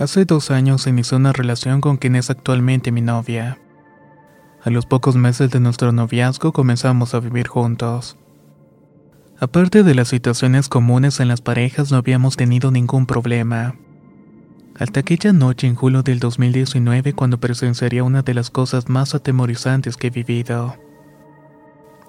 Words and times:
Hace 0.00 0.24
dos 0.24 0.50
años 0.50 0.86
inició 0.86 1.18
una 1.18 1.34
relación 1.34 1.82
con 1.82 1.98
quien 1.98 2.16
es 2.16 2.30
actualmente 2.30 2.90
mi 2.90 3.02
novia. 3.02 3.58
A 4.64 4.70
los 4.70 4.86
pocos 4.86 5.14
meses 5.14 5.50
de 5.50 5.60
nuestro 5.60 5.92
noviazgo 5.92 6.54
comenzamos 6.54 7.12
a 7.12 7.20
vivir 7.20 7.48
juntos. 7.48 8.16
Aparte 9.38 9.82
de 9.82 9.94
las 9.94 10.08
situaciones 10.08 10.70
comunes 10.70 11.20
en 11.20 11.28
las 11.28 11.42
parejas 11.42 11.90
no 11.90 11.98
habíamos 11.98 12.38
tenido 12.38 12.70
ningún 12.70 13.04
problema. 13.04 13.74
Hasta 14.78 15.00
aquella 15.00 15.34
noche 15.34 15.66
en 15.66 15.74
julio 15.74 16.02
del 16.02 16.18
2019 16.18 17.12
cuando 17.12 17.38
presenciaría 17.38 18.02
una 18.02 18.22
de 18.22 18.32
las 18.32 18.48
cosas 18.48 18.88
más 18.88 19.14
atemorizantes 19.14 19.98
que 19.98 20.06
he 20.06 20.10
vivido. 20.10 20.78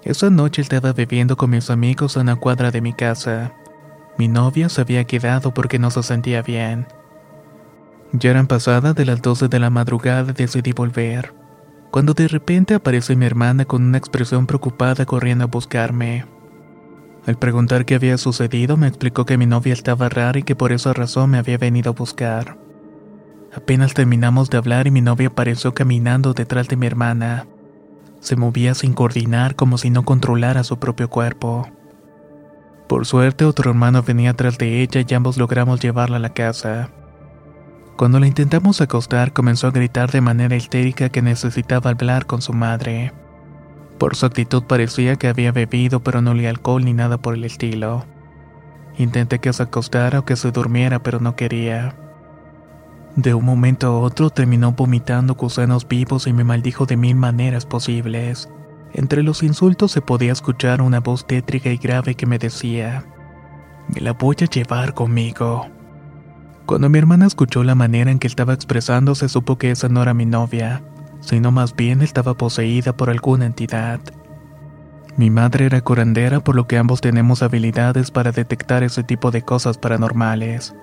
Esa 0.02 0.30
noche 0.30 0.62
estaba 0.62 0.94
bebiendo 0.94 1.36
con 1.36 1.50
mis 1.50 1.68
amigos 1.68 2.16
a 2.16 2.20
una 2.20 2.36
cuadra 2.36 2.70
de 2.70 2.80
mi 2.80 2.94
casa. 2.94 3.52
Mi 4.16 4.28
novia 4.28 4.70
se 4.70 4.80
había 4.80 5.04
quedado 5.04 5.52
porque 5.52 5.78
no 5.78 5.90
se 5.90 6.02
sentía 6.02 6.40
bien. 6.40 6.86
Ya 8.12 8.30
eran 8.30 8.46
pasadas 8.46 8.94
de 8.94 9.06
las 9.06 9.22
12 9.22 9.48
de 9.48 9.58
la 9.58 9.70
madrugada 9.70 10.32
y 10.32 10.34
decidí 10.34 10.72
volver. 10.72 11.34
Cuando 11.90 12.12
de 12.12 12.28
repente 12.28 12.74
aparece 12.74 13.16
mi 13.16 13.24
hermana 13.24 13.64
con 13.64 13.82
una 13.82 13.98
expresión 13.98 14.46
preocupada 14.46 15.06
corriendo 15.06 15.44
a 15.44 15.48
buscarme. 15.48 16.26
Al 17.26 17.38
preguntar 17.38 17.84
qué 17.84 17.94
había 17.94 18.18
sucedido, 18.18 18.76
me 18.76 18.88
explicó 18.88 19.24
que 19.24 19.38
mi 19.38 19.46
novia 19.46 19.72
estaba 19.72 20.08
rara 20.08 20.38
y 20.38 20.42
que 20.42 20.56
por 20.56 20.72
esa 20.72 20.92
razón 20.92 21.30
me 21.30 21.38
había 21.38 21.56
venido 21.56 21.90
a 21.90 21.94
buscar. 21.94 22.58
Apenas 23.54 23.94
terminamos 23.94 24.50
de 24.50 24.58
hablar 24.58 24.86
y 24.86 24.90
mi 24.90 25.00
novia 25.00 25.28
apareció 25.28 25.72
caminando 25.72 26.32
detrás 26.34 26.68
de 26.68 26.76
mi 26.76 26.86
hermana. 26.86 27.46
Se 28.20 28.36
movía 28.36 28.74
sin 28.74 28.92
coordinar 28.92 29.56
como 29.56 29.78
si 29.78 29.90
no 29.90 30.04
controlara 30.04 30.64
su 30.64 30.78
propio 30.78 31.08
cuerpo. 31.08 31.68
Por 32.88 33.06
suerte 33.06 33.44
otro 33.44 33.70
hermano 33.70 34.02
venía 34.02 34.30
atrás 34.30 34.58
de 34.58 34.82
ella 34.82 35.02
y 35.06 35.14
ambos 35.14 35.36
logramos 35.38 35.80
llevarla 35.80 36.16
a 36.16 36.20
la 36.20 36.34
casa. 36.34 36.90
Cuando 37.96 38.18
la 38.18 38.26
intentamos 38.26 38.80
acostar 38.80 39.32
comenzó 39.32 39.66
a 39.66 39.70
gritar 39.70 40.10
de 40.10 40.20
manera 40.20 40.56
histérica 40.56 41.10
que 41.10 41.22
necesitaba 41.22 41.90
hablar 41.90 42.26
con 42.26 42.42
su 42.42 42.52
madre. 42.52 43.12
Por 43.98 44.16
su 44.16 44.26
actitud 44.26 44.64
parecía 44.64 45.16
que 45.16 45.28
había 45.28 45.52
bebido 45.52 46.00
pero 46.00 46.22
no 46.22 46.32
olía 46.32 46.50
alcohol 46.50 46.84
ni 46.84 46.92
nada 46.94 47.18
por 47.18 47.34
el 47.34 47.44
estilo. 47.44 48.04
Intenté 48.98 49.38
que 49.38 49.52
se 49.52 49.62
acostara 49.62 50.20
o 50.20 50.24
que 50.24 50.36
se 50.36 50.50
durmiera 50.50 51.02
pero 51.02 51.20
no 51.20 51.36
quería. 51.36 51.94
De 53.14 53.34
un 53.34 53.44
momento 53.44 53.88
a 53.88 53.98
otro 53.98 54.30
terminó 54.30 54.72
vomitando 54.72 55.34
gusanos 55.34 55.86
vivos 55.86 56.26
y 56.26 56.32
me 56.32 56.44
maldijo 56.44 56.86
de 56.86 56.96
mil 56.96 57.14
maneras 57.14 57.66
posibles. 57.66 58.48
Entre 58.94 59.22
los 59.22 59.42
insultos 59.42 59.92
se 59.92 60.00
podía 60.00 60.32
escuchar 60.32 60.80
una 60.82 61.00
voz 61.00 61.26
tétrica 61.26 61.70
y 61.70 61.76
grave 61.76 62.14
que 62.14 62.26
me 62.26 62.38
decía, 62.38 63.04
Me 63.94 64.00
la 64.00 64.14
voy 64.14 64.36
a 64.40 64.46
llevar 64.46 64.94
conmigo. 64.94 65.66
Cuando 66.66 66.88
mi 66.88 66.98
hermana 66.98 67.26
escuchó 67.26 67.64
la 67.64 67.74
manera 67.74 68.10
en 68.10 68.18
que 68.18 68.28
estaba 68.28 68.54
expresándose, 68.54 69.28
supo 69.28 69.58
que 69.58 69.72
esa 69.72 69.88
no 69.88 70.00
era 70.02 70.14
mi 70.14 70.26
novia, 70.26 70.82
sino 71.20 71.50
más 71.50 71.74
bien 71.74 72.02
estaba 72.02 72.34
poseída 72.34 72.96
por 72.96 73.10
alguna 73.10 73.46
entidad. 73.46 74.00
Mi 75.16 75.28
madre 75.28 75.66
era 75.66 75.80
curandera, 75.80 76.40
por 76.40 76.54
lo 76.54 76.66
que 76.66 76.78
ambos 76.78 77.00
tenemos 77.00 77.42
habilidades 77.42 78.10
para 78.10 78.32
detectar 78.32 78.82
ese 78.82 79.02
tipo 79.02 79.30
de 79.30 79.42
cosas 79.42 79.76
paranormales. 79.76 80.74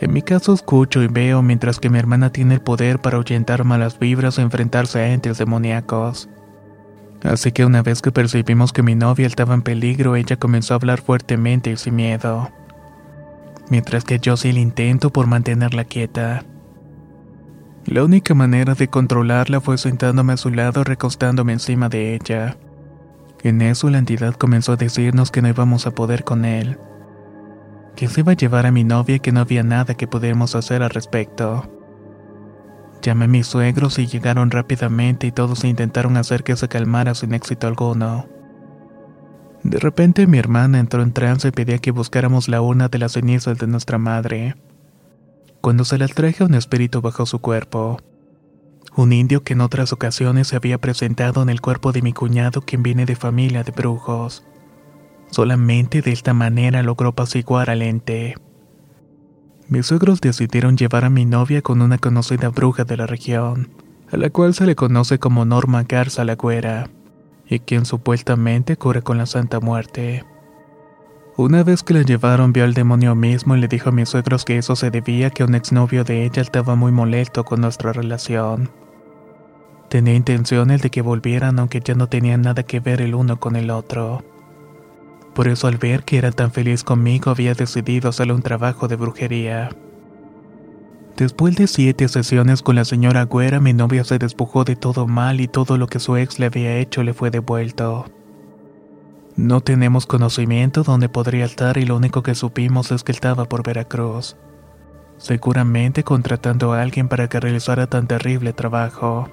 En 0.00 0.12
mi 0.12 0.22
caso 0.22 0.52
escucho 0.52 1.02
y 1.02 1.08
veo, 1.08 1.42
mientras 1.42 1.80
que 1.80 1.88
mi 1.88 1.98
hermana 1.98 2.30
tiene 2.30 2.54
el 2.54 2.60
poder 2.60 3.00
para 3.00 3.16
ahuyentar 3.16 3.64
malas 3.64 3.98
vibras 3.98 4.38
o 4.38 4.42
enfrentarse 4.42 5.00
a 5.00 5.12
entes 5.12 5.38
demoníacos. 5.38 6.28
Así 7.22 7.50
que 7.50 7.64
una 7.64 7.82
vez 7.82 8.02
que 8.02 8.12
percibimos 8.12 8.72
que 8.72 8.82
mi 8.82 8.94
novia 8.94 9.26
estaba 9.26 9.54
en 9.54 9.62
peligro, 9.62 10.14
ella 10.14 10.36
comenzó 10.36 10.74
a 10.74 10.76
hablar 10.76 11.00
fuertemente 11.00 11.70
y 11.70 11.76
sin 11.76 11.96
miedo 11.96 12.50
mientras 13.70 14.04
que 14.04 14.18
yo 14.18 14.34
hacía 14.34 14.50
el 14.50 14.58
intento 14.58 15.10
por 15.10 15.26
mantenerla 15.26 15.84
quieta. 15.84 16.44
La 17.86 18.02
única 18.02 18.34
manera 18.34 18.74
de 18.74 18.88
controlarla 18.88 19.60
fue 19.60 19.76
sentándome 19.76 20.32
a 20.32 20.36
su 20.38 20.50
lado 20.50 20.80
y 20.80 20.84
recostándome 20.84 21.52
encima 21.52 21.88
de 21.88 22.14
ella. 22.14 22.56
En 23.42 23.60
eso 23.60 23.90
la 23.90 23.98
entidad 23.98 24.34
comenzó 24.34 24.72
a 24.72 24.76
decirnos 24.76 25.30
que 25.30 25.42
no 25.42 25.48
íbamos 25.48 25.86
a 25.86 25.90
poder 25.90 26.24
con 26.24 26.46
él, 26.46 26.78
que 27.94 28.08
se 28.08 28.20
iba 28.20 28.32
a 28.32 28.36
llevar 28.36 28.64
a 28.64 28.72
mi 28.72 28.84
novia 28.84 29.16
y 29.16 29.20
que 29.20 29.32
no 29.32 29.40
había 29.40 29.62
nada 29.62 29.94
que 29.94 30.06
pudiéramos 30.06 30.54
hacer 30.54 30.82
al 30.82 30.90
respecto. 30.90 31.70
Llamé 33.02 33.26
a 33.26 33.28
mis 33.28 33.46
suegros 33.46 33.98
y 33.98 34.06
llegaron 34.06 34.50
rápidamente 34.50 35.26
y 35.26 35.32
todos 35.32 35.62
intentaron 35.64 36.16
hacer 36.16 36.42
que 36.42 36.56
se 36.56 36.68
calmara 36.68 37.14
sin 37.14 37.34
éxito 37.34 37.66
alguno. 37.66 38.33
De 39.64 39.78
repente 39.78 40.26
mi 40.26 40.38
hermana 40.38 40.78
entró 40.78 41.02
en 41.02 41.12
trance 41.12 41.48
y 41.48 41.50
pedía 41.50 41.78
que 41.78 41.90
buscáramos 41.90 42.48
la 42.48 42.60
urna 42.60 42.88
de 42.88 42.98
las 42.98 43.12
cenizas 43.12 43.58
de 43.58 43.66
nuestra 43.66 43.96
madre. 43.96 44.56
Cuando 45.62 45.86
se 45.86 45.96
las 45.96 46.12
traje 46.12 46.44
un 46.44 46.54
espíritu 46.54 47.00
bajo 47.00 47.24
su 47.24 47.38
cuerpo. 47.38 47.98
Un 48.94 49.14
indio 49.14 49.42
que 49.42 49.54
en 49.54 49.62
otras 49.62 49.94
ocasiones 49.94 50.48
se 50.48 50.56
había 50.56 50.78
presentado 50.78 51.42
en 51.42 51.48
el 51.48 51.62
cuerpo 51.62 51.92
de 51.92 52.02
mi 52.02 52.12
cuñado 52.12 52.60
quien 52.60 52.82
viene 52.82 53.06
de 53.06 53.16
familia 53.16 53.64
de 53.64 53.72
brujos. 53.72 54.44
Solamente 55.30 56.02
de 56.02 56.12
esta 56.12 56.34
manera 56.34 56.82
logró 56.82 57.08
apaciguar 57.08 57.70
al 57.70 57.80
ente. 57.80 58.34
Mis 59.68 59.86
suegros 59.86 60.20
decidieron 60.20 60.76
llevar 60.76 61.06
a 61.06 61.10
mi 61.10 61.24
novia 61.24 61.62
con 61.62 61.80
una 61.80 61.96
conocida 61.96 62.50
bruja 62.50 62.84
de 62.84 62.98
la 62.98 63.06
región, 63.06 63.70
a 64.12 64.18
la 64.18 64.28
cual 64.28 64.52
se 64.52 64.66
le 64.66 64.76
conoce 64.76 65.18
como 65.18 65.46
Norma 65.46 65.84
Garza 65.84 66.22
la 66.22 66.34
Güera 66.34 66.90
y 67.48 67.60
quien 67.60 67.84
supuestamente 67.84 68.76
cura 68.76 69.02
con 69.02 69.18
la 69.18 69.26
Santa 69.26 69.60
Muerte. 69.60 70.24
Una 71.36 71.64
vez 71.64 71.82
que 71.82 71.94
la 71.94 72.02
llevaron 72.02 72.52
vio 72.52 72.62
al 72.62 72.74
demonio 72.74 73.14
mismo 73.16 73.56
y 73.56 73.60
le 73.60 73.66
dijo 73.66 73.88
a 73.88 73.92
mis 73.92 74.08
suegros 74.08 74.44
que 74.44 74.56
eso 74.56 74.76
se 74.76 74.90
debía 74.90 75.26
a 75.26 75.30
que 75.30 75.42
un 75.42 75.56
exnovio 75.56 76.04
de 76.04 76.24
ella 76.24 76.40
estaba 76.40 76.76
muy 76.76 76.92
molesto 76.92 77.44
con 77.44 77.60
nuestra 77.60 77.92
relación. 77.92 78.70
Tenía 79.88 80.14
intenciones 80.14 80.80
de 80.80 80.90
que 80.90 81.02
volvieran 81.02 81.58
aunque 81.58 81.80
ya 81.80 81.94
no 81.94 82.08
tenían 82.08 82.42
nada 82.42 82.62
que 82.62 82.78
ver 82.80 83.00
el 83.00 83.16
uno 83.16 83.40
con 83.40 83.56
el 83.56 83.70
otro. 83.70 84.22
Por 85.34 85.48
eso 85.48 85.66
al 85.66 85.76
ver 85.76 86.04
que 86.04 86.18
era 86.18 86.30
tan 86.30 86.52
feliz 86.52 86.84
conmigo 86.84 87.32
había 87.32 87.54
decidido 87.54 88.10
hacerle 88.10 88.34
un 88.34 88.42
trabajo 88.42 88.86
de 88.86 88.94
brujería. 88.94 89.70
Después 91.16 91.54
de 91.54 91.68
siete 91.68 92.08
sesiones 92.08 92.62
con 92.62 92.74
la 92.74 92.84
señora 92.84 93.22
Güera, 93.22 93.60
mi 93.60 93.72
novia 93.72 94.02
se 94.02 94.18
despojó 94.18 94.64
de 94.64 94.74
todo 94.74 95.06
mal 95.06 95.40
y 95.40 95.46
todo 95.46 95.78
lo 95.78 95.86
que 95.86 96.00
su 96.00 96.16
ex 96.16 96.40
le 96.40 96.46
había 96.46 96.76
hecho 96.78 97.04
le 97.04 97.14
fue 97.14 97.30
devuelto. 97.30 98.06
No 99.36 99.60
tenemos 99.60 100.06
conocimiento 100.06 100.82
dónde 100.82 101.08
podría 101.08 101.44
estar 101.44 101.78
y 101.78 101.84
lo 101.86 101.96
único 101.96 102.24
que 102.24 102.34
supimos 102.34 102.90
es 102.90 103.04
que 103.04 103.12
estaba 103.12 103.44
por 103.44 103.62
Veracruz. 103.62 104.36
Seguramente 105.16 106.02
contratando 106.02 106.72
a 106.72 106.82
alguien 106.82 107.08
para 107.08 107.28
que 107.28 107.38
realizara 107.38 107.86
tan 107.86 108.08
terrible 108.08 108.52
trabajo. 108.52 109.28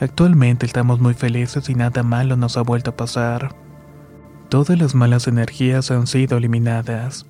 Actualmente 0.00 0.64
estamos 0.64 0.98
muy 0.98 1.12
felices 1.12 1.68
y 1.68 1.74
nada 1.74 2.02
malo 2.02 2.36
nos 2.36 2.56
ha 2.56 2.62
vuelto 2.62 2.90
a 2.90 2.96
pasar. 2.96 3.54
Todas 4.48 4.78
las 4.78 4.94
malas 4.94 5.28
energías 5.28 5.90
han 5.90 6.06
sido 6.06 6.38
eliminadas. 6.38 7.26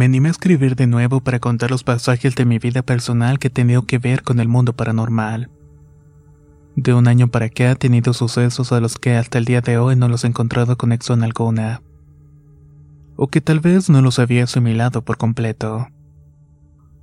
Me 0.00 0.06
animé 0.06 0.28
a 0.28 0.30
escribir 0.30 0.76
de 0.76 0.86
nuevo 0.86 1.20
para 1.20 1.40
contar 1.40 1.70
los 1.70 1.84
pasajes 1.84 2.34
de 2.34 2.46
mi 2.46 2.58
vida 2.58 2.80
personal 2.80 3.38
que 3.38 3.50
tenido 3.50 3.82
que 3.82 3.98
ver 3.98 4.22
con 4.22 4.40
el 4.40 4.48
mundo 4.48 4.72
paranormal. 4.72 5.50
De 6.74 6.94
un 6.94 7.06
año 7.06 7.28
para 7.28 7.44
acá 7.44 7.72
he 7.72 7.76
tenido 7.76 8.14
sucesos 8.14 8.72
a 8.72 8.80
los 8.80 8.96
que 8.96 9.18
hasta 9.18 9.36
el 9.36 9.44
día 9.44 9.60
de 9.60 9.76
hoy 9.76 9.96
no 9.96 10.08
los 10.08 10.24
he 10.24 10.28
encontrado 10.28 10.78
conexión 10.78 11.22
alguna. 11.22 11.82
O 13.16 13.28
que 13.28 13.42
tal 13.42 13.60
vez 13.60 13.90
no 13.90 14.00
los 14.00 14.18
había 14.18 14.44
asimilado 14.44 15.04
por 15.04 15.18
completo. 15.18 15.88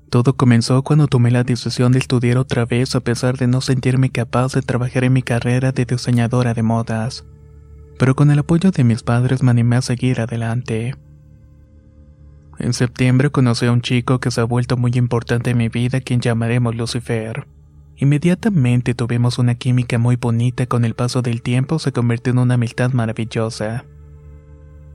Todo 0.09 0.35
comenzó 0.35 0.81
cuando 0.81 1.05
tomé 1.05 1.29
la 1.29 1.43
decisión 1.43 1.91
de 1.91 1.99
estudiar 1.99 2.39
otra 2.39 2.65
vez 2.65 2.95
a 2.95 3.01
pesar 3.01 3.37
de 3.37 3.45
no 3.45 3.61
sentirme 3.61 4.09
capaz 4.09 4.53
de 4.53 4.63
trabajar 4.63 5.03
en 5.03 5.13
mi 5.13 5.21
carrera 5.21 5.71
de 5.71 5.85
diseñadora 5.85 6.55
de 6.55 6.63
modas. 6.63 7.25
Pero 7.99 8.15
con 8.15 8.31
el 8.31 8.39
apoyo 8.39 8.71
de 8.71 8.83
mis 8.83 9.03
padres 9.03 9.43
me 9.43 9.51
animé 9.51 9.75
a 9.75 9.83
seguir 9.83 10.19
adelante. 10.19 10.95
En 12.59 12.73
septiembre 12.73 13.29
conocí 13.29 13.67
a 13.67 13.71
un 13.71 13.81
chico 13.81 14.19
que 14.19 14.31
se 14.31 14.41
ha 14.41 14.45
vuelto 14.45 14.77
muy 14.77 14.91
importante 14.95 15.51
en 15.51 15.57
mi 15.57 15.69
vida, 15.69 16.01
quien 16.01 16.21
llamaremos 16.21 16.75
Lucifer. 16.75 17.47
Inmediatamente 17.97 18.93
tuvimos 18.93 19.39
una 19.39 19.55
química 19.55 19.97
muy 19.97 20.15
bonita, 20.15 20.65
con 20.65 20.85
el 20.85 20.93
paso 20.93 21.21
del 21.21 21.41
tiempo 21.41 21.79
se 21.79 21.91
convirtió 21.91 22.31
en 22.31 22.39
una 22.39 22.55
amistad 22.55 22.91
maravillosa. 22.91 23.85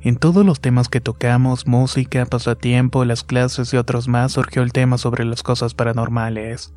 En 0.01 0.17
todos 0.17 0.45
los 0.45 0.61
temas 0.61 0.89
que 0.89 1.01
tocamos, 1.01 1.69
música, 1.69 2.27
pasatiempo, 2.27 3.05
las 3.05 3.23
clases 3.23 3.73
y 3.73 3.77
otros 3.77 4.09
más, 4.09 4.33
surgió 4.33 4.63
el 4.63 4.73
tema 4.73 4.99
sobre 4.99 5.25
las 5.25 5.45
cosas 5.45 5.75
paranormales. 5.75 6.73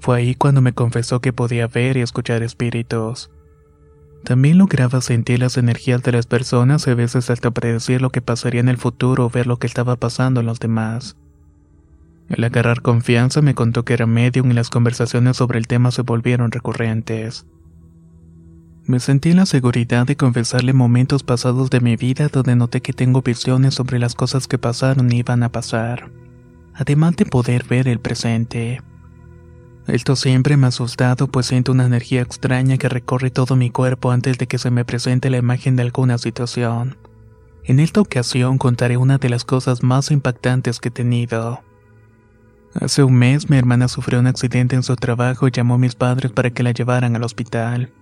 Fue 0.00 0.18
ahí 0.18 0.34
cuando 0.34 0.60
me 0.60 0.72
confesó 0.72 1.20
que 1.20 1.32
podía 1.32 1.68
ver 1.68 1.96
y 1.96 2.00
escuchar 2.00 2.42
espíritus. 2.42 3.30
También 4.24 4.58
lograba 4.58 5.00
sentir 5.00 5.38
las 5.38 5.56
energías 5.56 6.02
de 6.02 6.12
las 6.12 6.26
personas 6.26 6.88
a 6.88 6.94
veces 6.94 7.30
hasta 7.30 7.50
predecir 7.50 8.02
lo 8.02 8.10
que 8.10 8.22
pasaría 8.22 8.60
en 8.60 8.68
el 8.68 8.76
futuro 8.76 9.26
o 9.26 9.30
ver 9.30 9.46
lo 9.46 9.58
que 9.58 9.66
estaba 9.66 9.96
pasando 9.96 10.40
en 10.40 10.46
los 10.46 10.58
demás. 10.58 11.16
Al 12.28 12.42
agarrar 12.42 12.82
confianza 12.82 13.40
me 13.40 13.54
contó 13.54 13.84
que 13.84 13.94
era 13.94 14.06
medium 14.06 14.50
y 14.50 14.54
las 14.54 14.68
conversaciones 14.70 15.36
sobre 15.36 15.58
el 15.58 15.68
tema 15.68 15.92
se 15.92 16.02
volvieron 16.02 16.50
recurrentes. 16.50 17.46
Me 18.84 19.00
sentí 19.00 19.30
en 19.30 19.36
la 19.36 19.46
seguridad 19.46 20.06
de 20.06 20.16
confesarle 20.16 20.72
momentos 20.72 21.22
pasados 21.22 21.70
de 21.70 21.80
mi 21.80 21.96
vida 21.96 22.28
donde 22.28 22.54
noté 22.54 22.80
que 22.80 22.92
tengo 22.92 23.22
visiones 23.22 23.74
sobre 23.74 23.98
las 23.98 24.14
cosas 24.14 24.46
que 24.46 24.58
pasaron 24.58 25.12
y 25.12 25.18
iban 25.18 25.42
a 25.42 25.50
pasar, 25.50 26.10
además 26.74 27.16
de 27.16 27.26
poder 27.26 27.64
ver 27.64 27.88
el 27.88 27.98
presente. 27.98 28.80
Esto 29.86 30.16
siempre 30.16 30.56
me 30.56 30.66
ha 30.66 30.68
asustado 30.68 31.28
pues 31.28 31.46
siento 31.46 31.72
una 31.72 31.86
energía 31.86 32.20
extraña 32.20 32.76
que 32.76 32.88
recorre 32.88 33.30
todo 33.30 33.54
mi 33.54 33.70
cuerpo 33.70 34.10
antes 34.10 34.36
de 34.38 34.48
que 34.48 34.58
se 34.58 34.70
me 34.70 34.84
presente 34.84 35.30
la 35.30 35.36
imagen 35.36 35.76
de 35.76 35.82
alguna 35.82 36.18
situación. 36.18 36.96
En 37.64 37.78
esta 37.80 38.00
ocasión 38.00 38.58
contaré 38.58 38.96
una 38.96 39.18
de 39.18 39.28
las 39.28 39.44
cosas 39.44 39.82
más 39.82 40.10
impactantes 40.10 40.80
que 40.80 40.88
he 40.88 40.92
tenido. 40.92 41.60
Hace 42.74 43.04
un 43.04 43.14
mes 43.14 43.48
mi 43.48 43.56
hermana 43.56 43.88
sufrió 43.88 44.20
un 44.20 44.26
accidente 44.26 44.76
en 44.76 44.82
su 44.82 44.96
trabajo 44.96 45.48
y 45.48 45.50
llamó 45.50 45.74
a 45.74 45.78
mis 45.78 45.94
padres 45.94 46.32
para 46.32 46.50
que 46.50 46.62
la 46.62 46.72
llevaran 46.72 47.16
al 47.16 47.24
hospital. 47.24 47.92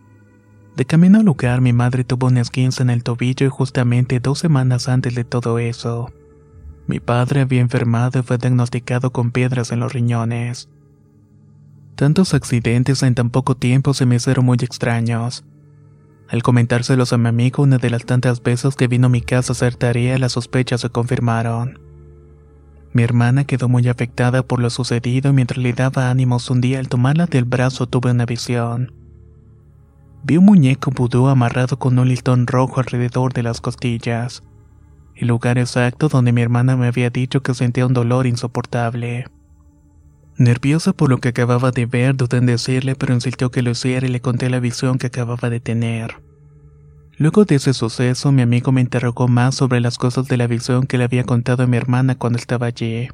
De 0.77 0.85
camino 0.85 1.19
al 1.19 1.25
lugar, 1.25 1.61
mi 1.61 1.73
madre 1.73 2.03
tuvo 2.03 2.27
una 2.27 2.41
esquince 2.41 2.83
en 2.83 2.91
el 2.91 3.05
tobillo 3.05 3.47
y 3.47 3.51
justamente 3.51 4.21
dos 4.21 4.41
semanas 4.41 4.89
antes 4.89 5.15
de 5.15 5.25
todo 5.25 5.59
eso. 5.59 6.13
Mi 6.87 6.99
padre 6.99 7.43
había 7.43 7.61
enfermado 7.61 8.19
y 8.19 8.23
fue 8.23 8.39
diagnosticado 8.39 9.13
con 9.13 9.31
piedras 9.31 9.71
en 9.71 9.81
los 9.81 9.93
riñones. 9.93 10.69
Tantos 11.97 12.35
accidentes 12.35 13.05
en 13.05 13.15
tan 13.15 13.31
poco 13.31 13.57
tiempo 13.57 13.95
se 13.95 14.05
me 14.05 14.17
hicieron 14.17 14.45
muy 14.45 14.59
extraños. 14.61 15.45
Al 16.29 16.43
comentárselos 16.43 17.13
a 17.13 17.19
mi 17.19 17.29
amigo 17.29 17.63
una 17.63 17.79
de 17.79 17.89
las 17.89 18.05
tantas 18.05 18.43
veces 18.43 18.75
que 18.75 18.89
vino 18.89 19.07
a 19.07 19.11
mi 19.11 19.21
casa 19.21 19.53
a 19.53 19.55
hacer 19.55 19.77
tarea, 19.77 20.19
las 20.19 20.33
sospechas 20.33 20.81
se 20.81 20.91
confirmaron. 20.91 21.79
Mi 22.93 23.05
hermana 23.05 23.45
quedó 23.45 23.69
muy 23.69 23.87
afectada 23.87 24.43
por 24.43 24.61
lo 24.61 24.71
sucedido 24.71 25.31
y 25.31 25.35
mientras 25.35 25.59
le 25.59 25.73
daba 25.73 26.11
ánimos 26.11 26.51
un 26.51 26.61
día 26.61 26.81
al 26.81 26.89
tomarla 26.89 27.27
del 27.27 27.45
brazo 27.45 27.87
tuve 27.87 28.11
una 28.11 28.27
visión. 28.27 28.93
Vi 30.25 30.37
un 30.37 30.47
muñeco 30.47 30.91
vudú 30.91 31.29
amarrado 31.29 31.79
con 31.79 31.99
un 31.99 32.09
listón 32.09 32.49
rojo 32.49 32.81
alrededor 32.81 33.33
de 33.33 33.43
las 33.45 33.61
costillas, 33.61 34.43
el 35.15 35.29
lugar 35.29 35.59
exacto 35.59 36.09
donde 36.09 36.33
mi 36.33 36.41
hermana 36.41 36.77
me 36.77 36.89
había 36.89 37.11
dicho 37.11 37.43
que 37.43 37.55
sentía 37.55 37.87
un 37.87 37.95
dolor 37.95 38.27
insoportable. 38.27 39.27
Nerviosa 40.37 40.93
por 40.93 41.11
lo 41.11 41.19
que 41.19 41.29
acababa 41.29 41.71
de 41.71 41.87
ver, 41.87 42.17
dudé 42.17 42.39
en 42.39 42.47
decirle, 42.47 42.97
pero 42.97 43.15
insistió 43.15 43.51
que 43.51 43.63
lo 43.63 43.71
hiciera 43.71 44.07
y 44.07 44.11
le 44.11 44.21
conté 44.21 44.51
la 44.51 44.61
visión 44.61 44.99
que 44.99 45.07
acababa 45.07 45.51
de 45.51 45.61
tener. 45.61 46.17
Luego 47.17 47.45
de 47.45 47.57
ese 47.57 47.75
suceso, 47.75 48.33
mi 48.33 48.43
amigo 48.43 48.73
me 48.73 48.81
interrogó 48.81 49.29
más 49.29 49.55
sobre 49.55 49.81
las 49.81 49.99
cosas 49.99 50.27
de 50.27 50.37
la 50.37 50.49
visión 50.49 50.87
que 50.87 50.99
le 50.99 51.05
había 51.05 51.25
contado 51.25 51.63
a 51.63 51.67
mi 51.67 51.77
hermana 51.77 52.17
cuando 52.17 52.39
estaba 52.39 52.67
allí. 52.67 53.09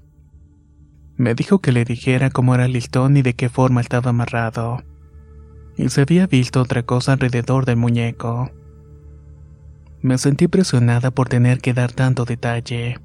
Me 1.17 1.35
dijo 1.35 1.59
que 1.59 1.73
le 1.73 1.85
dijera 1.85 2.31
cómo 2.31 2.55
era 2.55 2.65
el 2.65 2.77
y 2.77 3.23
de 3.23 3.35
qué 3.35 3.51
forma 3.51 3.83
estaba 3.83 4.11
amarrado 4.11 4.83
y 5.81 5.89
se 5.89 6.03
había 6.03 6.27
visto 6.27 6.61
otra 6.61 6.83
cosa 6.83 7.13
alrededor 7.13 7.65
del 7.65 7.77
muñeco. 7.77 8.51
Me 10.03 10.19
sentí 10.19 10.49
presionada 10.49 11.11
por 11.11 11.29
tener 11.29 11.61
que 11.61 11.75
dar 11.75 11.93
tanto 11.93 12.25
detalle. 12.25 12.99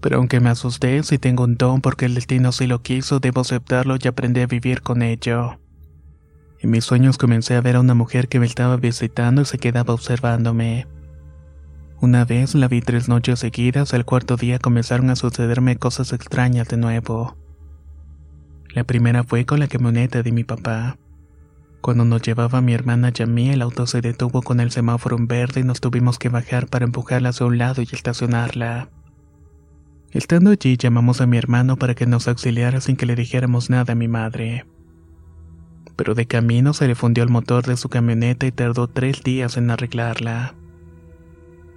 Pero 0.00 0.18
aunque 0.18 0.40
me 0.40 0.50
asusté, 0.50 1.02
si 1.02 1.18
tengo 1.18 1.44
un 1.44 1.56
don 1.56 1.80
porque 1.80 2.06
el 2.06 2.14
destino 2.14 2.52
sí 2.52 2.66
lo 2.66 2.82
quiso, 2.82 3.20
debo 3.20 3.40
aceptarlo 3.40 3.96
y 4.00 4.06
aprender 4.06 4.44
a 4.44 4.46
vivir 4.46 4.82
con 4.82 5.02
ello. 5.02 5.58
En 6.60 6.70
mis 6.70 6.84
sueños 6.84 7.18
comencé 7.18 7.54
a 7.54 7.60
ver 7.60 7.76
a 7.76 7.80
una 7.80 7.94
mujer 7.94 8.28
que 8.28 8.40
me 8.40 8.46
estaba 8.46 8.76
visitando 8.76 9.42
y 9.42 9.44
se 9.44 9.58
quedaba 9.58 9.94
observándome. 9.94 10.86
Una 12.00 12.24
vez 12.24 12.54
la 12.54 12.68
vi 12.68 12.80
tres 12.80 13.08
noches 13.08 13.40
seguidas, 13.40 13.92
al 13.92 14.04
cuarto 14.04 14.36
día 14.36 14.58
comenzaron 14.58 15.10
a 15.10 15.16
sucederme 15.16 15.76
cosas 15.76 16.12
extrañas 16.12 16.68
de 16.68 16.76
nuevo. 16.76 17.36
La 18.72 18.84
primera 18.84 19.24
fue 19.24 19.46
con 19.46 19.58
la 19.58 19.66
camioneta 19.66 20.22
de 20.22 20.30
mi 20.30 20.44
papá. 20.44 20.96
Cuando 21.80 22.04
nos 22.04 22.22
llevaba 22.22 22.60
mi 22.60 22.74
hermana 22.74 23.12
y 23.16 23.22
a 23.22 23.26
mí, 23.26 23.50
el 23.50 23.62
auto 23.62 23.86
se 23.86 24.00
detuvo 24.00 24.42
con 24.42 24.60
el 24.60 24.70
semáforo 24.70 25.16
en 25.16 25.26
verde 25.26 25.60
y 25.60 25.64
nos 25.64 25.80
tuvimos 25.80 26.18
que 26.18 26.28
bajar 26.28 26.68
para 26.68 26.84
empujarla 26.84 27.30
hacia 27.30 27.46
un 27.46 27.58
lado 27.58 27.82
y 27.82 27.88
estacionarla. 27.90 28.90
Estando 30.12 30.50
allí, 30.50 30.78
llamamos 30.78 31.20
a 31.20 31.26
mi 31.26 31.36
hermano 31.36 31.76
para 31.76 31.94
que 31.94 32.06
nos 32.06 32.28
auxiliara 32.28 32.80
sin 32.80 32.96
que 32.96 33.04
le 33.04 33.14
dijéramos 33.14 33.68
nada 33.68 33.92
a 33.92 33.96
mi 33.96 34.08
madre. 34.08 34.64
Pero 35.96 36.14
de 36.14 36.26
camino 36.26 36.72
se 36.72 36.88
le 36.88 36.94
fundió 36.94 37.22
el 37.24 37.28
motor 37.28 37.66
de 37.66 37.76
su 37.76 37.90
camioneta 37.90 38.46
y 38.46 38.52
tardó 38.52 38.88
tres 38.88 39.22
días 39.22 39.58
en 39.58 39.70
arreglarla. 39.70 40.54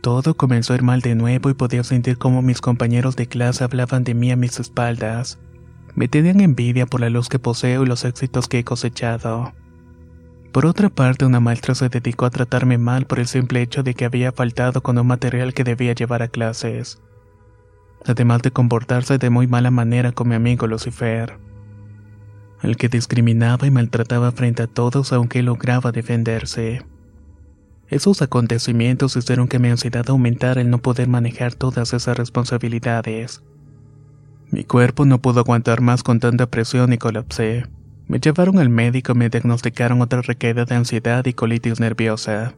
Todo 0.01 0.35
comenzó 0.35 0.71
a 0.71 0.78
ir 0.78 0.81
mal 0.81 1.02
de 1.02 1.14
nuevo 1.14 1.50
y 1.50 1.56
podía 1.56 1.83
sentir 1.83 2.18
cómo 2.18 2.42
mis 2.42 2.61
compañeros 2.61 3.18
de 3.18 3.28
clase 3.28 3.66
hablaban 3.66 4.06
de 4.06 4.14
mí 4.14 4.31
a 4.31 4.38
mis 4.38 4.59
espaldas. 4.59 5.38
Me 5.94 6.07
tenían 6.07 6.40
envidia 6.40 6.85
por 6.85 7.02
la 7.02 7.09
luz 7.09 7.28
que 7.28 7.38
poseo 7.38 7.83
y 7.83 7.85
los 7.85 8.06
éxitos 8.06 8.47
que 8.47 8.59
he 8.59 8.64
cosechado. 8.64 9.54
Por 10.54 10.66
otra 10.66 10.90
parte, 10.90 11.26
una 11.26 11.42
maestra 11.42 11.76
se 11.76 11.90
dedicó 11.90 12.26
a 12.26 12.30
tratarme 12.30 12.78
mal 12.78 13.06
por 13.06 13.19
el 13.19 13.28
simple 13.28 13.61
hecho 13.61 13.83
de 13.83 13.94
que 13.94 14.06
había 14.06 14.31
faltado 14.31 14.81
con 14.81 14.97
un 14.97 15.07
material 15.07 15.54
que 15.54 15.66
debía 15.66 15.94
llevar 15.94 16.21
a 16.21 16.30
clases. 16.30 17.02
Además 18.06 18.42
de 18.42 18.52
comportarse 18.52 19.18
de 19.18 19.30
muy 19.30 19.48
mala 19.48 19.72
manera 19.72 20.12
con 20.12 20.30
mi 20.30 20.36
amigo 20.36 20.68
Lucifer, 20.68 21.38
el 22.64 22.78
que 22.78 22.90
discriminaba 22.90 23.68
y 23.68 23.72
maltrataba 23.72 24.31
frente 24.31 24.64
a 24.64 24.68
todos 24.68 25.14
aunque 25.14 25.44
lograba 25.44 25.92
defenderse. 25.92 26.84
Esos 27.90 28.22
acontecimientos 28.22 29.18
hicieron 29.18 29.48
que 29.48 29.60
mi 29.60 29.70
ansiedad 29.70 30.06
aumentara 30.10 30.62
el 30.62 30.70
no 30.70 30.78
poder 30.78 31.10
manejar 31.10 31.56
todas 31.56 31.94
esas 31.94 32.18
responsabilidades. 32.18 33.44
Mi 34.50 34.64
cuerpo 34.64 35.06
no 35.06 35.22
pudo 35.22 35.42
aguantar 35.42 35.81
más 35.81 36.02
con 36.04 36.20
tanta 36.20 36.46
presión 36.46 36.94
y 36.94 36.98
colapsé. 36.98 37.66
Me 38.08 38.20
llevaron 38.20 38.60
al 38.60 38.70
médico 38.70 39.12
y 39.12 39.16
me 39.16 39.30
diagnosticaron 39.30 40.02
otra 40.02 40.22
recaída 40.22 40.66
de 40.66 40.76
ansiedad 40.76 41.26
y 41.26 41.34
colitis 41.34 41.80
nerviosa. 41.80 42.56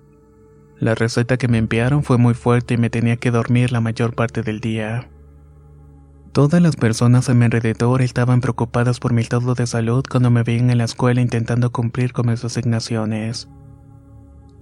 La 0.79 0.95
receta 0.95 1.37
que 1.37 1.47
me 1.47 1.59
enviaron 1.59 2.03
fue 2.03 2.17
muy 2.17 2.33
fuerte 2.33 2.73
y 2.73 2.77
me 2.77 2.89
tenía 2.89 3.17
que 3.17 3.31
dormir 3.31 3.71
la 3.71 3.81
mayor 3.81 4.15
parte 4.15 4.41
del 4.41 4.59
día. 4.59 5.07
Todas 6.33 6.63
las 6.63 6.75
personas 6.75 7.29
a 7.29 7.35
mi 7.35 7.45
alrededor 7.45 8.01
estaban 8.01 8.41
preocupadas 8.41 8.99
por 8.99 9.13
mi 9.13 9.21
estado 9.21 9.53
de 9.53 9.67
salud 9.67 10.03
cuando 10.09 10.31
me 10.31 10.41
veían 10.41 10.71
en 10.71 10.79
la 10.79 10.85
escuela 10.85 11.21
intentando 11.21 11.71
cumplir 11.71 12.11
con 12.11 12.25
mis 12.25 12.43
asignaciones. 12.43 13.47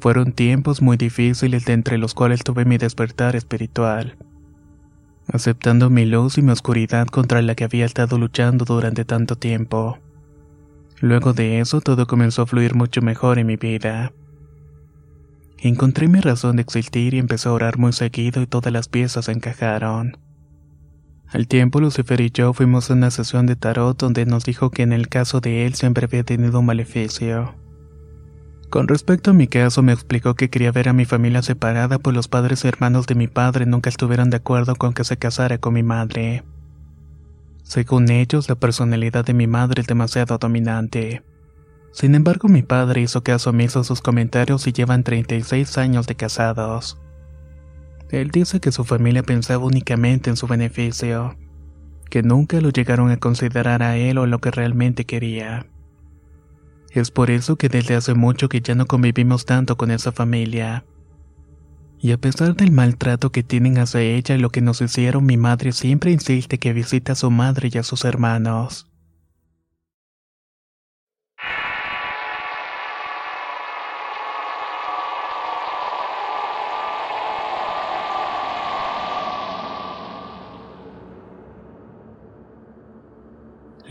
Fueron 0.01 0.33
tiempos 0.33 0.81
muy 0.81 0.97
difíciles 0.97 1.63
de 1.63 1.71
entre 1.71 1.97
los 1.97 2.13
cuales 2.13 2.43
tuve 2.43 2.65
mi 2.65 2.77
despertar 2.77 3.37
espiritual, 3.37 4.17
aceptando 5.31 5.89
mi 5.89 6.05
luz 6.05 6.37
y 6.37 6.41
mi 6.41 6.51
oscuridad 6.51 7.07
contra 7.07 7.41
la 7.41 7.55
que 7.55 7.63
había 7.63 7.85
estado 7.85 8.17
luchando 8.17 8.65
durante 8.65 9.05
tanto 9.05 9.37
tiempo. 9.37 9.97
Luego 10.99 11.31
de 11.31 11.61
eso 11.61 11.79
todo 11.79 12.05
comenzó 12.05 12.41
a 12.41 12.47
fluir 12.47 12.75
mucho 12.75 13.01
mejor 13.01 13.39
en 13.39 13.47
mi 13.47 13.55
vida. 13.55 14.11
Encontré 15.57 16.09
mi 16.09 16.19
razón 16.19 16.57
de 16.57 16.63
existir 16.63 17.13
y 17.13 17.19
empecé 17.19 17.47
a 17.47 17.53
orar 17.53 17.77
muy 17.77 17.93
seguido 17.93 18.41
y 18.41 18.45
todas 18.45 18.73
las 18.73 18.89
piezas 18.89 19.29
encajaron. 19.29 20.17
Al 21.31 21.47
tiempo 21.47 21.79
Lucifer 21.79 22.19
y 22.19 22.29
yo 22.29 22.51
fuimos 22.51 22.91
a 22.91 22.93
una 22.93 23.09
sesión 23.09 23.45
de 23.45 23.55
tarot 23.55 23.97
donde 23.97 24.25
nos 24.25 24.43
dijo 24.43 24.69
que 24.69 24.83
en 24.83 24.91
el 24.91 25.07
caso 25.07 25.39
de 25.39 25.65
él 25.65 25.75
siempre 25.75 26.05
había 26.05 26.23
tenido 26.23 26.59
un 26.59 26.65
maleficio. 26.65 27.55
Con 28.69 28.89
respecto 28.89 29.31
a 29.31 29.33
mi 29.33 29.47
caso, 29.47 29.81
me 29.81 29.93
explicó 29.93 30.35
que 30.35 30.49
quería 30.49 30.73
ver 30.73 30.89
a 30.89 30.93
mi 30.93 31.05
familia 31.05 31.41
separada, 31.41 31.99
pues 31.99 32.15
los 32.15 32.27
padres 32.27 32.63
y 32.63 32.67
hermanos 32.67 33.07
de 33.07 33.15
mi 33.15 33.27
padre 33.27 33.65
nunca 33.65 33.89
estuvieron 33.89 34.29
de 34.29 34.37
acuerdo 34.37 34.75
con 34.75 34.93
que 34.93 35.05
se 35.05 35.17
casara 35.17 35.57
con 35.57 35.73
mi 35.73 35.83
madre. 35.83 36.43
Según 37.63 38.09
ellos, 38.11 38.49
la 38.49 38.55
personalidad 38.55 39.23
de 39.23 39.33
mi 39.33 39.47
madre 39.47 39.81
es 39.81 39.87
demasiado 39.87 40.37
dominante. 40.37 41.23
Sin 41.93 42.15
embargo, 42.15 42.49
mi 42.49 42.61
padre 42.61 43.01
hizo 43.01 43.23
caso 43.23 43.51
omiso 43.51 43.81
a 43.81 43.83
sus 43.85 44.01
comentarios 44.01 44.67
y 44.67 44.73
llevan 44.73 45.03
36 45.03 45.77
años 45.77 46.07
de 46.07 46.15
casados. 46.15 46.97
Él 48.11 48.29
dice 48.29 48.59
que 48.59 48.73
su 48.73 48.83
familia 48.83 49.23
pensaba 49.23 49.65
únicamente 49.65 50.29
en 50.29 50.35
su 50.35 50.45
beneficio, 50.45 51.37
que 52.09 52.23
nunca 52.23 52.59
lo 52.59 52.69
llegaron 52.69 53.09
a 53.09 53.17
considerar 53.17 53.81
a 53.81 53.95
él 53.95 54.17
o 54.17 54.25
lo 54.25 54.39
que 54.39 54.51
realmente 54.51 55.05
quería. 55.05 55.65
Es 56.91 57.09
por 57.09 57.31
eso 57.31 57.55
que 57.55 57.69
desde 57.69 57.95
hace 57.95 58.13
mucho 58.13 58.49
que 58.49 58.59
ya 58.59 58.75
no 58.75 58.85
convivimos 58.85 59.45
tanto 59.45 59.77
con 59.77 59.91
esa 59.91 60.11
familia. 60.11 60.83
Y 61.99 62.11
a 62.11 62.17
pesar 62.17 62.55
del 62.55 62.71
maltrato 62.71 63.31
que 63.31 63.43
tienen 63.43 63.77
hacia 63.77 64.01
ella 64.01 64.35
y 64.35 64.39
lo 64.39 64.49
que 64.49 64.59
nos 64.59 64.81
hicieron, 64.81 65.25
mi 65.25 65.37
madre 65.37 65.71
siempre 65.71 66.11
insiste 66.11 66.57
que 66.57 66.73
visita 66.73 67.13
a 67.13 67.15
su 67.15 67.31
madre 67.31 67.69
y 67.71 67.77
a 67.77 67.83
sus 67.83 68.03
hermanos. 68.03 68.90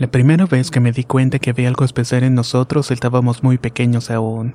La 0.01 0.09
primera 0.09 0.47
vez 0.47 0.71
que 0.71 0.79
me 0.79 0.91
di 0.91 1.03
cuenta 1.03 1.37
que 1.37 1.51
había 1.51 1.67
algo 1.67 1.85
especial 1.85 2.23
en 2.23 2.33
nosotros 2.33 2.89
estábamos 2.89 3.43
muy 3.43 3.59
pequeños 3.59 4.09
aún. 4.09 4.53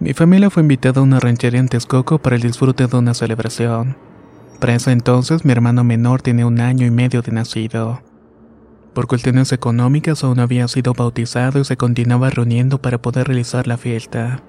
Mi 0.00 0.12
familia 0.12 0.50
fue 0.50 0.62
invitada 0.62 1.00
a 1.00 1.02
una 1.02 1.18
ranchería 1.18 1.58
en 1.58 1.68
Texcoco 1.68 2.18
para 2.18 2.36
el 2.36 2.42
disfrute 2.42 2.86
de 2.86 2.94
una 2.94 3.14
celebración. 3.14 3.96
Para 4.60 4.74
ese 4.74 4.92
entonces 4.92 5.46
mi 5.46 5.52
hermano 5.52 5.82
menor 5.82 6.20
tenía 6.20 6.46
un 6.46 6.60
año 6.60 6.86
y 6.86 6.90
medio 6.90 7.22
de 7.22 7.32
nacido. 7.32 8.02
Por 8.92 9.06
cuestiones 9.06 9.50
económicas 9.50 10.22
aún 10.22 10.40
había 10.40 10.68
sido 10.68 10.92
bautizado 10.92 11.58
y 11.60 11.64
se 11.64 11.78
continuaba 11.78 12.28
reuniendo 12.28 12.82
para 12.82 13.00
poder 13.00 13.28
realizar 13.28 13.66
la 13.66 13.78
fiesta. 13.78 14.42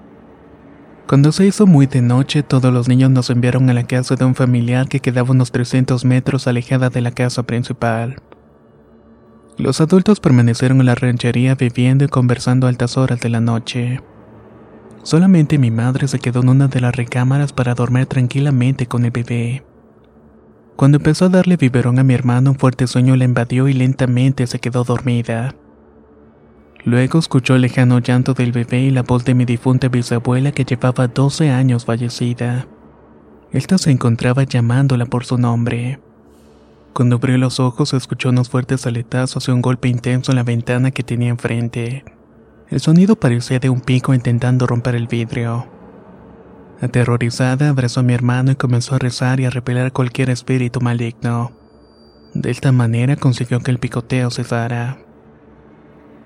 Cuando 1.08 1.32
se 1.32 1.46
hizo 1.46 1.66
muy 1.66 1.86
de 1.86 2.02
noche, 2.02 2.42
todos 2.42 2.70
los 2.70 2.86
niños 2.86 3.10
nos 3.12 3.30
enviaron 3.30 3.70
a 3.70 3.72
la 3.72 3.84
casa 3.84 4.14
de 4.14 4.26
un 4.26 4.34
familiar 4.34 4.88
que 4.88 5.00
quedaba 5.00 5.30
unos 5.30 5.52
300 5.52 6.04
metros 6.04 6.46
alejada 6.48 6.90
de 6.90 7.00
la 7.00 7.12
casa 7.12 7.44
principal. 7.44 8.16
Los 9.56 9.80
adultos 9.80 10.18
permanecieron 10.18 10.80
en 10.80 10.86
la 10.86 10.96
ranchería 10.96 11.54
viviendo 11.54 12.04
y 12.04 12.08
conversando 12.08 12.66
a 12.66 12.70
altas 12.70 12.96
horas 12.96 13.20
de 13.20 13.28
la 13.28 13.40
noche. 13.40 14.00
Solamente 15.04 15.58
mi 15.58 15.70
madre 15.70 16.08
se 16.08 16.18
quedó 16.18 16.40
en 16.40 16.48
una 16.48 16.66
de 16.66 16.80
las 16.80 16.96
recámaras 16.96 17.52
para 17.52 17.74
dormir 17.74 18.06
tranquilamente 18.06 18.86
con 18.86 19.04
el 19.04 19.12
bebé. 19.12 19.64
Cuando 20.76 20.96
empezó 20.96 21.26
a 21.26 21.28
darle 21.28 21.56
biberón 21.56 22.00
a 22.00 22.04
mi 22.04 22.14
hermano, 22.14 22.50
un 22.50 22.58
fuerte 22.58 22.88
sueño 22.88 23.14
la 23.14 23.24
invadió 23.24 23.68
y 23.68 23.74
lentamente 23.74 24.46
se 24.48 24.58
quedó 24.58 24.82
dormida. 24.82 25.54
Luego 26.84 27.18
escuchó 27.20 27.54
el 27.54 27.62
lejano 27.62 28.00
llanto 28.00 28.34
del 28.34 28.50
bebé 28.50 28.80
y 28.80 28.90
la 28.90 29.02
voz 29.02 29.24
de 29.24 29.34
mi 29.34 29.44
difunta 29.44 29.88
bisabuela 29.88 30.50
que 30.50 30.64
llevaba 30.64 31.06
12 31.06 31.50
años 31.50 31.84
fallecida. 31.84 32.66
Esta 33.52 33.78
se 33.78 33.92
encontraba 33.92 34.42
llamándola 34.42 35.06
por 35.06 35.24
su 35.24 35.38
nombre. 35.38 36.00
Cuando 36.94 37.16
abrió 37.16 37.36
los 37.38 37.58
ojos 37.58 37.92
escuchó 37.92 38.28
unos 38.28 38.48
fuertes 38.48 38.86
aletazos 38.86 39.48
y 39.48 39.50
un 39.50 39.60
golpe 39.60 39.88
intenso 39.88 40.30
en 40.30 40.36
la 40.36 40.44
ventana 40.44 40.92
que 40.92 41.02
tenía 41.02 41.28
enfrente. 41.28 42.04
El 42.70 42.78
sonido 42.78 43.16
parecía 43.16 43.58
de 43.58 43.68
un 43.68 43.80
pico 43.80 44.14
intentando 44.14 44.64
romper 44.64 44.94
el 44.94 45.08
vidrio. 45.08 45.66
Aterrorizada, 46.80 47.68
abrazó 47.68 47.98
a 47.98 48.02
mi 48.04 48.14
hermano 48.14 48.52
y 48.52 48.54
comenzó 48.54 48.94
a 48.94 49.00
rezar 49.00 49.40
y 49.40 49.44
a 49.44 49.50
repeler 49.50 49.92
cualquier 49.92 50.30
espíritu 50.30 50.80
maligno. 50.80 51.50
De 52.32 52.52
esta 52.52 52.70
manera 52.70 53.16
consiguió 53.16 53.58
que 53.58 53.72
el 53.72 53.80
picoteo 53.80 54.30
cesara. 54.30 54.98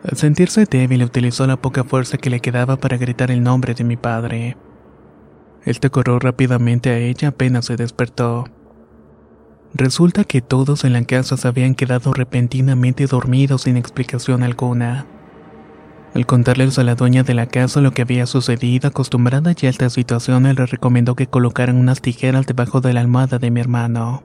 Al 0.04 0.18
sentirse 0.18 0.66
débil, 0.66 1.02
utilizó 1.02 1.46
la 1.46 1.56
poca 1.56 1.82
fuerza 1.84 2.18
que 2.18 2.28
le 2.28 2.40
quedaba 2.40 2.76
para 2.76 2.98
gritar 2.98 3.30
el 3.30 3.42
nombre 3.42 3.72
de 3.72 3.84
mi 3.84 3.96
padre. 3.96 4.58
Él 5.64 5.80
te 5.80 5.88
corrió 5.88 6.18
rápidamente 6.18 6.90
a 6.90 6.98
ella 6.98 7.28
apenas 7.28 7.64
se 7.64 7.76
despertó. 7.76 8.44
Resulta 9.74 10.24
que 10.24 10.40
todos 10.40 10.84
en 10.84 10.94
la 10.94 11.04
casa 11.04 11.36
se 11.36 11.46
habían 11.46 11.74
quedado 11.74 12.12
repentinamente 12.12 13.06
dormidos 13.06 13.62
sin 13.62 13.76
explicación 13.76 14.42
alguna. 14.42 15.06
Al 16.14 16.26
contarles 16.26 16.78
a 16.78 16.84
la 16.84 16.94
dueña 16.94 17.22
de 17.22 17.34
la 17.34 17.46
casa 17.46 17.82
lo 17.82 17.92
que 17.92 18.02
había 18.02 18.26
sucedido, 18.26 18.88
acostumbrada 18.88 19.52
ya 19.52 19.68
a 19.68 19.70
esta 19.70 19.90
situación, 19.90 20.44
le 20.44 20.54
recomendó 20.66 21.14
que 21.14 21.26
colocaran 21.26 21.76
unas 21.76 22.00
tijeras 22.00 22.46
debajo 22.46 22.80
de 22.80 22.94
la 22.94 23.00
almohada 23.00 23.38
de 23.38 23.50
mi 23.50 23.60
hermano. 23.60 24.22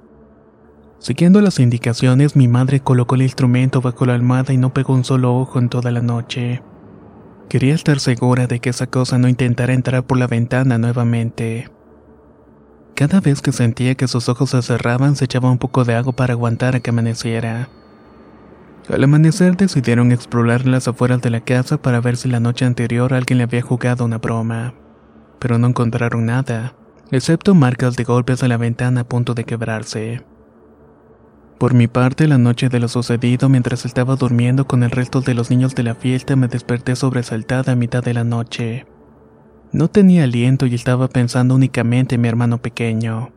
Siguiendo 1.00 1.42
las 1.42 1.60
indicaciones, 1.60 2.38
mi 2.38 2.48
madre 2.48 2.80
colocó 2.80 3.16
el 3.16 3.24
instrumento 3.24 3.82
bajo 3.82 4.06
la 4.06 4.16
almohada 4.16 4.54
y 4.54 4.58
no 4.58 4.74
pegó 4.74 4.94
un 4.94 5.04
solo 5.04 5.36
ojo 5.36 5.60
en 5.60 5.68
toda 5.68 5.92
la 5.92 6.02
noche. 6.02 6.64
Quería 7.50 7.76
estar 7.76 8.00
segura 8.00 8.48
de 8.48 8.60
que 8.60 8.70
esa 8.70 8.88
cosa 8.88 9.18
no 9.18 9.28
intentara 9.28 9.74
entrar 9.74 10.06
por 10.06 10.18
la 10.18 10.28
ventana 10.28 10.78
nuevamente. 10.78 11.68
Cada 12.96 13.22
vez 13.22 13.42
que 13.42 13.52
sentía 13.52 13.96
que 13.96 14.08
sus 14.08 14.30
ojos 14.30 14.52
se 14.52 14.62
cerraban, 14.62 15.16
se 15.16 15.26
echaba 15.26 15.50
un 15.50 15.58
poco 15.58 15.84
de 15.84 15.96
agua 15.96 16.14
para 16.14 16.34
aguantar 16.34 16.76
a 16.76 16.80
que 16.80 16.92
amaneciera. 16.92 17.70
Al 18.88 19.04
amanecer 19.04 19.58
decidieron 19.58 20.12
explorar 20.12 20.68
las 20.68 20.88
afueras 20.88 21.22
de 21.22 21.30
la 21.32 21.42
casa 21.42 21.82
para 21.82 22.02
ver 22.02 22.18
si 22.18 22.30
la 22.30 22.40
noche 22.40 22.66
anterior 22.66 23.14
alguien 23.14 23.38
le 23.38 23.46
había 23.46 23.62
jugado 23.62 24.06
una 24.06 24.20
broma. 24.20 24.76
Pero 25.40 25.58
no 25.58 25.68
encontraron 25.68 26.26
nada, 26.26 26.76
excepto 27.10 27.56
marcas 27.56 27.96
de 27.96 28.04
golpes 28.04 28.44
en 28.44 28.50
la 28.50 28.58
ventana 28.58 29.02
a 29.02 29.08
punto 29.08 29.34
de 29.34 29.46
quebrarse. 29.46 30.22
Por 31.58 31.74
mi 31.74 31.88
parte, 31.88 32.28
la 32.28 32.38
noche 32.38 32.70
de 32.70 32.80
lo 32.80 32.90
sucedido, 32.90 33.50
mientras 33.50 33.86
estaba 33.86 34.18
durmiendo 34.18 34.68
con 34.68 34.84
el 34.84 34.92
resto 34.92 35.22
de 35.22 35.34
los 35.34 35.50
niños 35.50 35.76
de 35.76 35.84
la 35.84 35.96
fiesta, 35.96 36.36
me 36.36 36.48
desperté 36.48 36.96
sobresaltada 36.96 37.72
a 37.72 37.76
mitad 37.76 38.04
de 38.04 38.14
la 38.14 38.24
noche. 38.24 38.86
No 39.74 39.88
tenía 39.88 40.26
aliento 40.26 40.68
y 40.68 40.76
estaba 40.76 41.08
pensando 41.08 41.56
únicamente 41.56 42.14
en 42.14 42.22
mi 42.22 42.28
hermano 42.28 42.60
pequeño. 42.60 43.32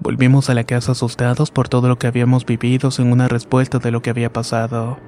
Volvimos 0.00 0.50
a 0.50 0.54
la 0.54 0.64
casa 0.64 0.92
asustados 0.92 1.52
por 1.52 1.68
todo 1.68 1.86
lo 1.86 1.96
que 1.96 2.08
habíamos 2.08 2.44
vivido 2.44 2.90
sin 2.90 3.12
una 3.12 3.28
respuesta 3.28 3.78
de 3.78 3.92
lo 3.92 4.02
que 4.02 4.10
había 4.10 4.32
pasado. 4.32 4.98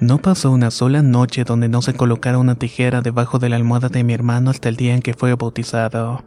No 0.00 0.18
pasó 0.18 0.50
una 0.50 0.72
sola 0.72 1.02
noche 1.02 1.44
donde 1.44 1.68
no 1.68 1.82
se 1.82 1.94
colocara 1.94 2.38
una 2.38 2.56
tijera 2.56 3.00
debajo 3.00 3.38
de 3.38 3.48
la 3.48 3.54
almohada 3.54 3.88
de 3.90 4.02
mi 4.02 4.12
hermano 4.12 4.50
hasta 4.50 4.68
el 4.68 4.74
día 4.74 4.96
en 4.96 5.02
que 5.02 5.14
fue 5.14 5.32
bautizado. 5.36 6.24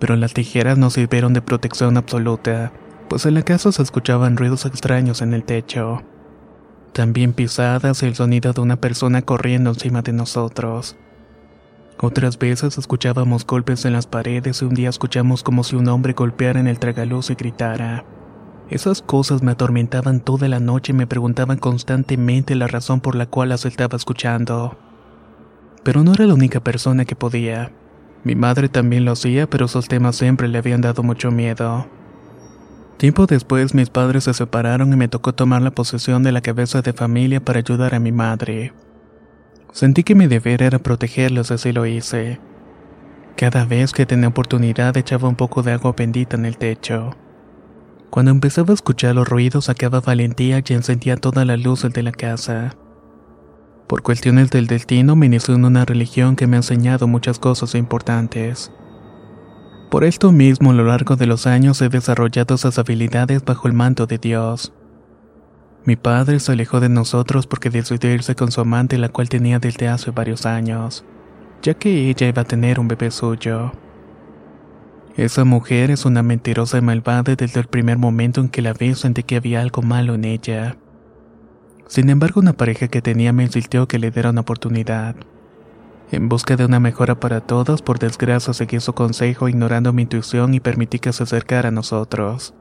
Pero 0.00 0.16
las 0.16 0.34
tijeras 0.34 0.78
no 0.78 0.90
sirvieron 0.90 1.32
de 1.32 1.42
protección 1.42 1.96
absoluta, 1.96 2.72
pues 3.08 3.24
en 3.24 3.34
la 3.34 3.42
casa 3.42 3.70
se 3.70 3.84
escuchaban 3.84 4.36
ruidos 4.36 4.66
extraños 4.66 5.22
en 5.22 5.32
el 5.32 5.44
techo. 5.44 6.02
También 6.92 7.32
pisadas 7.34 8.02
y 8.02 8.06
el 8.06 8.16
sonido 8.16 8.52
de 8.52 8.60
una 8.62 8.80
persona 8.80 9.22
corriendo 9.22 9.70
encima 9.70 10.02
de 10.02 10.12
nosotros. 10.12 10.96
Otras 11.98 12.38
veces 12.38 12.76
escuchábamos 12.76 13.46
golpes 13.46 13.86
en 13.86 13.94
las 13.94 14.06
paredes 14.06 14.60
y 14.60 14.64
un 14.66 14.74
día 14.74 14.90
escuchamos 14.90 15.42
como 15.42 15.64
si 15.64 15.76
un 15.76 15.88
hombre 15.88 16.12
golpeara 16.12 16.60
en 16.60 16.66
el 16.66 16.78
tragaluz 16.78 17.30
y 17.30 17.34
gritara. 17.34 18.04
Esas 18.68 19.00
cosas 19.00 19.42
me 19.42 19.52
atormentaban 19.52 20.20
toda 20.20 20.46
la 20.48 20.60
noche 20.60 20.92
y 20.92 20.96
me 20.96 21.06
preguntaban 21.06 21.56
constantemente 21.56 22.54
la 22.54 22.66
razón 22.66 23.00
por 23.00 23.14
la 23.14 23.24
cual 23.24 23.48
las 23.48 23.64
estaba 23.64 23.96
escuchando. 23.96 24.76
Pero 25.84 26.04
no 26.04 26.12
era 26.12 26.26
la 26.26 26.34
única 26.34 26.60
persona 26.60 27.06
que 27.06 27.16
podía. 27.16 27.72
Mi 28.24 28.34
madre 28.34 28.68
también 28.68 29.06
lo 29.06 29.12
hacía, 29.12 29.48
pero 29.48 29.64
esos 29.64 29.88
temas 29.88 30.16
siempre 30.16 30.48
le 30.48 30.58
habían 30.58 30.82
dado 30.82 31.02
mucho 31.02 31.30
miedo. 31.30 31.86
Tiempo 32.98 33.26
después 33.26 33.72
mis 33.72 33.88
padres 33.88 34.24
se 34.24 34.34
separaron 34.34 34.92
y 34.92 34.96
me 34.96 35.08
tocó 35.08 35.34
tomar 35.34 35.62
la 35.62 35.70
posesión 35.70 36.22
de 36.22 36.32
la 36.32 36.40
cabeza 36.42 36.82
de 36.82 36.92
familia 36.92 37.42
para 37.42 37.60
ayudar 37.60 37.94
a 37.94 38.00
mi 38.00 38.12
madre. 38.12 38.72
Sentí 39.72 40.02
que 40.04 40.14
mi 40.14 40.26
deber 40.26 40.62
era 40.62 40.78
protegerlos, 40.78 41.50
así 41.50 41.72
lo 41.72 41.86
hice. 41.86 42.40
Cada 43.36 43.66
vez 43.66 43.92
que 43.92 44.06
tenía 44.06 44.28
oportunidad 44.28 44.96
echaba 44.96 45.28
un 45.28 45.36
poco 45.36 45.62
de 45.62 45.72
agua 45.72 45.94
bendita 45.96 46.36
en 46.36 46.46
el 46.46 46.56
techo. 46.56 47.10
Cuando 48.08 48.30
empezaba 48.30 48.70
a 48.70 48.74
escuchar 48.74 49.14
los 49.14 49.28
ruidos 49.28 49.66
sacaba 49.66 50.00
valentía 50.00 50.62
y 50.66 50.72
encendía 50.72 51.16
toda 51.16 51.44
la 51.44 51.58
luz 51.58 51.82
de 51.82 52.02
la 52.02 52.12
casa. 52.12 52.74
Por 53.86 54.02
cuestiones 54.02 54.50
del 54.50 54.66
destino 54.66 55.16
me 55.16 55.26
inició 55.26 55.54
en 55.54 55.64
una 55.66 55.84
religión 55.84 56.34
que 56.34 56.46
me 56.46 56.56
ha 56.56 56.60
enseñado 56.60 57.06
muchas 57.06 57.38
cosas 57.38 57.74
importantes. 57.74 58.72
Por 59.90 60.02
esto 60.02 60.32
mismo 60.32 60.70
a 60.70 60.74
lo 60.74 60.84
largo 60.84 61.16
de 61.16 61.26
los 61.26 61.46
años 61.46 61.80
he 61.82 61.88
desarrollado 61.88 62.54
esas 62.54 62.78
habilidades 62.78 63.44
bajo 63.44 63.68
el 63.68 63.74
manto 63.74 64.06
de 64.06 64.18
Dios. 64.18 64.72
Mi 65.86 65.94
padre 65.94 66.40
se 66.40 66.50
alejó 66.50 66.80
de 66.80 66.88
nosotros 66.88 67.46
porque 67.46 67.70
decidió 67.70 68.12
irse 68.12 68.34
con 68.34 68.50
su 68.50 68.60
amante, 68.60 68.98
la 68.98 69.08
cual 69.08 69.28
tenía 69.28 69.60
desde 69.60 69.86
hace 69.86 70.10
varios 70.10 70.44
años, 70.44 71.04
ya 71.62 71.74
que 71.74 72.10
ella 72.10 72.26
iba 72.26 72.42
a 72.42 72.44
tener 72.44 72.80
un 72.80 72.88
bebé 72.88 73.12
suyo. 73.12 73.70
Esa 75.16 75.44
mujer 75.44 75.92
es 75.92 76.04
una 76.04 76.24
mentirosa 76.24 76.78
y 76.78 76.80
malvada 76.80 77.36
desde 77.36 77.60
el 77.60 77.68
primer 77.68 77.98
momento 77.98 78.40
en 78.40 78.48
que 78.48 78.62
la 78.62 78.72
vi 78.72 78.94
sentí 78.94 79.22
que 79.22 79.36
había 79.36 79.60
algo 79.60 79.80
malo 79.80 80.16
en 80.16 80.24
ella. 80.24 80.76
Sin 81.86 82.10
embargo, 82.10 82.40
una 82.40 82.52
pareja 82.52 82.88
que 82.88 83.00
tenía 83.00 83.32
me 83.32 83.44
insistió 83.44 83.86
que 83.86 84.00
le 84.00 84.10
diera 84.10 84.30
una 84.30 84.40
oportunidad. 84.40 85.14
En 86.10 86.28
busca 86.28 86.56
de 86.56 86.64
una 86.64 86.80
mejora 86.80 87.20
para 87.20 87.40
todos, 87.40 87.80
por 87.80 88.00
desgracia 88.00 88.52
seguí 88.52 88.80
su 88.80 88.92
consejo 88.92 89.48
ignorando 89.48 89.92
mi 89.92 90.02
intuición 90.02 90.52
y 90.52 90.58
permití 90.58 90.98
que 90.98 91.12
se 91.12 91.22
acercara 91.22 91.68
a 91.68 91.72
nosotros. 91.72 92.54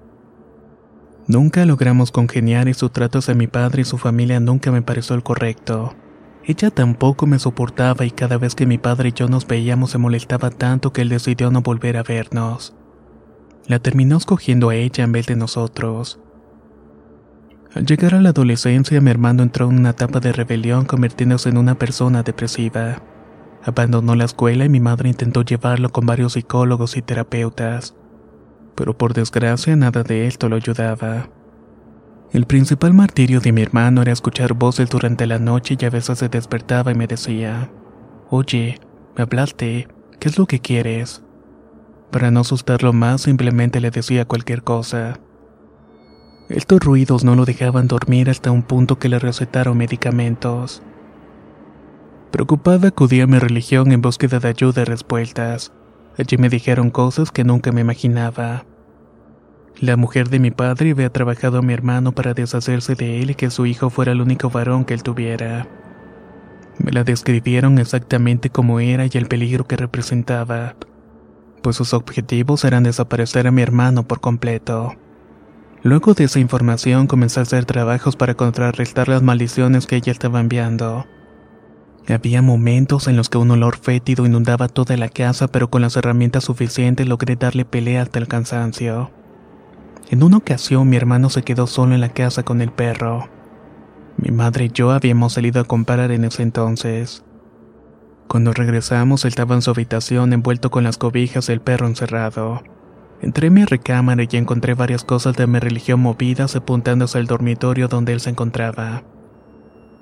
Nunca 1.27 1.65
logramos 1.65 2.11
congeniar 2.11 2.67
y 2.67 2.75
su 2.75 2.89
trato 2.89 3.17
hacia 3.17 3.33
mi 3.33 3.47
padre 3.47 3.81
y 3.81 3.85
su 3.85 3.97
familia 3.97 4.39
nunca 4.39 4.71
me 4.71 4.83
pareció 4.83 5.15
el 5.15 5.23
correcto. 5.23 5.95
Ella 6.43 6.69
tampoco 6.69 7.25
me 7.25 7.39
soportaba 7.39 8.05
y 8.05 8.11
cada 8.11 8.37
vez 8.37 8.53
que 8.53 8.67
mi 8.67 8.77
padre 8.77 9.09
y 9.09 9.13
yo 9.13 9.27
nos 9.27 9.47
veíamos 9.47 9.89
se 9.89 9.97
molestaba 9.97 10.51
tanto 10.51 10.93
que 10.93 11.01
él 11.01 11.09
decidió 11.09 11.49
no 11.49 11.61
volver 11.61 11.97
a 11.97 12.03
vernos. 12.03 12.75
La 13.65 13.79
terminó 13.79 14.17
escogiendo 14.17 14.69
a 14.69 14.75
ella 14.75 15.03
en 15.03 15.11
vez 15.11 15.25
de 15.25 15.35
nosotros. 15.35 16.19
Al 17.73 17.87
llegar 17.87 18.13
a 18.13 18.21
la 18.21 18.29
adolescencia, 18.29 19.01
mi 19.01 19.09
hermano 19.09 19.41
entró 19.41 19.69
en 19.69 19.79
una 19.79 19.89
etapa 19.89 20.19
de 20.19 20.31
rebelión 20.31 20.85
convirtiéndose 20.85 21.49
en 21.49 21.57
una 21.57 21.73
persona 21.73 22.21
depresiva. 22.21 23.01
Abandonó 23.63 24.15
la 24.15 24.25
escuela 24.25 24.65
y 24.65 24.69
mi 24.69 24.79
madre 24.79 25.09
intentó 25.09 25.41
llevarlo 25.41 25.89
con 25.89 26.05
varios 26.05 26.33
psicólogos 26.33 26.95
y 26.97 27.01
terapeutas. 27.01 27.95
Pero 28.75 28.97
por 28.97 29.13
desgracia 29.13 29.75
nada 29.75 30.03
de 30.03 30.27
esto 30.27 30.49
lo 30.49 30.57
ayudaba. 30.57 31.29
El 32.31 32.45
principal 32.45 32.93
martirio 32.93 33.39
de 33.39 33.51
mi 33.51 33.61
hermano 33.61 34.01
era 34.01 34.11
escuchar 34.11 34.53
voces 34.53 34.89
durante 34.89 35.25
la 35.25 35.39
noche 35.39 35.77
y 35.79 35.85
a 35.85 35.89
veces 35.89 36.19
se 36.19 36.27
despertaba 36.27 36.91
y 36.91 36.95
me 36.95 37.07
decía, 37.07 37.71
Oye, 38.29 38.79
me 39.15 39.23
hablaste, 39.23 39.87
¿qué 40.19 40.29
es 40.29 40.37
lo 40.37 40.45
que 40.45 40.59
quieres? 40.59 41.23
Para 42.11 42.31
no 42.31 42.41
asustarlo 42.41 42.91
más 42.91 43.21
simplemente 43.21 43.79
le 43.79 43.91
decía 43.91 44.25
cualquier 44.25 44.63
cosa. 44.63 45.19
Estos 46.49 46.79
ruidos 46.79 47.23
no 47.23 47.35
lo 47.35 47.45
dejaban 47.45 47.87
dormir 47.87 48.29
hasta 48.29 48.51
un 48.51 48.63
punto 48.63 48.99
que 48.99 49.09
le 49.09 49.19
recetaron 49.19 49.77
medicamentos. 49.77 50.83
Preocupada 52.31 52.89
acudí 52.89 53.21
a 53.21 53.27
mi 53.27 53.39
religión 53.39 53.91
en 53.91 54.01
búsqueda 54.01 54.39
de 54.39 54.49
ayuda 54.49 54.81
y 54.81 54.85
respuestas. 54.85 55.71
Allí 56.17 56.37
me 56.37 56.49
dijeron 56.49 56.89
cosas 56.91 57.31
que 57.31 57.43
nunca 57.43 57.71
me 57.71 57.81
imaginaba. 57.81 58.65
La 59.79 59.97
mujer 59.97 60.29
de 60.29 60.39
mi 60.39 60.51
padre 60.51 60.91
había 60.91 61.11
trabajado 61.11 61.57
a 61.57 61.61
mi 61.61 61.73
hermano 61.73 62.13
para 62.13 62.33
deshacerse 62.33 62.95
de 62.95 63.21
él 63.21 63.31
y 63.31 63.35
que 63.35 63.49
su 63.49 63.65
hijo 63.65 63.89
fuera 63.89 64.13
el 64.13 64.21
único 64.21 64.49
varón 64.49 64.85
que 64.85 64.93
él 64.93 65.03
tuviera. 65.03 65.67
Me 66.77 66.91
la 66.91 67.03
describieron 67.03 67.77
exactamente 67.79 68.49
como 68.49 68.79
era 68.79 69.05
y 69.05 69.11
el 69.13 69.27
peligro 69.27 69.67
que 69.67 69.75
representaba, 69.75 70.75
pues 71.61 71.75
sus 71.75 71.93
objetivos 71.93 72.63
eran 72.63 72.83
desaparecer 72.83 73.47
a 73.47 73.51
mi 73.51 73.61
hermano 73.61 74.07
por 74.07 74.21
completo. 74.21 74.93
Luego 75.83 76.13
de 76.13 76.23
esa 76.23 76.39
información 76.39 77.07
comencé 77.07 77.39
a 77.41 77.43
hacer 77.43 77.65
trabajos 77.65 78.15
para 78.15 78.35
contrarrestar 78.35 79.09
las 79.09 79.21
maldiciones 79.21 79.87
que 79.87 79.97
ella 79.97 80.11
estaba 80.11 80.39
enviando. 80.39 81.05
Había 82.07 82.43
momentos 82.43 83.07
en 83.07 83.17
los 83.17 83.29
que 83.29 83.39
un 83.39 83.49
olor 83.49 83.77
fétido 83.77 84.25
inundaba 84.27 84.67
toda 84.67 84.95
la 84.95 85.09
casa, 85.09 85.47
pero 85.47 85.69
con 85.71 85.81
las 85.81 85.97
herramientas 85.97 86.43
suficientes 86.43 87.07
logré 87.07 87.35
darle 87.35 87.65
pelea 87.65 88.03
hasta 88.03 88.19
el 88.19 88.27
cansancio. 88.27 89.09
En 90.11 90.21
una 90.21 90.37
ocasión 90.37 90.87
mi 90.87 90.97
hermano 90.97 91.31
se 91.31 91.41
quedó 91.41 91.65
solo 91.65 91.95
en 91.95 92.01
la 92.01 92.09
casa 92.09 92.43
con 92.43 92.61
el 92.61 92.71
perro. 92.71 93.27
Mi 94.17 94.29
madre 94.29 94.65
y 94.65 94.69
yo 94.69 94.91
habíamos 94.91 95.33
salido 95.33 95.59
a 95.59 95.65
comprar 95.65 96.11
en 96.11 96.25
ese 96.25 96.43
entonces. 96.43 97.23
Cuando 98.27 98.53
regresamos 98.53 99.25
él 99.25 99.29
estaba 99.29 99.55
en 99.55 99.63
su 99.63 99.71
habitación 99.71 100.31
envuelto 100.31 100.69
con 100.69 100.83
las 100.83 100.97
cobijas 100.97 101.47
del 101.47 101.59
perro 101.59 101.87
encerrado. 101.87 102.61
Entré 103.21 103.47
en 103.47 103.53
mi 103.55 103.65
recámara 103.65 104.23
y 104.29 104.37
encontré 104.37 104.75
varias 104.75 105.03
cosas 105.03 105.35
de 105.37 105.47
mi 105.47 105.57
religión 105.57 106.01
movidas 106.01 106.55
apuntando 106.55 107.05
hacia 107.05 107.19
el 107.19 107.25
dormitorio 107.25 107.87
donde 107.87 108.13
él 108.13 108.19
se 108.19 108.29
encontraba. 108.29 109.03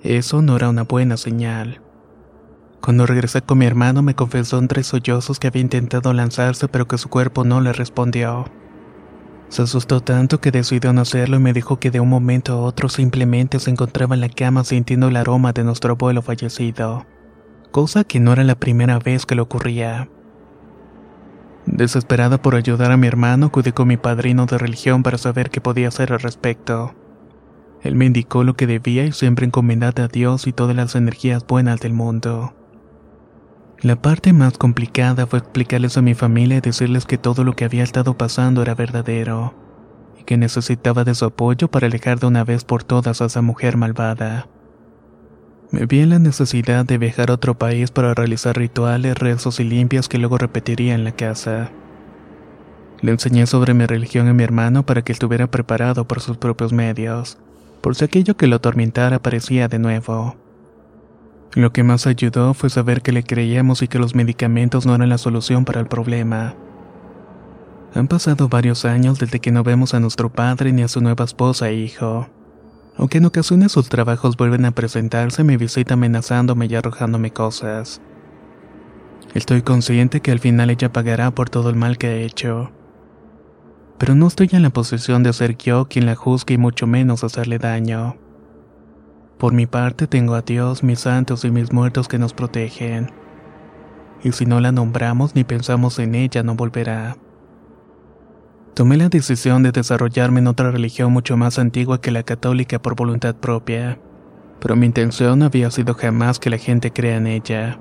Eso 0.04 0.42
no 0.42 0.58
era 0.58 0.68
una 0.68 0.84
buena 0.84 1.16
señal. 1.16 1.83
Cuando 2.84 3.06
regresé 3.06 3.42
con 3.42 3.60
mi 3.60 3.66
hermano 3.66 4.02
me 4.02 4.14
confesó 4.14 4.60
entre 4.60 4.84
sollozos 4.84 5.40
que 5.40 5.48
había 5.48 5.62
intentado 5.62 6.12
lanzarse 6.12 6.68
pero 6.68 6.86
que 6.86 6.98
su 6.98 7.08
cuerpo 7.08 7.46
no 7.46 7.62
le 7.62 7.72
respondió. 7.72 8.44
Se 9.48 9.62
asustó 9.62 10.02
tanto 10.02 10.42
que 10.42 10.52
decidió 10.52 10.92
no 10.92 11.00
hacerlo 11.00 11.38
y 11.38 11.40
me 11.40 11.54
dijo 11.54 11.80
que 11.80 11.92
de 11.92 12.02
un 12.02 12.10
momento 12.10 12.52
a 12.52 12.58
otro 12.58 12.90
simplemente 12.90 13.60
se 13.60 13.70
encontraba 13.70 14.16
en 14.16 14.20
la 14.20 14.28
cama 14.28 14.66
sintiendo 14.66 15.08
el 15.08 15.16
aroma 15.16 15.54
de 15.54 15.64
nuestro 15.64 15.94
abuelo 15.94 16.22
fallecido, 16.22 17.06
cosa 17.72 18.04
que 18.04 18.20
no 18.20 18.34
era 18.34 18.44
la 18.44 18.56
primera 18.56 19.00
vez 19.00 19.26
que 19.26 19.36
le 19.36 19.44
ocurría. 19.44 20.10
Desesperada 21.66 22.42
por 22.42 22.54
ayudar 22.54 22.92
a 22.92 22.98
mi 22.98 23.08
hermano, 23.08 23.46
acudí 23.46 23.72
con 23.72 23.88
mi 23.88 23.96
padrino 23.96 24.46
de 24.46 24.58
religión 24.58 25.04
para 25.04 25.18
saber 25.18 25.52
qué 25.52 25.62
podía 25.62 25.88
hacer 25.88 26.12
al 26.12 26.20
respecto. 26.20 26.94
Él 27.82 27.96
me 27.96 28.08
indicó 28.08 28.44
lo 28.44 28.58
que 28.58 28.68
debía 28.68 29.06
y 29.06 29.14
siempre 29.14 29.46
encomendar 29.46 30.02
a 30.02 30.10
Dios 30.10 30.48
y 30.48 30.52
todas 30.52 30.76
las 30.76 30.96
energías 30.96 31.48
buenas 31.48 31.80
del 31.80 31.94
mundo. 31.94 32.54
La 33.84 33.98
parte 33.98 34.32
más 34.32 34.58
complicada 34.58 35.28
fue 35.28 35.40
explicarles 35.40 35.98
a 35.98 36.02
mi 36.02 36.14
familia 36.14 36.60
y 36.60 36.62
decirles 36.62 37.06
que 37.06 37.18
todo 37.18 37.44
lo 37.44 37.54
que 37.54 37.66
había 37.66 37.84
estado 37.84 38.18
pasando 38.18 38.62
era 38.62 38.76
verdadero, 38.76 39.54
y 40.18 40.24
que 40.24 40.38
necesitaba 40.38 41.04
de 41.04 41.14
su 41.14 41.26
apoyo 41.26 41.68
para 41.68 41.88
alejar 41.88 42.18
de 42.18 42.28
una 42.28 42.46
vez 42.46 42.64
por 42.64 42.86
todas 42.86 43.22
a 43.22 43.26
esa 43.26 43.42
mujer 43.42 43.76
malvada. 43.76 44.48
Me 45.70 45.86
vi 45.86 46.00
en 46.00 46.12
la 46.12 46.20
necesidad 46.20 46.86
de 46.86 46.98
viajar 46.98 47.30
a 47.30 47.34
otro 47.34 47.58
país 47.58 47.92
para 47.92 48.14
realizar 48.14 48.56
rituales, 48.56 49.18
rezos 49.18 49.60
y 49.60 49.66
limpias 49.66 50.08
que 50.08 50.18
luego 50.18 50.38
repetiría 50.38 50.96
en 50.96 51.04
la 51.04 51.12
casa. 51.12 51.70
Le 53.02 53.12
enseñé 53.12 53.48
sobre 53.48 53.74
mi 53.74 53.86
religión 53.86 54.30
a 54.30 54.34
mi 54.34 54.44
hermano 54.44 54.86
para 54.86 55.02
que 55.02 55.12
estuviera 55.12 55.48
preparado 55.48 56.08
por 56.08 56.22
sus 56.22 56.38
propios 56.38 56.72
medios, 56.72 57.38
por 57.82 57.96
si 57.96 58.06
aquello 58.06 58.38
que 58.38 58.48
lo 58.48 58.56
atormentara 58.56 59.18
aparecía 59.18 59.68
de 59.68 59.80
nuevo. 59.80 60.38
Lo 61.56 61.72
que 61.72 61.84
más 61.84 62.08
ayudó 62.08 62.56
fue 62.56 62.72
saber 62.72 63.02
que 63.02 63.12
le 63.12 63.24
creíamos 63.24 63.84
y 63.84 63.88
que 63.88 64.00
los 64.00 64.16
medicamentos 64.16 64.88
no 64.88 64.96
eran 64.96 65.10
la 65.10 65.20
solución 65.20 65.66
para 65.66 65.82
el 65.82 65.88
problema. 65.88 66.56
Han 67.94 68.08
pasado 68.08 68.50
varios 68.50 68.86
años 68.86 69.20
desde 69.20 69.40
que 69.40 69.52
no 69.52 69.64
vemos 69.64 69.94
a 69.94 70.00
nuestro 70.00 70.32
padre 70.32 70.72
ni 70.72 70.82
a 70.82 70.88
su 70.88 71.00
nueva 71.00 71.26
esposa 71.26 71.70
e 71.70 71.76
hijo. 71.76 72.28
Aunque 72.98 73.20
en 73.20 73.26
ocasiones 73.26 73.72
sus 73.72 73.88
trabajos 73.88 74.36
vuelven 74.36 74.66
a 74.66 74.72
presentarse, 74.72 75.44
me 75.44 75.58
visita 75.58 75.94
amenazándome 75.94 76.66
y 76.66 76.76
arrojándome 76.76 77.32
cosas. 77.32 78.02
Estoy 79.36 79.62
consciente 79.62 80.22
que 80.22 80.32
al 80.32 80.40
final 80.40 80.72
ella 80.72 80.92
pagará 80.92 81.32
por 81.32 81.52
todo 81.52 81.70
el 81.70 81.76
mal 81.76 82.00
que 82.00 82.08
ha 82.08 82.16
hecho. 82.16 82.72
Pero 84.00 84.16
no 84.16 84.28
estoy 84.28 84.50
en 84.54 84.64
la 84.64 84.72
posición 84.72 85.22
de 85.22 85.34
ser 85.34 85.56
yo 85.58 85.86
quien 85.86 86.08
la 86.08 86.16
juzgue 86.16 86.56
y 86.56 86.58
mucho 86.58 86.88
menos 86.88 87.24
hacerle 87.24 87.60
daño. 87.60 88.16
Por 89.38 89.54
mi 89.54 89.66
parte 89.66 90.08
tengo 90.08 90.36
a 90.36 90.42
Dios, 90.42 90.84
mis 90.84 91.02
santos 91.02 91.44
y 91.44 91.52
mis 91.52 91.74
muertos 91.74 92.08
que 92.08 92.18
nos 92.18 92.34
protegen. 92.34 93.12
Y 94.24 94.32
si 94.32 94.46
no 94.46 94.60
la 94.60 94.72
nombramos 94.72 95.36
ni 95.36 95.44
pensamos 95.44 96.00
en 96.00 96.16
ella, 96.16 96.44
no 96.44 96.56
volverá. 96.56 97.18
Tomé 98.74 98.98
la 98.98 99.10
decisión 99.10 99.62
de 99.62 99.72
desarrollarme 99.72 100.40
en 100.40 100.48
otra 100.48 100.72
religión 100.72 101.12
mucho 101.12 101.38
más 101.38 101.60
antigua 101.60 102.02
que 102.02 102.10
la 102.10 102.24
católica 102.24 102.82
por 102.82 102.96
voluntad 102.96 103.36
propia, 103.36 104.00
pero 104.60 104.76
mi 104.76 104.86
intención 104.88 105.44
había 105.44 105.70
sido 105.70 105.94
jamás 105.94 106.40
que 106.40 106.50
la 106.50 106.58
gente 106.58 106.92
crea 106.92 107.18
en 107.18 107.28
ella. 107.28 107.80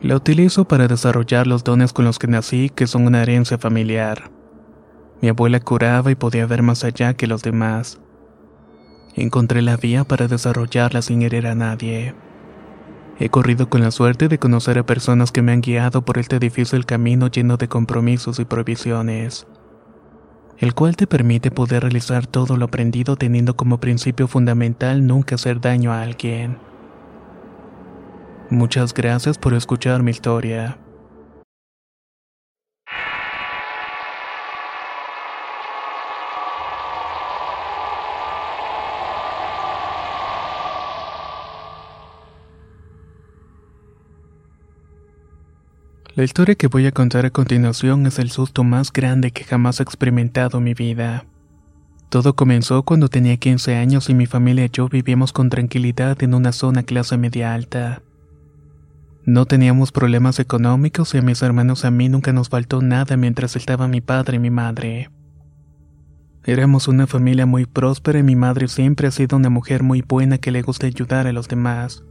La 0.00 0.14
utilizo 0.14 0.64
para 0.64 0.86
desarrollar 0.86 1.46
los 1.46 1.64
dones 1.64 1.92
con 1.92 2.04
los 2.04 2.18
que 2.18 2.28
nací, 2.28 2.70
que 2.70 2.86
son 2.86 3.06
una 3.06 3.20
herencia 3.20 3.58
familiar. 3.58 4.30
Mi 5.20 5.28
abuela 5.28 5.58
curaba 5.58 6.10
y 6.12 6.14
podía 6.14 6.46
ver 6.46 6.62
más 6.62 6.84
allá 6.84 7.14
que 7.14 7.26
los 7.26 7.42
demás. 7.42 8.00
Encontré 9.18 9.62
la 9.62 9.76
vía 9.76 10.04
para 10.04 10.28
desarrollarla 10.28 11.02
sin 11.02 11.22
herir 11.22 11.48
a 11.48 11.56
nadie. 11.56 12.14
He 13.18 13.28
corrido 13.30 13.68
con 13.68 13.80
la 13.80 13.90
suerte 13.90 14.28
de 14.28 14.38
conocer 14.38 14.78
a 14.78 14.86
personas 14.86 15.32
que 15.32 15.42
me 15.42 15.50
han 15.50 15.60
guiado 15.60 16.02
por 16.02 16.18
este 16.18 16.38
difícil 16.38 16.86
camino 16.86 17.26
lleno 17.26 17.56
de 17.56 17.66
compromisos 17.66 18.38
y 18.38 18.44
provisiones, 18.44 19.48
el 20.58 20.72
cual 20.72 20.94
te 20.94 21.08
permite 21.08 21.50
poder 21.50 21.82
realizar 21.82 22.28
todo 22.28 22.56
lo 22.56 22.66
aprendido 22.66 23.16
teniendo 23.16 23.56
como 23.56 23.80
principio 23.80 24.28
fundamental 24.28 25.04
nunca 25.04 25.34
hacer 25.34 25.60
daño 25.60 25.92
a 25.92 26.02
alguien. 26.02 26.58
Muchas 28.50 28.94
gracias 28.94 29.36
por 29.36 29.52
escuchar 29.52 30.04
mi 30.04 30.12
historia. 30.12 30.78
La 46.18 46.24
historia 46.24 46.56
que 46.56 46.66
voy 46.66 46.84
a 46.84 46.90
contar 46.90 47.26
a 47.26 47.30
continuación 47.30 48.04
es 48.04 48.18
el 48.18 48.30
susto 48.30 48.64
más 48.64 48.92
grande 48.92 49.30
que 49.30 49.44
jamás 49.44 49.78
he 49.78 49.84
experimentado 49.84 50.58
en 50.58 50.64
mi 50.64 50.74
vida. 50.74 51.26
Todo 52.08 52.34
comenzó 52.34 52.82
cuando 52.82 53.06
tenía 53.08 53.36
15 53.36 53.76
años 53.76 54.10
y 54.10 54.14
mi 54.14 54.26
familia 54.26 54.64
y 54.64 54.70
yo 54.72 54.88
vivíamos 54.88 55.32
con 55.32 55.48
tranquilidad 55.48 56.20
en 56.24 56.34
una 56.34 56.50
zona 56.50 56.82
clase 56.82 57.16
media 57.18 57.54
alta. 57.54 58.02
No 59.26 59.46
teníamos 59.46 59.92
problemas 59.92 60.40
económicos 60.40 61.14
y 61.14 61.18
a 61.18 61.22
mis 61.22 61.40
hermanos 61.40 61.84
a 61.84 61.92
mí 61.92 62.08
nunca 62.08 62.32
nos 62.32 62.48
faltó 62.48 62.82
nada 62.82 63.16
mientras 63.16 63.54
estaba 63.54 63.86
mi 63.86 64.00
padre 64.00 64.38
y 64.38 64.40
mi 64.40 64.50
madre. 64.50 65.10
Éramos 66.44 66.88
una 66.88 67.06
familia 67.06 67.46
muy 67.46 67.64
próspera 67.64 68.18
y 68.18 68.24
mi 68.24 68.34
madre 68.34 68.66
siempre 68.66 69.06
ha 69.06 69.12
sido 69.12 69.36
una 69.36 69.50
mujer 69.50 69.84
muy 69.84 70.02
buena 70.02 70.38
que 70.38 70.50
le 70.50 70.62
gusta 70.62 70.88
ayudar 70.88 71.28
a 71.28 71.32
los 71.32 71.46
demás 71.46 72.02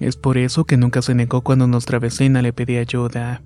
Es 0.00 0.16
por 0.16 0.38
eso 0.38 0.64
que 0.64 0.78
nunca 0.78 1.02
se 1.02 1.14
negó 1.14 1.42
cuando 1.42 1.66
nuestra 1.66 1.98
vecina 1.98 2.40
le 2.40 2.54
pedía 2.54 2.80
ayuda. 2.80 3.42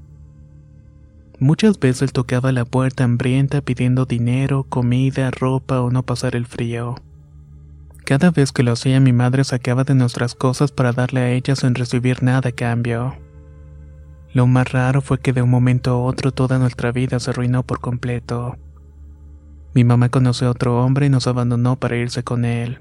Muchas 1.41 1.81
veces 1.81 2.13
tocaba 2.13 2.53
la 2.53 2.65
puerta 2.65 3.03
hambrienta 3.03 3.61
pidiendo 3.61 4.07
dinero, 4.07 4.63
comida, 4.63 5.33
ropa 5.33 5.81
o 5.81 5.91
no 5.91 6.05
pasar 6.05 6.37
el 6.37 6.47
frío. 6.47 6.95
Cada 8.05 8.31
vez 8.31 8.53
que 8.53 8.63
lo 8.63 8.73
hacía 8.73 9.01
mi 9.01 9.13
madre 9.13 9.43
sacaba 9.43 9.83
de 9.83 9.97
nuestras 9.97 10.37
cosas 10.37 10.71
para 10.71 10.93
darle 10.93 11.21
a 11.21 11.31
ella 11.33 11.57
sin 11.57 11.75
recibir 11.75 12.23
nada 12.23 12.51
a 12.51 12.53
cambio. 12.53 13.17
Lo 14.33 14.47
más 14.47 14.71
raro 14.71 15.01
fue 15.01 15.19
que 15.19 15.33
de 15.33 15.43
un 15.43 15.51
momento 15.51 15.91
a 15.91 15.99
otro 15.99 16.31
toda 16.31 16.59
nuestra 16.59 16.93
vida 16.93 17.19
se 17.19 17.31
arruinó 17.31 17.65
por 17.65 17.81
completo. 17.81 18.57
Mi 19.75 19.83
mamá 19.83 20.09
conoció 20.09 20.49
a 20.49 20.51
otro 20.53 20.85
hombre 20.85 21.07
y 21.07 21.09
nos 21.09 21.27
abandonó 21.27 21.77
para 21.77 21.97
irse 21.97 22.23
con 22.23 22.45
él. 22.45 22.79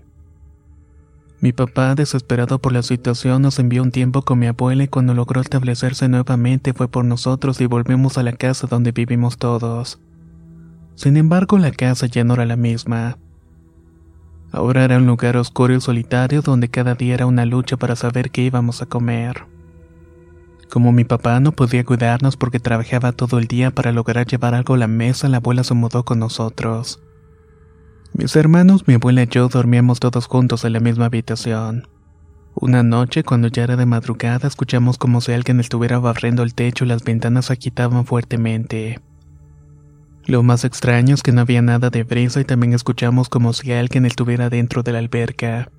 Mi 1.43 1.51
papá, 1.51 1.93
desesperado 1.93 2.57
por 2.59 2.71
la 2.71 2.83
situación, 2.83 3.41
nos 3.41 3.59
envió 3.59 3.83
un 3.83 3.91
tiempo 3.91 4.21
con 4.21 4.39
mi 4.39 4.47
abuela 4.47 4.85
y 4.85 4.87
cuando 4.87 5.13
logró 5.13 5.41
establecerse 5.41 6.07
nuevamente 6.07 6.71
fue 6.71 6.87
por 6.87 7.03
nosotros 7.03 7.59
y 7.59 7.65
volvimos 7.65 8.17
a 8.17 8.23
la 8.23 8.31
casa 8.31 8.65
donde 8.65 8.93
vivimos 8.93 9.37
todos. 9.37 9.99
Sin 10.95 11.17
embargo, 11.17 11.57
la 11.57 11.71
casa 11.71 12.07
ya 12.07 12.23
no 12.23 12.35
era 12.35 12.45
la 12.45 12.55
misma. 12.55 13.17
Ahora 14.53 14.85
era 14.85 14.95
un 14.95 15.05
lugar 15.05 15.35
oscuro 15.35 15.75
y 15.75 15.81
solitario 15.81 16.41
donde 16.41 16.69
cada 16.69 16.95
día 16.95 17.15
era 17.15 17.25
una 17.25 17.45
lucha 17.45 17.75
para 17.75 17.97
saber 17.97 18.31
qué 18.31 18.43
íbamos 18.43 18.81
a 18.81 18.85
comer. 18.85 19.43
Como 20.71 20.93
mi 20.93 21.03
papá 21.03 21.41
no 21.41 21.51
podía 21.51 21.83
cuidarnos 21.83 22.37
porque 22.37 22.61
trabajaba 22.61 23.11
todo 23.11 23.37
el 23.37 23.47
día 23.47 23.69
para 23.69 23.91
lograr 23.91 24.27
llevar 24.27 24.55
algo 24.55 24.75
a 24.75 24.77
la 24.77 24.87
mesa, 24.87 25.27
la 25.27 25.37
abuela 25.37 25.65
se 25.65 25.73
mudó 25.73 26.05
con 26.05 26.19
nosotros. 26.19 27.01
Mis 28.15 28.35
hermanos, 28.35 28.87
mi 28.87 28.93
abuela 28.93 29.23
y 29.23 29.27
yo 29.27 29.49
dormíamos 29.49 29.99
todos 29.99 30.27
juntos 30.27 30.65
en 30.65 30.73
la 30.73 30.79
misma 30.79 31.05
habitación. 31.05 31.87
Una 32.53 32.83
noche, 32.83 33.23
cuando 33.23 33.47
ya 33.47 33.63
era 33.63 33.75
de 33.75 33.87
madrugada, 33.87 34.47
escuchamos 34.47 34.99
como 34.99 35.19
si 35.19 35.31
alguien 35.31 35.59
estuviera 35.59 35.97
barriendo 35.97 36.43
el 36.43 36.53
techo 36.53 36.85
y 36.85 36.89
las 36.89 37.03
ventanas 37.03 37.49
agitaban 37.49 38.05
fuertemente. 38.05 39.01
Lo 40.25 40.43
más 40.43 40.63
extraño 40.63 41.15
es 41.15 41.23
que 41.23 41.31
no 41.31 41.41
había 41.41 41.63
nada 41.63 41.89
de 41.89 42.03
brisa 42.03 42.39
y 42.39 42.45
también 42.45 42.73
escuchamos 42.73 43.29
como 43.29 43.51
si 43.51 43.71
alguien 43.71 44.05
estuviera 44.05 44.51
dentro 44.51 44.83
de 44.83 44.91
la 44.91 44.99
alberca. 44.99 45.71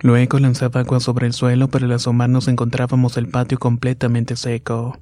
Luego 0.00 0.38
lanzaba 0.38 0.80
agua 0.80 1.00
sobre 1.00 1.26
el 1.26 1.34
suelo, 1.34 1.68
pero 1.68 1.84
al 1.84 1.92
asomarnos 1.92 2.48
encontrábamos 2.48 3.18
el 3.18 3.28
patio 3.28 3.58
completamente 3.58 4.36
seco. 4.36 4.98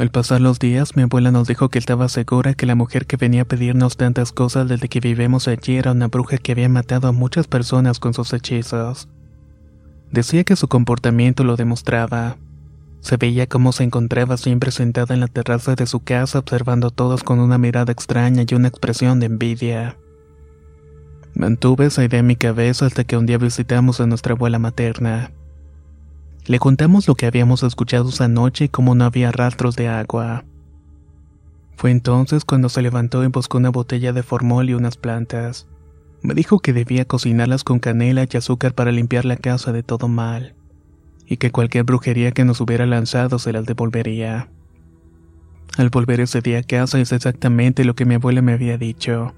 Al 0.00 0.10
pasar 0.10 0.40
los 0.40 0.58
días, 0.58 0.96
mi 0.96 1.02
abuela 1.02 1.30
nos 1.30 1.46
dijo 1.46 1.68
que 1.68 1.78
estaba 1.78 2.08
segura 2.08 2.54
que 2.54 2.64
la 2.64 2.74
mujer 2.74 3.04
que 3.04 3.18
venía 3.18 3.42
a 3.42 3.44
pedirnos 3.44 3.98
tantas 3.98 4.32
cosas 4.32 4.66
desde 4.66 4.88
que 4.88 4.98
vivimos 4.98 5.46
allí 5.46 5.76
era 5.76 5.92
una 5.92 6.08
bruja 6.08 6.38
que 6.38 6.52
había 6.52 6.70
matado 6.70 7.06
a 7.06 7.12
muchas 7.12 7.46
personas 7.46 7.98
con 7.98 8.14
sus 8.14 8.32
hechizos. 8.32 9.10
Decía 10.10 10.42
que 10.44 10.56
su 10.56 10.68
comportamiento 10.68 11.44
lo 11.44 11.56
demostraba. 11.56 12.38
Se 13.00 13.18
veía 13.18 13.46
cómo 13.46 13.72
se 13.72 13.84
encontraba 13.84 14.38
siempre 14.38 14.70
sentada 14.70 15.12
en 15.12 15.20
la 15.20 15.28
terraza 15.28 15.74
de 15.74 15.84
su 15.84 16.00
casa 16.00 16.38
observando 16.38 16.86
a 16.86 16.90
todos 16.90 17.22
con 17.22 17.38
una 17.38 17.58
mirada 17.58 17.92
extraña 17.92 18.44
y 18.48 18.54
una 18.54 18.68
expresión 18.68 19.20
de 19.20 19.26
envidia. 19.26 19.98
Mantuve 21.34 21.84
esa 21.84 22.04
idea 22.04 22.20
en 22.20 22.26
mi 22.26 22.36
cabeza 22.36 22.86
hasta 22.86 23.04
que 23.04 23.18
un 23.18 23.26
día 23.26 23.36
visitamos 23.36 24.00
a 24.00 24.06
nuestra 24.06 24.32
abuela 24.32 24.58
materna. 24.58 25.30
Le 26.50 26.58
contamos 26.58 27.06
lo 27.06 27.14
que 27.14 27.26
habíamos 27.26 27.62
escuchado 27.62 28.08
esa 28.08 28.26
noche 28.26 28.64
y 28.64 28.68
cómo 28.68 28.96
no 28.96 29.04
había 29.04 29.30
rastros 29.30 29.76
de 29.76 29.86
agua. 29.86 30.44
Fue 31.76 31.92
entonces 31.92 32.44
cuando 32.44 32.68
se 32.68 32.82
levantó 32.82 33.22
y 33.22 33.28
buscó 33.28 33.58
una 33.58 33.68
botella 33.68 34.12
de 34.12 34.24
formol 34.24 34.68
y 34.68 34.74
unas 34.74 34.96
plantas. 34.96 35.68
Me 36.22 36.34
dijo 36.34 36.58
que 36.58 36.72
debía 36.72 37.04
cocinarlas 37.04 37.62
con 37.62 37.78
canela 37.78 38.26
y 38.28 38.36
azúcar 38.36 38.74
para 38.74 38.90
limpiar 38.90 39.26
la 39.26 39.36
casa 39.36 39.70
de 39.70 39.84
todo 39.84 40.08
mal, 40.08 40.56
y 41.24 41.36
que 41.36 41.52
cualquier 41.52 41.84
brujería 41.84 42.32
que 42.32 42.44
nos 42.44 42.60
hubiera 42.60 42.84
lanzado 42.84 43.38
se 43.38 43.52
las 43.52 43.64
devolvería. 43.64 44.48
Al 45.78 45.88
volver 45.88 46.18
ese 46.18 46.40
día 46.40 46.58
a 46.58 46.62
casa 46.64 46.98
es 46.98 47.12
exactamente 47.12 47.84
lo 47.84 47.94
que 47.94 48.06
mi 48.06 48.16
abuela 48.16 48.42
me 48.42 48.54
había 48.54 48.76
dicho. 48.76 49.36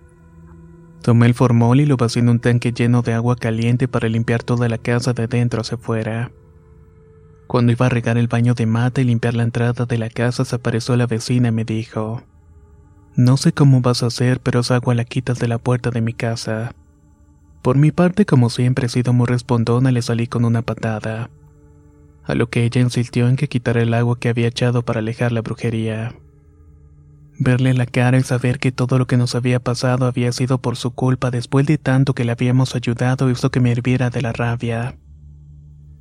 Tomé 1.03 1.27
el 1.27 1.35
formol 1.35 1.79
y 1.79 1.85
lo 1.85 1.99
vacié 1.99 2.23
en 2.23 2.31
un 2.31 2.41
tanque 2.41 2.73
lleno 2.73 3.03
de 3.03 3.13
agua 3.13 3.37
caliente 3.37 3.87
para 3.87 4.09
limpiar 4.09 4.43
toda 4.43 4.67
la 4.71 4.79
casa 4.79 5.13
de 5.13 5.27
dentro 5.27 5.61
hacia 5.61 5.77
afuera. 5.77 6.31
Cuando 7.53 7.71
iba 7.71 7.85
a 7.85 7.91
regar 7.91 8.17
el 8.17 8.29
baño 8.29 8.55
de 8.55 8.65
mata 8.65 9.03
y 9.03 9.05
limpiar 9.05 9.35
la 9.35 9.43
entrada 9.43 9.85
de 9.85 9.99
la 9.99 10.09
casa, 10.09 10.47
se 10.47 10.57
apareció 10.57 10.97
la 10.97 11.07
vecina 11.07 11.49
y 11.49 11.53
me 11.53 11.67
dijo: 11.67 12.23
No 13.15 13.37
sé 13.37 13.53
cómo 13.53 13.83
vas 13.83 14.03
a 14.03 14.07
hacer, 14.07 14.41
pero 14.41 14.61
esa 14.61 14.77
agua 14.77 14.95
la 14.95 15.05
quitas 15.05 15.39
de 15.39 15.49
la 15.49 15.59
puerta 15.59 15.91
de 15.91 16.01
mi 16.01 16.15
casa. 16.15 16.75
Por 17.61 17.77
mi 17.77 17.91
parte, 17.91 18.25
como 18.25 18.49
siempre 18.49 18.87
he 18.87 18.89
sido 18.89 19.13
muy 19.13 19.27
respondona, 19.27 19.93
le 19.93 20.01
salí 20.01 20.29
con 20.29 20.47
una 20.47 20.63
patada. 20.63 21.29
A 22.25 22.35
lo 22.35 22.49
que 22.49 22.65
ella 22.65 22.81
insistió 22.81 23.29
en 23.29 23.37
que 23.37 23.51
quitara 23.51 23.83
el 23.83 23.93
agua 23.93 24.19
que 24.19 24.31
había 24.31 24.49
echado 24.49 24.83
para 24.83 25.01
alejar 25.01 25.31
la 25.33 25.43
brujería. 25.43 26.15
Verle 27.39 27.75
la 27.75 27.85
cara 27.85 28.17
y 28.17 28.23
saber 28.23 28.61
que 28.61 28.73
todo 28.73 28.97
lo 28.97 29.07
que 29.07 29.19
nos 29.19 29.35
había 29.35 29.61
pasado 29.61 30.07
había 30.07 30.33
sido 30.33 30.57
por 30.57 30.77
su 30.77 30.93
culpa 30.93 31.31
después 31.31 31.67
de 31.67 31.77
tanto 31.77 32.15
que 32.15 32.25
le 32.25 32.33
habíamos 32.33 32.75
ayudado 32.75 33.29
hizo 33.29 33.51
que 33.51 33.61
me 33.61 33.73
hirviera 33.73 34.09
de 34.09 34.23
la 34.23 34.33
rabia. 34.33 34.97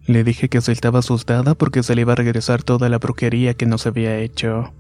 Le 0.07 0.23
dije 0.23 0.49
que 0.49 0.61
se 0.61 0.71
estaba 0.71 0.99
asustada 0.99 1.55
porque 1.55 1.83
se 1.83 1.95
le 1.95 2.01
iba 2.01 2.13
a 2.13 2.15
regresar 2.15 2.63
toda 2.63 2.89
la 2.89 2.97
brujería 2.97 3.53
que 3.53 3.65
nos 3.65 3.85
había 3.85 4.17
hecho. 4.17 4.73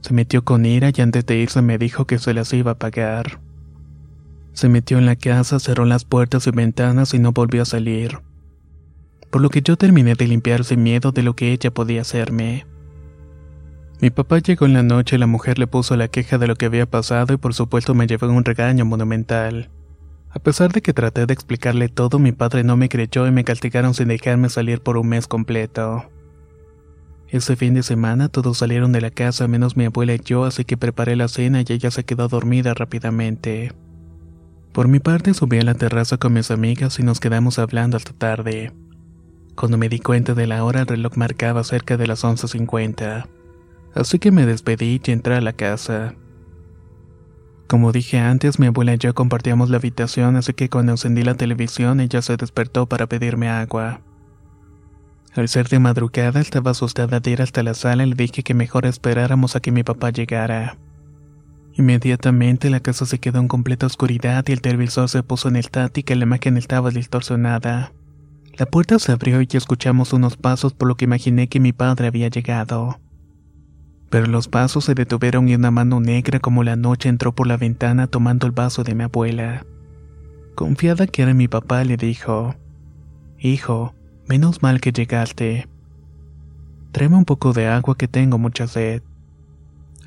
Se 0.00 0.14
metió 0.14 0.44
con 0.44 0.66
ira 0.66 0.90
y 0.94 1.00
antes 1.00 1.24
de 1.26 1.36
irse 1.36 1.62
me 1.62 1.78
dijo 1.78 2.06
que 2.06 2.18
se 2.18 2.34
las 2.34 2.52
iba 2.52 2.72
a 2.72 2.78
pagar. 2.78 3.40
Se 4.52 4.68
metió 4.68 4.98
en 4.98 5.06
la 5.06 5.16
casa, 5.16 5.60
cerró 5.60 5.84
las 5.84 6.04
puertas 6.04 6.46
y 6.46 6.50
ventanas 6.50 7.14
y 7.14 7.18
no 7.18 7.32
volvió 7.32 7.62
a 7.62 7.66
salir. 7.66 8.18
Por 9.30 9.42
lo 9.42 9.48
que 9.48 9.62
yo 9.62 9.76
terminé 9.76 10.14
de 10.14 10.26
limpiar 10.26 10.64
sin 10.64 10.82
miedo 10.82 11.12
de 11.12 11.22
lo 11.22 11.36
que 11.36 11.52
ella 11.52 11.70
podía 11.70 12.00
hacerme. 12.00 12.66
Mi 14.00 14.10
papá 14.10 14.38
llegó 14.38 14.66
en 14.66 14.72
la 14.72 14.82
noche 14.82 15.16
y 15.16 15.18
la 15.18 15.26
mujer 15.26 15.58
le 15.58 15.66
puso 15.66 15.94
la 15.94 16.08
queja 16.08 16.38
de 16.38 16.46
lo 16.46 16.56
que 16.56 16.66
había 16.66 16.86
pasado 16.86 17.34
y 17.34 17.36
por 17.36 17.54
supuesto 17.54 17.94
me 17.94 18.06
llevó 18.06 18.26
un 18.28 18.44
regaño 18.44 18.84
monumental. 18.84 19.70
A 20.32 20.38
pesar 20.38 20.72
de 20.72 20.80
que 20.80 20.92
traté 20.92 21.26
de 21.26 21.34
explicarle 21.34 21.88
todo, 21.88 22.20
mi 22.20 22.30
padre 22.30 22.62
no 22.62 22.76
me 22.76 22.88
creyó 22.88 23.26
y 23.26 23.32
me 23.32 23.44
castigaron 23.44 23.94
sin 23.94 24.08
dejarme 24.08 24.48
salir 24.48 24.80
por 24.80 24.96
un 24.96 25.08
mes 25.08 25.26
completo. 25.26 26.04
Ese 27.28 27.56
fin 27.56 27.74
de 27.74 27.82
semana 27.82 28.28
todos 28.28 28.58
salieron 28.58 28.92
de 28.92 29.00
la 29.00 29.10
casa 29.10 29.48
menos 29.48 29.76
mi 29.76 29.84
abuela 29.84 30.14
y 30.14 30.20
yo, 30.24 30.44
así 30.44 30.64
que 30.64 30.76
preparé 30.76 31.16
la 31.16 31.28
cena 31.28 31.60
y 31.60 31.72
ella 31.72 31.90
se 31.90 32.04
quedó 32.04 32.28
dormida 32.28 32.74
rápidamente. 32.74 33.72
Por 34.72 34.86
mi 34.86 35.00
parte 35.00 35.34
subí 35.34 35.58
a 35.58 35.64
la 35.64 35.74
terraza 35.74 36.16
con 36.16 36.32
mis 36.32 36.50
amigas 36.52 36.98
y 37.00 37.02
nos 37.02 37.18
quedamos 37.18 37.58
hablando 37.58 37.96
hasta 37.96 38.12
tarde. 38.12 38.72
Cuando 39.56 39.78
me 39.78 39.88
di 39.88 39.98
cuenta 39.98 40.34
de 40.34 40.46
la 40.46 40.64
hora 40.64 40.80
el 40.80 40.86
reloj 40.86 41.16
marcaba 41.16 41.64
cerca 41.64 41.96
de 41.96 42.06
las 42.06 42.24
11.50. 42.24 43.26
Así 43.94 44.20
que 44.20 44.30
me 44.30 44.46
despedí 44.46 45.00
y 45.04 45.10
entré 45.10 45.34
a 45.34 45.40
la 45.40 45.52
casa. 45.52 46.14
Como 47.70 47.92
dije 47.92 48.18
antes, 48.18 48.58
mi 48.58 48.66
abuela 48.66 48.94
y 48.94 48.98
yo 48.98 49.14
compartíamos 49.14 49.70
la 49.70 49.76
habitación, 49.76 50.34
así 50.34 50.52
que 50.54 50.68
cuando 50.68 50.90
encendí 50.90 51.22
la 51.22 51.36
televisión 51.36 52.00
ella 52.00 52.20
se 52.20 52.36
despertó 52.36 52.86
para 52.86 53.06
pedirme 53.06 53.48
agua. 53.48 54.00
Al 55.36 55.48
ser 55.48 55.68
de 55.68 55.78
madrugada 55.78 56.40
estaba 56.40 56.72
asustada 56.72 57.20
de 57.20 57.30
ir 57.30 57.42
hasta 57.42 57.62
la 57.62 57.74
sala 57.74 58.04
y 58.04 58.08
le 58.08 58.16
dije 58.16 58.42
que 58.42 58.54
mejor 58.54 58.86
esperáramos 58.86 59.54
a 59.54 59.60
que 59.60 59.70
mi 59.70 59.84
papá 59.84 60.10
llegara. 60.10 60.78
Inmediatamente 61.74 62.70
la 62.70 62.80
casa 62.80 63.06
se 63.06 63.20
quedó 63.20 63.38
en 63.38 63.46
completa 63.46 63.86
oscuridad 63.86 64.44
y 64.48 64.50
el 64.50 64.62
televisor 64.62 65.08
se 65.08 65.22
puso 65.22 65.48
en 65.48 65.54
estática 65.54 66.12
y 66.12 66.16
la 66.16 66.24
imagen 66.24 66.56
estaba 66.56 66.90
distorsionada. 66.90 67.92
La 68.58 68.66
puerta 68.66 68.98
se 68.98 69.12
abrió 69.12 69.42
y 69.42 69.48
escuchamos 69.52 70.12
unos 70.12 70.36
pasos 70.36 70.74
por 70.74 70.88
lo 70.88 70.96
que 70.96 71.04
imaginé 71.04 71.46
que 71.46 71.60
mi 71.60 71.72
padre 71.72 72.08
había 72.08 72.26
llegado 72.26 72.98
pero 74.10 74.26
los 74.26 74.48
pasos 74.48 74.84
se 74.84 74.94
detuvieron 74.94 75.48
y 75.48 75.54
una 75.54 75.70
mano 75.70 76.00
negra 76.00 76.40
como 76.40 76.64
la 76.64 76.76
noche 76.76 77.08
entró 77.08 77.32
por 77.32 77.46
la 77.46 77.56
ventana 77.56 78.08
tomando 78.08 78.46
el 78.46 78.52
vaso 78.52 78.82
de 78.82 78.94
mi 78.94 79.04
abuela. 79.04 79.64
Confiada 80.56 81.06
que 81.06 81.22
era 81.22 81.32
mi 81.32 81.48
papá, 81.48 81.84
le 81.84 81.96
dijo, 81.96 82.56
Hijo, 83.38 83.94
menos 84.28 84.62
mal 84.62 84.80
que 84.80 84.92
llegaste. 84.92 85.68
Tráeme 86.92 87.16
un 87.16 87.24
poco 87.24 87.52
de 87.52 87.68
agua 87.68 87.96
que 87.96 88.08
tengo 88.08 88.36
mucha 88.36 88.66
sed. 88.66 89.02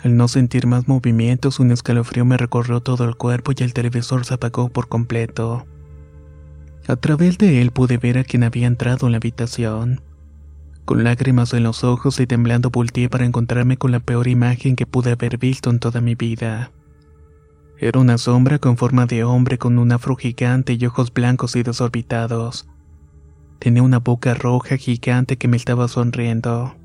Al 0.04 0.18
no 0.18 0.28
sentir 0.28 0.68
más 0.68 0.90
movimientos, 0.90 1.62
un 1.62 1.72
escalofrío 1.72 2.26
me 2.26 2.36
recorrió 2.36 2.82
todo 2.82 3.06
el 3.06 3.16
cuerpo 3.16 3.54
y 3.56 3.64
el 3.64 3.74
televisor 3.74 4.26
se 4.26 4.34
apagó 4.34 4.68
por 4.68 4.90
completo. 4.90 5.66
A 6.88 6.98
través 6.98 7.38
de 7.38 7.62
él 7.62 7.72
pude 7.72 7.98
ver 7.98 8.18
a 8.18 8.26
quien 8.26 8.44
había 8.44 8.68
entrado 8.68 9.08
en 9.08 9.14
la 9.14 9.18
habitación. 9.18 10.02
Con 10.86 11.04
lágrimas 11.04 11.54
en 11.54 11.64
los 11.64 11.84
ojos 11.84 12.20
y 12.20 12.28
temblando 12.28 12.70
volteé 12.70 13.10
para 13.10 13.26
encontrarme 13.26 13.78
con 13.78 13.92
la 13.92 14.02
peor 14.02 14.28
imagen 14.28 14.76
que 14.76 14.86
pude 14.86 15.12
haber 15.12 15.38
visto 15.38 15.70
en 15.70 15.80
toda 15.80 16.02
mi 16.02 16.16
vida. 16.16 16.72
Era 17.78 18.00
una 18.00 18.18
sombra 18.18 18.60
con 18.60 18.78
forma 18.78 19.06
de 19.06 19.24
hombre 19.24 19.58
con 19.58 19.78
un 19.78 19.92
afro 19.92 20.16
gigante 20.16 20.74
y 20.74 20.86
ojos 20.86 21.14
blancos 21.14 21.56
y 21.56 21.64
desorbitados. 21.64 22.68
Tenía 23.60 23.82
una 23.82 24.00
boca 24.00 24.34
roja 24.34 24.76
gigante 24.76 25.38
que 25.38 25.48
me 25.48 25.58
estaba 25.58 25.88
sonriendo. 25.88 26.76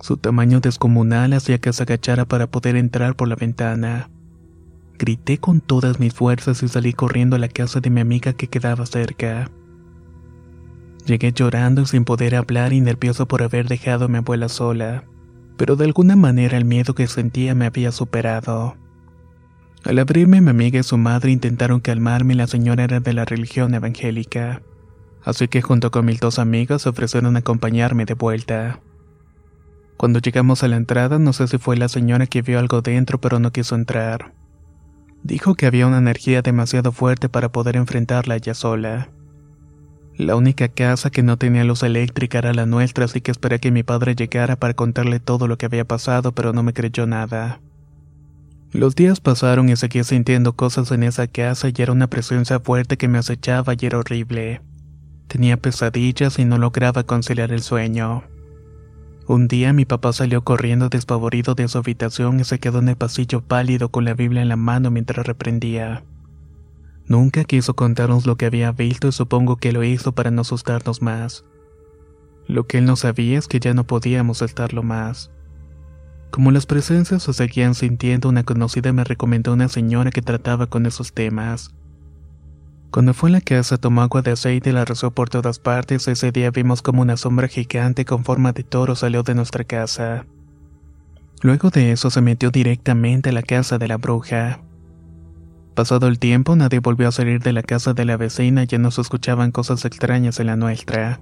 Su 0.00 0.16
tamaño 0.16 0.60
descomunal 0.60 1.34
hacía 1.34 1.58
que 1.58 1.72
se 1.72 1.82
agachara 1.82 2.24
para 2.24 2.46
poder 2.50 2.76
entrar 2.76 3.16
por 3.16 3.28
la 3.28 3.36
ventana. 3.36 4.10
Grité 4.98 5.38
con 5.38 5.60
todas 5.60 6.00
mis 6.00 6.14
fuerzas 6.14 6.62
y 6.62 6.68
salí 6.68 6.92
corriendo 6.92 7.36
a 7.36 7.38
la 7.38 7.48
casa 7.48 7.80
de 7.80 7.90
mi 7.90 8.00
amiga 8.00 8.32
que 8.32 8.48
quedaba 8.48 8.86
cerca. 8.86 9.50
Llegué 11.06 11.32
llorando 11.32 11.84
sin 11.84 12.04
poder 12.04 12.34
hablar 12.34 12.72
y 12.72 12.80
nervioso 12.80 13.26
por 13.26 13.42
haber 13.42 13.68
dejado 13.68 14.06
a 14.06 14.08
mi 14.08 14.18
abuela 14.18 14.48
sola, 14.48 15.04
pero 15.56 15.76
de 15.76 15.84
alguna 15.84 16.16
manera 16.16 16.56
el 16.56 16.64
miedo 16.64 16.94
que 16.94 17.06
sentía 17.06 17.54
me 17.54 17.66
había 17.66 17.92
superado. 17.92 18.76
Al 19.84 19.98
abrirme 19.98 20.40
mi 20.40 20.48
amiga 20.48 20.80
y 20.80 20.82
su 20.82 20.96
madre 20.96 21.30
intentaron 21.30 21.80
calmarme 21.80 22.32
y 22.32 22.36
la 22.38 22.46
señora 22.46 22.84
era 22.84 23.00
de 23.00 23.12
la 23.12 23.26
religión 23.26 23.74
evangélica, 23.74 24.62
así 25.22 25.46
que 25.46 25.60
junto 25.60 25.90
con 25.90 26.06
mis 26.06 26.20
dos 26.20 26.38
amigas 26.38 26.86
ofrecieron 26.86 27.36
acompañarme 27.36 28.06
de 28.06 28.14
vuelta. 28.14 28.80
Cuando 29.98 30.20
llegamos 30.20 30.62
a 30.62 30.68
la 30.68 30.76
entrada 30.76 31.18
no 31.18 31.34
sé 31.34 31.48
si 31.48 31.58
fue 31.58 31.76
la 31.76 31.88
señora 31.88 32.26
que 32.26 32.40
vio 32.40 32.58
algo 32.58 32.80
dentro 32.80 33.20
pero 33.20 33.40
no 33.40 33.52
quiso 33.52 33.74
entrar. 33.74 34.32
Dijo 35.22 35.54
que 35.54 35.66
había 35.66 35.86
una 35.86 35.98
energía 35.98 36.40
demasiado 36.40 36.92
fuerte 36.92 37.28
para 37.28 37.52
poder 37.52 37.76
enfrentarla 37.76 38.36
ella 38.36 38.54
sola. 38.54 39.10
La 40.16 40.36
única 40.36 40.68
casa 40.68 41.10
que 41.10 41.24
no 41.24 41.38
tenía 41.38 41.64
luz 41.64 41.82
eléctrica 41.82 42.38
era 42.38 42.54
la 42.54 42.66
nuestra, 42.66 43.06
así 43.06 43.20
que 43.20 43.32
esperé 43.32 43.58
que 43.58 43.72
mi 43.72 43.82
padre 43.82 44.14
llegara 44.14 44.54
para 44.54 44.74
contarle 44.74 45.18
todo 45.18 45.48
lo 45.48 45.58
que 45.58 45.66
había 45.66 45.84
pasado, 45.84 46.32
pero 46.32 46.52
no 46.52 46.62
me 46.62 46.72
creyó 46.72 47.06
nada. 47.06 47.60
Los 48.70 48.94
días 48.94 49.20
pasaron 49.20 49.68
y 49.68 49.76
seguía 49.76 50.04
sintiendo 50.04 50.54
cosas 50.54 50.92
en 50.92 51.02
esa 51.02 51.26
casa 51.26 51.68
y 51.68 51.74
era 51.82 51.92
una 51.92 52.08
presencia 52.08 52.60
fuerte 52.60 52.96
que 52.96 53.08
me 53.08 53.18
acechaba 53.18 53.74
y 53.74 53.86
era 53.86 53.98
horrible. 53.98 54.60
Tenía 55.26 55.56
pesadillas 55.56 56.38
y 56.38 56.44
no 56.44 56.58
lograba 56.58 57.02
conciliar 57.02 57.50
el 57.50 57.62
sueño. 57.62 58.22
Un 59.26 59.48
día 59.48 59.72
mi 59.72 59.84
papá 59.84 60.12
salió 60.12 60.44
corriendo 60.44 60.90
despavorido 60.90 61.54
de 61.54 61.66
su 61.66 61.78
habitación 61.78 62.38
y 62.38 62.44
se 62.44 62.60
quedó 62.60 62.78
en 62.80 62.90
el 62.90 62.96
pasillo 62.96 63.40
pálido 63.40 63.88
con 63.88 64.04
la 64.04 64.14
Biblia 64.14 64.42
en 64.42 64.48
la 64.48 64.56
mano 64.56 64.90
mientras 64.90 65.26
reprendía. 65.26 66.04
Nunca 67.06 67.44
quiso 67.44 67.74
contarnos 67.74 68.26
lo 68.26 68.36
que 68.36 68.46
había 68.46 68.72
visto 68.72 69.08
y 69.08 69.12
supongo 69.12 69.56
que 69.56 69.72
lo 69.72 69.84
hizo 69.84 70.12
para 70.12 70.30
no 70.30 70.42
asustarnos 70.42 71.02
más. 71.02 71.44
Lo 72.46 72.66
que 72.66 72.78
él 72.78 72.84
no 72.84 72.96
sabía 72.96 73.38
es 73.38 73.48
que 73.48 73.60
ya 73.60 73.74
no 73.74 73.84
podíamos 73.84 74.42
estarlo 74.42 74.82
más. 74.82 75.30
Como 76.30 76.50
las 76.50 76.66
presencias 76.66 77.22
se 77.22 77.32
seguían 77.32 77.74
sintiendo, 77.74 78.28
una 78.28 78.42
conocida 78.42 78.92
me 78.92 79.04
recomendó 79.04 79.52
una 79.52 79.68
señora 79.68 80.10
que 80.10 80.22
trataba 80.22 80.66
con 80.66 80.86
esos 80.86 81.12
temas. 81.12 81.74
Cuando 82.90 83.12
fue 83.12 83.28
a 83.30 83.32
la 83.32 83.40
casa 83.40 83.76
tomó 83.76 84.02
agua 84.02 84.22
de 84.22 84.32
aceite 84.32 84.70
y 84.70 84.72
la 84.72 84.84
rezó 84.84 85.10
por 85.10 85.28
todas 85.28 85.58
partes, 85.58 86.08
ese 86.08 86.32
día 86.32 86.50
vimos 86.50 86.80
como 86.80 87.02
una 87.02 87.16
sombra 87.16 87.48
gigante 87.48 88.04
con 88.04 88.24
forma 88.24 88.52
de 88.52 88.62
toro 88.62 88.94
salió 88.94 89.22
de 89.22 89.34
nuestra 89.34 89.64
casa. 89.64 90.26
Luego 91.42 91.70
de 91.70 91.92
eso 91.92 92.10
se 92.10 92.20
metió 92.20 92.50
directamente 92.50 93.30
a 93.30 93.32
la 93.32 93.42
casa 93.42 93.78
de 93.78 93.88
la 93.88 93.96
bruja. 93.96 94.60
Pasado 95.74 96.06
el 96.06 96.20
tiempo, 96.20 96.54
nadie 96.54 96.78
volvió 96.78 97.08
a 97.08 97.12
salir 97.12 97.40
de 97.42 97.52
la 97.52 97.62
casa 97.62 97.94
de 97.94 98.04
la 98.04 98.16
vecina 98.16 98.62
y 98.62 98.66
ya 98.66 98.78
no 98.78 98.92
se 98.92 99.00
escuchaban 99.00 99.50
cosas 99.50 99.84
extrañas 99.84 100.38
en 100.38 100.46
la 100.46 100.56
nuestra. 100.56 101.20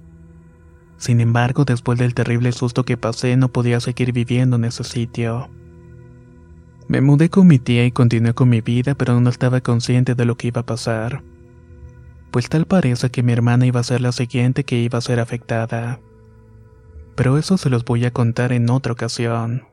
Sin 0.97 1.21
embargo, 1.21 1.65
después 1.65 1.97
del 1.97 2.13
terrible 2.13 2.51
susto 2.51 2.85
que 2.85 2.95
pasé, 2.95 3.35
no 3.35 3.49
podía 3.49 3.79
seguir 3.79 4.13
viviendo 4.13 4.57
en 4.57 4.65
ese 4.65 4.83
sitio. 4.83 5.49
Me 6.87 7.01
mudé 7.01 7.29
con 7.29 7.47
mi 7.47 7.57
tía 7.57 7.85
y 7.85 7.91
continué 7.91 8.35
con 8.35 8.49
mi 8.49 8.61
vida, 8.61 8.93
pero 8.93 9.19
no 9.19 9.29
estaba 9.29 9.61
consciente 9.61 10.13
de 10.13 10.25
lo 10.25 10.37
que 10.37 10.49
iba 10.49 10.61
a 10.61 10.65
pasar. 10.65 11.23
Pues 12.29 12.47
tal 12.47 12.65
parece 12.65 13.09
que 13.09 13.23
mi 13.23 13.33
hermana 13.33 13.65
iba 13.65 13.79
a 13.79 13.83
ser 13.83 14.01
la 14.01 14.11
siguiente 14.11 14.65
que 14.65 14.77
iba 14.77 14.99
a 14.99 15.01
ser 15.01 15.19
afectada. 15.19 15.99
Pero 17.15 17.39
eso 17.39 17.57
se 17.57 17.71
los 17.71 17.85
voy 17.85 18.05
a 18.05 18.11
contar 18.11 18.53
en 18.53 18.69
otra 18.69 18.93
ocasión. 18.93 19.72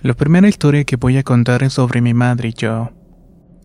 La 0.00 0.14
primera 0.14 0.48
historia 0.48 0.84
que 0.84 0.94
voy 0.94 1.16
a 1.16 1.24
contar 1.24 1.64
es 1.64 1.72
sobre 1.72 2.00
mi 2.00 2.14
madre 2.14 2.50
y 2.50 2.52
yo. 2.52 2.92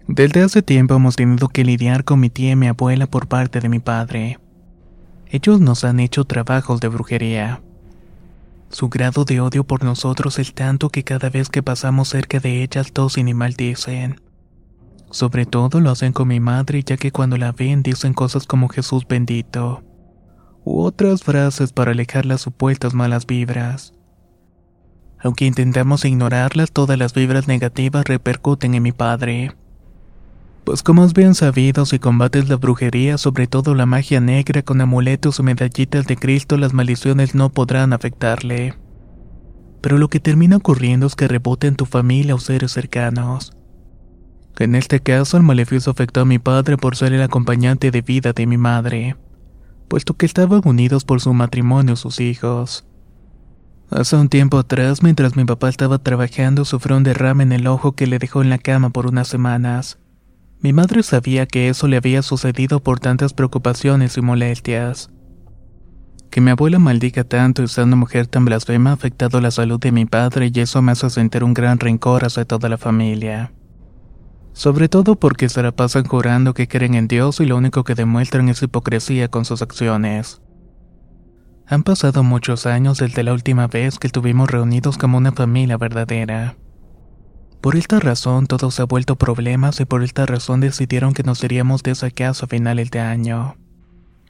Desde 0.07 0.41
hace 0.41 0.63
tiempo 0.63 0.95
hemos 0.95 1.15
tenido 1.15 1.47
que 1.47 1.63
lidiar 1.63 2.05
con 2.05 2.19
mi 2.19 2.31
tía 2.31 2.53
y 2.53 2.55
mi 2.55 2.65
abuela 2.65 3.05
por 3.05 3.27
parte 3.27 3.59
de 3.59 3.69
mi 3.69 3.77
padre. 3.77 4.39
Ellos 5.27 5.61
nos 5.61 5.83
han 5.83 5.99
hecho 5.99 6.25
trabajos 6.25 6.79
de 6.79 6.87
brujería. 6.87 7.61
Su 8.69 8.89
grado 8.89 9.25
de 9.25 9.41
odio 9.41 9.63
por 9.63 9.83
nosotros 9.83 10.39
es 10.39 10.55
tanto 10.55 10.89
que 10.89 11.03
cada 11.03 11.29
vez 11.29 11.49
que 11.49 11.61
pasamos 11.61 12.09
cerca 12.09 12.39
de 12.39 12.63
ellas 12.63 12.93
tosen 12.93 13.27
y 13.27 13.35
maldicen. 13.35 14.19
Sobre 15.11 15.45
todo 15.45 15.81
lo 15.81 15.91
hacen 15.91 16.13
con 16.13 16.29
mi 16.29 16.39
madre 16.39 16.81
ya 16.83 16.97
que 16.97 17.11
cuando 17.11 17.37
la 17.37 17.51
ven 17.51 17.83
dicen 17.83 18.15
cosas 18.15 18.47
como 18.47 18.69
Jesús 18.69 19.07
bendito. 19.07 19.83
U 20.65 20.81
otras 20.81 21.21
frases 21.21 21.71
para 21.73 21.91
alejar 21.91 22.25
las 22.25 22.41
supuestas 22.41 22.95
malas 22.95 23.27
vibras. 23.27 23.93
Aunque 25.23 25.45
intentamos 25.45 26.03
ignorarlas, 26.03 26.73
todas 26.73 26.99
las 26.99 27.13
vibras 27.13 27.47
negativas 27.47 28.03
repercuten 28.03 28.75
en 28.75 28.83
mi 28.83 28.91
padre. 28.91 29.55
Pues 30.65 30.83
como 30.83 31.05
es 31.05 31.13
bien 31.13 31.33
sabido, 31.33 31.85
si 31.85 31.97
combates 31.97 32.49
la 32.49 32.57
brujería, 32.57 33.17
sobre 33.17 33.47
todo 33.47 33.73
la 33.73 33.85
magia 33.85 34.19
negra 34.19 34.63
con 34.63 34.81
amuletos 34.81 35.39
o 35.39 35.43
medallitas 35.43 36.07
de 36.07 36.17
Cristo, 36.17 36.57
las 36.57 36.73
maldiciones 36.73 37.35
no 37.35 37.49
podrán 37.49 37.93
afectarle. 37.93 38.75
Pero 39.81 39.97
lo 39.97 40.09
que 40.09 40.19
termina 40.19 40.57
ocurriendo 40.57 41.07
es 41.07 41.15
que 41.15 41.27
rebota 41.27 41.67
en 41.67 41.75
tu 41.75 41.85
familia 41.85 42.35
o 42.35 42.39
seres 42.39 42.71
cercanos. 42.71 43.53
En 44.59 44.75
este 44.75 44.99
caso, 44.99 45.37
el 45.37 45.43
maleficio 45.43 45.91
afectó 45.91 46.21
a 46.21 46.25
mi 46.25 46.37
padre 46.37 46.77
por 46.77 46.97
ser 46.97 47.13
el 47.13 47.21
acompañante 47.21 47.91
de 47.91 48.01
vida 48.01 48.33
de 48.33 48.45
mi 48.45 48.57
madre, 48.57 49.15
puesto 49.87 50.15
que 50.15 50.25
estaban 50.25 50.61
unidos 50.65 51.05
por 51.05 51.21
su 51.21 51.33
matrimonio 51.33 51.95
sus 51.95 52.19
hijos. 52.19 52.85
Hace 53.95 54.15
un 54.15 54.27
tiempo 54.27 54.57
atrás, 54.57 55.03
mientras 55.03 55.35
mi 55.35 55.45
papá 55.45 55.69
estaba 55.69 55.99
trabajando, 55.99 56.65
sufrió 56.65 56.97
un 56.97 57.03
derrame 57.03 57.43
en 57.43 57.51
el 57.51 57.67
ojo 57.67 57.91
que 57.91 58.07
le 58.07 58.17
dejó 58.17 58.41
en 58.41 58.49
la 58.49 58.57
cama 58.57 58.89
por 58.89 59.05
unas 59.05 59.27
semanas. 59.27 59.99
Mi 60.61 60.73
madre 60.73 61.03
sabía 61.03 61.45
que 61.45 61.69
eso 61.69 61.87
le 61.87 61.97
había 61.97 62.23
sucedido 62.23 62.79
por 62.79 62.99
tantas 62.99 63.33
preocupaciones 63.33 64.17
y 64.17 64.21
molestias. 64.21 65.11
Que 66.31 66.41
mi 66.41 66.49
abuela 66.49 66.79
maldiga 66.79 67.23
tanto 67.23 67.61
y 67.61 67.67
sea 67.67 67.83
una 67.83 67.95
mujer 67.95 68.25
tan 68.25 68.45
blasfema 68.45 68.89
ha 68.89 68.93
afectado 68.93 69.39
la 69.41 69.51
salud 69.51 69.79
de 69.79 69.91
mi 69.91 70.07
padre 70.07 70.49
y 70.51 70.59
eso 70.59 70.81
me 70.81 70.93
hace 70.93 71.11
sentir 71.11 71.43
un 71.43 71.53
gran 71.53 71.77
rencor 71.77 72.25
hacia 72.25 72.45
toda 72.45 72.69
la 72.69 72.79
familia. 72.79 73.53
Sobre 74.53 74.89
todo 74.89 75.17
porque 75.17 75.49
se 75.49 75.61
la 75.61 75.71
pasan 75.71 76.05
jurando 76.05 76.55
que 76.55 76.67
creen 76.67 76.95
en 76.95 77.07
Dios 77.07 77.39
y 77.41 77.45
lo 77.45 77.57
único 77.57 77.83
que 77.83 77.93
demuestran 77.93 78.49
es 78.49 78.63
hipocresía 78.63 79.27
con 79.27 79.45
sus 79.45 79.61
acciones. 79.61 80.41
Han 81.65 81.83
pasado 81.83 82.23
muchos 82.23 82.65
años 82.65 82.97
desde 82.97 83.23
la 83.23 83.33
última 83.33 83.67
vez 83.67 83.97
que 83.97 84.07
estuvimos 84.07 84.49
reunidos 84.51 84.97
como 84.97 85.17
una 85.17 85.31
familia 85.31 85.77
verdadera. 85.77 86.57
Por 87.61 87.77
esta 87.77 88.01
razón 88.01 88.47
todo 88.47 88.71
se 88.71 88.81
ha 88.81 88.85
vuelto 88.85 89.15
problemas 89.15 89.79
y 89.79 89.85
por 89.85 90.03
esta 90.03 90.25
razón 90.25 90.59
decidieron 90.59 91.13
que 91.13 91.23
nos 91.23 91.41
iríamos 91.43 91.81
de 91.81 91.91
esa 91.91 92.11
casa 92.11 92.45
a 92.45 92.49
finales 92.49 92.91
de 92.91 92.99
año. 92.99 93.55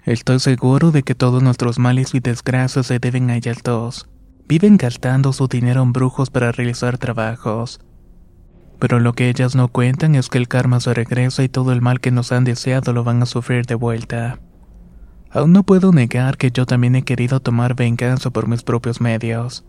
Estoy 0.05 0.39
seguro 0.39 0.91
de 0.91 1.01
que 1.01 1.15
todos 1.15 1.41
nuestros 1.41 1.79
males 1.79 2.13
y 2.13 2.19
desgracias 2.19 2.85
se 2.85 2.99
deben 2.99 3.31
a 3.31 3.37
ellas 3.37 3.57
dos. 3.63 4.07
Viven 4.47 4.77
gastando 4.77 5.33
su 5.33 5.47
dinero 5.47 5.81
en 5.81 5.93
brujos 5.93 6.29
para 6.29 6.51
realizar 6.51 6.99
trabajos. 6.99 7.79
Pero 8.77 8.99
lo 8.99 9.13
que 9.13 9.29
ellas 9.29 9.55
no 9.55 9.69
cuentan 9.69 10.13
es 10.13 10.29
que 10.29 10.37
el 10.37 10.47
karma 10.47 10.79
se 10.79 10.93
regresa 10.93 11.41
y 11.41 11.49
todo 11.49 11.71
el 11.71 11.81
mal 11.81 12.01
que 12.01 12.11
nos 12.11 12.31
han 12.31 12.43
deseado 12.43 12.93
lo 12.93 13.03
van 13.03 13.23
a 13.23 13.25
sufrir 13.25 13.65
de 13.65 13.75
vuelta. 13.75 14.39
Aún 15.33 15.51
no 15.51 15.63
puedo 15.63 15.91
negar 15.91 16.37
que 16.37 16.51
yo 16.51 16.67
también 16.67 16.95
he 16.95 17.01
querido 17.01 17.39
tomar 17.39 17.75
venganza 17.75 18.29
por 18.29 18.47
mis 18.47 18.61
propios 18.61 19.01
medios. 19.01 19.65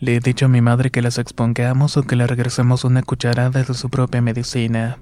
Le 0.00 0.16
he 0.16 0.20
dicho 0.20 0.46
a 0.46 0.48
mi 0.48 0.60
madre 0.60 0.90
que 0.90 1.00
las 1.00 1.18
expongamos 1.18 1.96
o 1.96 2.02
que 2.02 2.16
le 2.16 2.26
regresemos 2.26 2.82
una 2.82 3.02
cucharada 3.02 3.62
de 3.62 3.74
su 3.74 3.88
propia 3.88 4.20
medicina. 4.20 4.98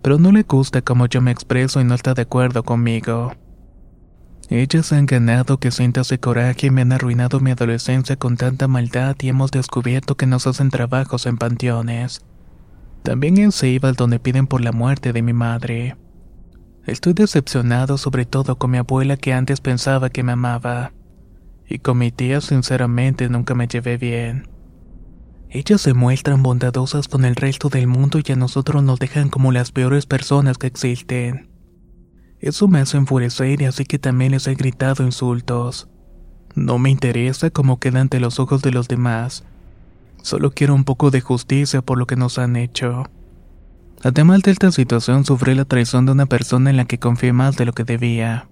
Pero 0.00 0.18
no 0.18 0.32
le 0.32 0.44
gusta 0.44 0.80
como 0.80 1.06
yo 1.06 1.20
me 1.20 1.30
expreso 1.30 1.78
y 1.80 1.84
no 1.84 1.94
está 1.94 2.14
de 2.14 2.22
acuerdo 2.22 2.62
conmigo. 2.62 3.34
Ellas 4.48 4.92
han 4.92 5.04
ganado 5.04 5.58
que 5.58 5.70
sienta 5.72 6.00
ese 6.00 6.18
coraje 6.18 6.68
y 6.68 6.70
me 6.70 6.80
han 6.80 6.92
arruinado 6.92 7.40
mi 7.40 7.50
adolescencia 7.50 8.16
con 8.16 8.38
tanta 8.38 8.66
maldad 8.66 9.16
y 9.20 9.28
hemos 9.28 9.50
descubierto 9.50 10.16
que 10.16 10.26
nos 10.26 10.46
hacen 10.46 10.70
trabajos 10.70 11.26
en 11.26 11.36
panteones. 11.36 12.24
También 13.02 13.36
en 13.36 13.52
Ceibal 13.52 13.94
donde 13.94 14.20
piden 14.20 14.46
por 14.46 14.62
la 14.62 14.72
muerte 14.72 15.12
de 15.12 15.20
mi 15.20 15.34
madre. 15.34 15.96
Estoy 16.86 17.14
decepcionado 17.14 17.98
sobre 17.98 18.26
todo 18.26 18.58
con 18.58 18.70
mi 18.70 18.78
abuela 18.78 19.16
que 19.16 19.32
antes 19.32 19.60
pensaba 19.60 20.08
que 20.08 20.22
me 20.22 20.32
amaba 20.32 20.92
y 21.68 21.80
con 21.80 21.98
mi 21.98 22.12
tía 22.12 22.40
sinceramente 22.40 23.28
nunca 23.28 23.56
me 23.56 23.66
llevé 23.66 23.96
bien. 23.98 24.48
Ellas 25.50 25.80
se 25.80 25.94
muestran 25.94 26.44
bondadosas 26.44 27.08
con 27.08 27.24
el 27.24 27.34
resto 27.34 27.68
del 27.70 27.88
mundo 27.88 28.20
y 28.24 28.32
a 28.32 28.36
nosotros 28.36 28.84
nos 28.84 29.00
dejan 29.00 29.30
como 29.30 29.50
las 29.50 29.72
peores 29.72 30.06
personas 30.06 30.58
que 30.58 30.68
existen. 30.68 31.48
Eso 32.38 32.68
me 32.68 32.78
hace 32.78 32.96
enfurecer 32.98 33.62
y 33.62 33.64
así 33.64 33.84
que 33.84 33.98
también 33.98 34.32
les 34.32 34.46
he 34.46 34.54
gritado 34.54 35.04
insultos. 35.04 35.88
No 36.54 36.78
me 36.78 36.90
interesa 36.90 37.50
cómo 37.50 37.80
queda 37.80 38.00
ante 38.00 38.20
los 38.20 38.38
ojos 38.38 38.62
de 38.62 38.70
los 38.70 38.86
demás. 38.86 39.44
Solo 40.22 40.52
quiero 40.52 40.74
un 40.74 40.84
poco 40.84 41.10
de 41.10 41.20
justicia 41.20 41.82
por 41.82 41.98
lo 41.98 42.06
que 42.06 42.16
nos 42.16 42.38
han 42.38 42.54
hecho. 42.54 43.04
Además 44.06 44.42
de 44.42 44.52
esta 44.52 44.70
situación, 44.70 45.24
sufrí 45.24 45.56
la 45.56 45.64
traición 45.64 46.06
de 46.06 46.12
una 46.12 46.26
persona 46.26 46.70
en 46.70 46.76
la 46.76 46.84
que 46.84 47.00
confié 47.00 47.32
más 47.32 47.56
de 47.56 47.64
lo 47.64 47.72
que 47.72 47.82
debía. 47.82 48.46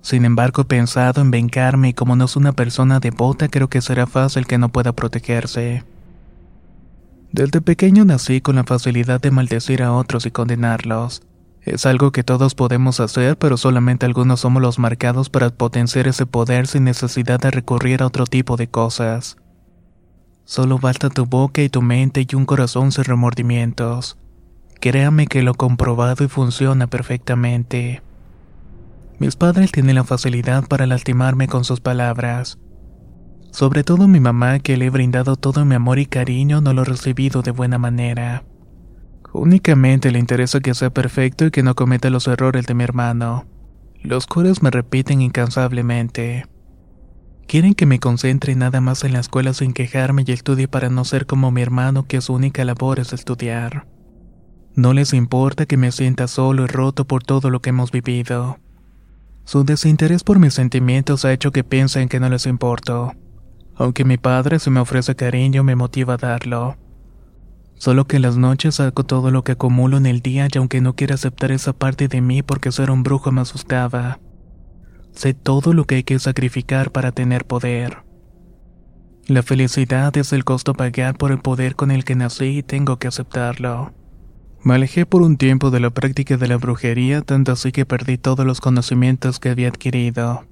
Sin 0.00 0.24
embargo, 0.24 0.62
he 0.62 0.64
pensado 0.64 1.20
en 1.20 1.30
vengarme 1.30 1.90
y 1.90 1.92
como 1.92 2.16
no 2.16 2.24
es 2.24 2.34
una 2.34 2.50
persona 2.50 2.98
devota, 2.98 3.46
creo 3.46 3.68
que 3.68 3.80
será 3.80 4.08
fácil 4.08 4.44
que 4.44 4.58
no 4.58 4.70
pueda 4.70 4.92
protegerse. 4.92 5.84
Desde 7.30 7.60
pequeño 7.60 8.04
nací 8.04 8.40
con 8.40 8.56
la 8.56 8.64
facilidad 8.64 9.20
de 9.20 9.30
maldecir 9.30 9.84
a 9.84 9.92
otros 9.92 10.26
y 10.26 10.32
condenarlos. 10.32 11.22
Es 11.60 11.86
algo 11.86 12.10
que 12.10 12.24
todos 12.24 12.56
podemos 12.56 12.98
hacer, 12.98 13.38
pero 13.38 13.56
solamente 13.58 14.04
algunos 14.04 14.40
somos 14.40 14.62
los 14.62 14.80
marcados 14.80 15.30
para 15.30 15.50
potenciar 15.50 16.08
ese 16.08 16.26
poder 16.26 16.66
sin 16.66 16.82
necesidad 16.82 17.38
de 17.38 17.52
recurrir 17.52 18.02
a 18.02 18.06
otro 18.06 18.26
tipo 18.26 18.56
de 18.56 18.66
cosas. 18.66 19.36
Solo 20.44 20.80
basta 20.80 21.08
tu 21.08 21.24
boca 21.24 21.62
y 21.62 21.68
tu 21.68 21.82
mente 21.82 22.26
y 22.28 22.34
un 22.34 22.46
corazón 22.46 22.90
sin 22.90 23.04
remordimientos. 23.04 24.18
Créame 24.82 25.28
que 25.28 25.42
lo 25.42 25.52
he 25.52 25.54
comprobado 25.54 26.24
y 26.24 26.28
funciona 26.28 26.88
perfectamente. 26.88 28.02
Mis 29.20 29.36
padres 29.36 29.70
tienen 29.70 29.94
la 29.94 30.02
facilidad 30.02 30.66
para 30.66 30.88
lastimarme 30.88 31.46
con 31.46 31.62
sus 31.62 31.80
palabras. 31.80 32.58
Sobre 33.52 33.84
todo 33.84 34.08
mi 34.08 34.18
mamá, 34.18 34.58
que 34.58 34.76
le 34.76 34.86
he 34.86 34.90
brindado 34.90 35.36
todo 35.36 35.64
mi 35.64 35.76
amor 35.76 36.00
y 36.00 36.06
cariño, 36.06 36.60
no 36.60 36.72
lo 36.72 36.82
he 36.82 36.86
recibido 36.86 37.42
de 37.42 37.52
buena 37.52 37.78
manera. 37.78 38.42
Únicamente 39.32 40.10
le 40.10 40.18
interesa 40.18 40.58
que 40.58 40.74
sea 40.74 40.90
perfecto 40.90 41.46
y 41.46 41.52
que 41.52 41.62
no 41.62 41.76
cometa 41.76 42.10
los 42.10 42.26
errores 42.26 42.66
de 42.66 42.74
mi 42.74 42.82
hermano. 42.82 43.46
Los 44.02 44.26
curas 44.26 44.64
me 44.64 44.72
repiten 44.72 45.22
incansablemente. 45.22 46.46
Quieren 47.46 47.74
que 47.74 47.86
me 47.86 48.00
concentre 48.00 48.56
nada 48.56 48.80
más 48.80 49.04
en 49.04 49.12
la 49.12 49.20
escuela 49.20 49.54
sin 49.54 49.74
quejarme 49.74 50.24
y 50.26 50.32
estudie 50.32 50.66
para 50.66 50.88
no 50.88 51.04
ser 51.04 51.26
como 51.26 51.52
mi 51.52 51.62
hermano 51.62 52.08
que 52.08 52.20
su 52.20 52.34
única 52.34 52.64
labor 52.64 52.98
es 52.98 53.12
estudiar. 53.12 53.86
No 54.74 54.94
les 54.94 55.12
importa 55.12 55.66
que 55.66 55.76
me 55.76 55.92
sienta 55.92 56.26
solo 56.28 56.64
y 56.64 56.66
roto 56.66 57.06
por 57.06 57.22
todo 57.22 57.50
lo 57.50 57.60
que 57.60 57.70
hemos 57.70 57.90
vivido. 57.90 58.58
Su 59.44 59.64
desinterés 59.64 60.24
por 60.24 60.38
mis 60.38 60.54
sentimientos 60.54 61.24
ha 61.24 61.32
hecho 61.32 61.50
que 61.50 61.62
piensen 61.62 62.08
que 62.08 62.20
no 62.20 62.30
les 62.30 62.46
importo. 62.46 63.12
Aunque 63.76 64.04
mi 64.04 64.16
padre 64.16 64.58
si 64.58 64.70
me 64.70 64.80
ofrece 64.80 65.14
cariño 65.14 65.62
me 65.62 65.76
motiva 65.76 66.14
a 66.14 66.16
darlo. 66.16 66.76
Solo 67.74 68.06
que 68.06 68.16
en 68.16 68.22
las 68.22 68.38
noches 68.38 68.76
saco 68.76 69.04
todo 69.04 69.30
lo 69.30 69.44
que 69.44 69.52
acumulo 69.52 69.98
en 69.98 70.06
el 70.06 70.20
día 70.20 70.48
y 70.50 70.56
aunque 70.56 70.80
no 70.80 70.94
quiera 70.94 71.16
aceptar 71.16 71.50
esa 71.50 71.74
parte 71.74 72.08
de 72.08 72.20
mí 72.22 72.42
porque 72.42 72.72
ser 72.72 72.90
un 72.90 73.02
brujo 73.02 73.30
me 73.30 73.42
asustaba. 73.42 74.20
Sé 75.12 75.34
todo 75.34 75.74
lo 75.74 75.84
que 75.84 75.96
hay 75.96 76.04
que 76.04 76.18
sacrificar 76.18 76.92
para 76.92 77.12
tener 77.12 77.44
poder. 77.44 78.04
La 79.26 79.42
felicidad 79.42 80.16
es 80.16 80.32
el 80.32 80.44
costo 80.44 80.72
pagar 80.72 81.18
por 81.18 81.30
el 81.30 81.40
poder 81.40 81.76
con 81.76 81.90
el 81.90 82.04
que 82.04 82.14
nací 82.14 82.58
y 82.58 82.62
tengo 82.62 82.98
que 82.98 83.08
aceptarlo. 83.08 83.92
Me 84.64 84.74
alejé 84.74 85.06
por 85.06 85.22
un 85.22 85.36
tiempo 85.36 85.72
de 85.72 85.80
la 85.80 85.90
práctica 85.90 86.36
de 86.36 86.46
la 86.46 86.56
brujería, 86.56 87.22
tanto 87.22 87.50
así 87.50 87.72
que 87.72 87.84
perdí 87.84 88.16
todos 88.16 88.46
los 88.46 88.60
conocimientos 88.60 89.40
que 89.40 89.48
había 89.48 89.68
adquirido. 89.68 90.44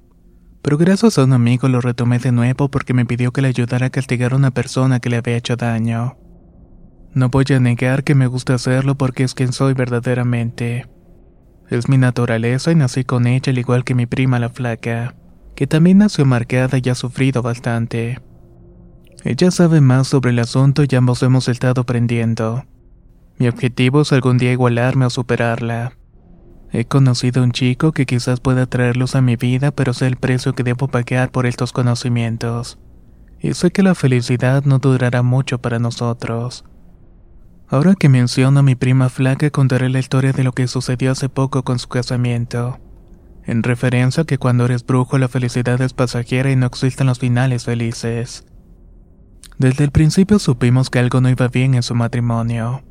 Pero 0.61 0.77
gracias 0.77 1.17
a 1.17 1.23
un 1.23 1.31
amigo 1.31 1.69
lo 1.69 1.79
retomé 1.79 2.19
de 2.19 2.33
nuevo 2.33 2.69
porque 2.69 2.93
me 2.93 3.05
pidió 3.05 3.31
que 3.31 3.41
le 3.41 3.47
ayudara 3.47 3.87
a 3.87 3.89
castigar 3.89 4.33
a 4.33 4.35
una 4.35 4.51
persona 4.51 4.99
que 4.99 5.09
le 5.09 5.17
había 5.17 5.37
hecho 5.37 5.55
daño. 5.55 6.17
No 7.13 7.29
voy 7.29 7.45
a 7.55 7.59
negar 7.59 8.03
que 8.03 8.13
me 8.13 8.27
gusta 8.27 8.55
hacerlo 8.55 8.95
porque 8.95 9.23
es 9.23 9.33
quien 9.33 9.53
soy 9.53 9.73
verdaderamente. 9.73 10.87
Es 11.69 11.87
mi 11.87 11.97
naturaleza 11.97 12.71
y 12.71 12.75
nací 12.75 13.05
con 13.05 13.27
ella 13.27 13.51
al 13.51 13.57
igual 13.59 13.85
que 13.85 13.95
mi 13.95 14.07
prima 14.07 14.39
la 14.39 14.49
flaca, 14.49 15.15
que 15.55 15.67
también 15.67 15.99
nació 15.99 16.25
marcada 16.25 16.79
y 16.83 16.89
ha 16.89 16.95
sufrido 16.95 17.41
bastante. 17.41 18.19
Ella 19.23 19.51
sabe 19.51 19.79
más 19.79 20.07
sobre 20.07 20.31
el 20.31 20.39
asunto 20.39 20.83
y 20.83 20.95
ambos 20.95 21.23
hemos 21.23 21.47
estado 21.47 21.81
aprendiendo. 21.81 22.65
Mi 23.41 23.47
objetivo 23.47 24.01
es 24.01 24.13
algún 24.13 24.37
día 24.37 24.51
igualarme 24.51 25.07
o 25.07 25.09
superarla. 25.09 25.93
He 26.71 26.85
conocido 26.85 27.41
a 27.41 27.43
un 27.43 27.51
chico 27.51 27.91
que 27.91 28.05
quizás 28.05 28.39
pueda 28.39 28.67
traerlos 28.67 29.15
a 29.15 29.21
mi 29.21 29.35
vida, 29.35 29.71
pero 29.71 29.95
sé 29.95 30.05
el 30.05 30.17
precio 30.17 30.53
que 30.53 30.61
debo 30.61 30.89
pagar 30.89 31.31
por 31.31 31.47
estos 31.47 31.71
conocimientos. 31.71 32.77
Y 33.39 33.55
sé 33.55 33.71
que 33.71 33.81
la 33.81 33.95
felicidad 33.95 34.65
no 34.65 34.77
durará 34.77 35.23
mucho 35.23 35.57
para 35.57 35.79
nosotros. 35.79 36.65
Ahora 37.67 37.95
que 37.95 38.09
menciono 38.09 38.59
a 38.59 38.61
mi 38.61 38.75
prima 38.75 39.09
flaca, 39.09 39.49
contaré 39.49 39.89
la 39.89 39.97
historia 39.97 40.33
de 40.33 40.43
lo 40.43 40.51
que 40.51 40.67
sucedió 40.67 41.09
hace 41.11 41.27
poco 41.27 41.63
con 41.63 41.79
su 41.79 41.89
casamiento. 41.89 42.77
en 43.43 43.63
referencia 43.63 44.21
a 44.21 44.25
que 44.27 44.37
cuando 44.37 44.65
eres 44.65 44.85
brujo 44.85 45.17
la 45.17 45.27
felicidad 45.27 45.81
es 45.81 45.93
pasajera 45.93 46.51
y 46.51 46.55
no 46.55 46.67
existen 46.67 47.07
los 47.07 47.17
finales 47.17 47.65
felices. 47.65 48.45
Desde 49.57 49.83
el 49.83 49.89
principio 49.89 50.37
supimos 50.37 50.91
que 50.91 50.99
algo 50.99 51.21
no 51.21 51.29
iba 51.31 51.47
bien 51.47 51.73
en 51.73 51.81
su 51.81 51.95
matrimonio. 51.95 52.83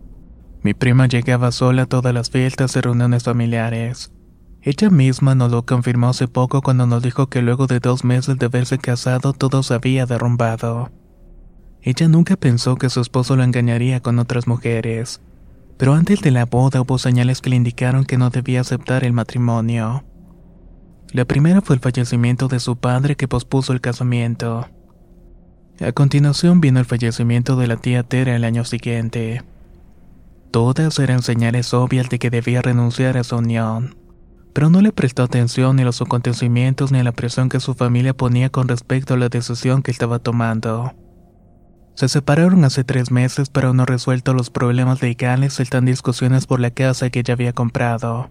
Mi 0.63 0.75
prima 0.75 1.07
llegaba 1.07 1.53
sola 1.53 1.83
a 1.83 1.87
todas 1.87 2.13
las 2.13 2.31
fiestas 2.31 2.77
y 2.77 2.81
reuniones 2.81 3.25
familiares. 3.25 4.13
Ella 4.63 4.91
misma 4.91 5.35
nos 5.35 5.51
lo 5.51 5.65
confirmó 5.65 6.11
hace 6.11 6.29
poco 6.29 6.61
cuando 6.61 6.87
nos 6.87 7.03
dijo 7.03 7.29
que 7.29 7.41
luego 7.41 7.67
de 7.67 7.81
dos 7.81 8.05
meses 8.05 8.37
de 8.39 8.47
haberse 8.47 8.77
casado 8.77 9.33
todo 9.33 9.63
se 9.63 9.73
había 9.73 10.05
derrumbado. 10.05 10.91
Ella 11.81 12.09
nunca 12.09 12.37
pensó 12.37 12.77
que 12.77 12.91
su 12.91 13.01
esposo 13.01 13.37
lo 13.37 13.43
engañaría 13.43 14.01
con 14.01 14.19
otras 14.19 14.47
mujeres, 14.47 15.23
pero 15.79 15.95
antes 15.95 16.21
de 16.21 16.31
la 16.31 16.45
boda 16.45 16.83
hubo 16.83 16.99
señales 16.99 17.41
que 17.41 17.49
le 17.49 17.57
indicaron 17.57 18.05
que 18.05 18.19
no 18.19 18.29
debía 18.29 18.61
aceptar 18.61 19.03
el 19.03 19.15
matrimonio. 19.15 20.05
La 21.13 21.25
primera 21.25 21.63
fue 21.63 21.77
el 21.77 21.81
fallecimiento 21.81 22.49
de 22.49 22.61
su 22.61 22.77
padre 22.77 23.17
que 23.17 23.29
pospuso 23.29 23.73
el 23.73 23.81
casamiento. 23.81 24.69
A 25.81 25.93
continuación 25.93 26.61
vino 26.61 26.79
el 26.79 26.85
fallecimiento 26.85 27.57
de 27.57 27.67
la 27.67 27.77
tía 27.77 28.03
Tera 28.03 28.37
el 28.37 28.45
año 28.45 28.67
siguiente. 28.67 29.43
Todas 30.51 30.99
eran 30.99 31.23
señales 31.23 31.75
obvias 31.75 32.09
de 32.09 32.19
que 32.19 32.31
debía 32.31 32.63
renunciar 32.63 33.17
a 33.17 33.25
su 33.25 33.37
unión 33.37 34.01
pero 34.53 34.69
no 34.69 34.81
le 34.81 34.93
prestó 34.93 35.23
atención 35.23 35.77
ni 35.77 35.83
a 35.83 35.85
los 35.85 36.01
acontecimientos 36.01 36.93
ni 36.93 36.99
a 36.99 37.05
la 37.05 37.13
presión 37.13 37.49
que 37.49 37.61
su 37.61 37.75
familia 37.75 38.15
ponía 38.15 38.51
con 38.51 38.69
respecto 38.69 39.15
a 39.15 39.17
la 39.17 39.29
decisión 39.29 39.83
que 39.83 39.91
estaba 39.91 40.19
tomando. 40.19 40.95
Se 41.95 42.09
separaron 42.09 42.65
hace 42.65 42.83
tres 42.83 43.11
meses, 43.11 43.51
pero 43.51 43.75
no 43.75 43.85
resuelto 43.85 44.33
los 44.33 44.51
problemas 44.51 45.03
legales, 45.03 45.61
están 45.61 45.85
discusiones 45.85 46.47
por 46.47 46.61
la 46.61 46.71
casa 46.71 47.11
que 47.11 47.21
ella 47.21 47.35
había 47.35 47.53
comprado. 47.53 48.31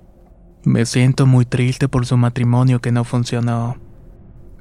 Me 0.63 0.85
siento 0.85 1.25
muy 1.25 1.45
triste 1.45 1.87
por 1.87 2.05
su 2.05 2.17
matrimonio 2.17 2.81
que 2.81 2.91
no 2.91 3.03
funcionó. 3.03 3.77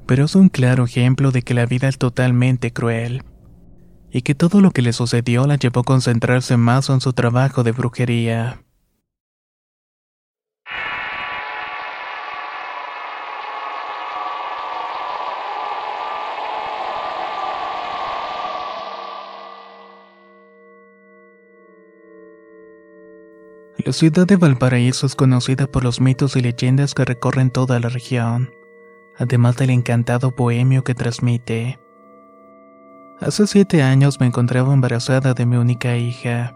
Pero 0.07 0.25
es 0.25 0.35
un 0.35 0.49
claro 0.49 0.85
ejemplo 0.85 1.33
de 1.33 1.43
que 1.43 1.55
la 1.55 1.67
vida 1.67 1.89
es 1.89 1.99
totalmente 1.99 2.73
cruel. 2.73 3.25
Y 4.11 4.23
que 4.23 4.35
todo 4.35 4.61
lo 4.61 4.71
que 4.71 4.83
le 4.83 4.93
sucedió 4.93 5.47
la 5.47 5.57
llevó 5.57 5.81
a 5.81 5.85
concentrarse 5.85 6.57
más 6.57 6.89
en 6.89 7.01
su 7.01 7.13
trabajo 7.13 7.63
de 7.63 7.73
brujería. 7.73 8.63
La 23.89 23.95
ciudad 23.95 24.27
de 24.27 24.37
Valparaíso 24.37 25.07
es 25.07 25.15
conocida 25.15 25.67
por 25.67 25.83
los 25.83 25.99
mitos 25.99 26.37
y 26.37 26.43
leyendas 26.43 26.93
que 26.93 27.07
recorren 27.07 27.51
toda 27.51 27.81
la 27.81 27.89
región, 27.89 28.51
además 29.17 29.57
del 29.57 29.71
encantado 29.71 30.33
bohemio 30.33 30.85
que 30.85 30.95
transmite. 30.95 31.79
Hace 33.21 33.49
siete 33.49 33.83
años 33.83 34.21
me 34.21 34.27
encontraba 34.27 34.73
embarazada 34.73 35.35
de 35.35 35.45
mi 35.45 35.57
única 35.57 35.97
hija, 35.97 36.55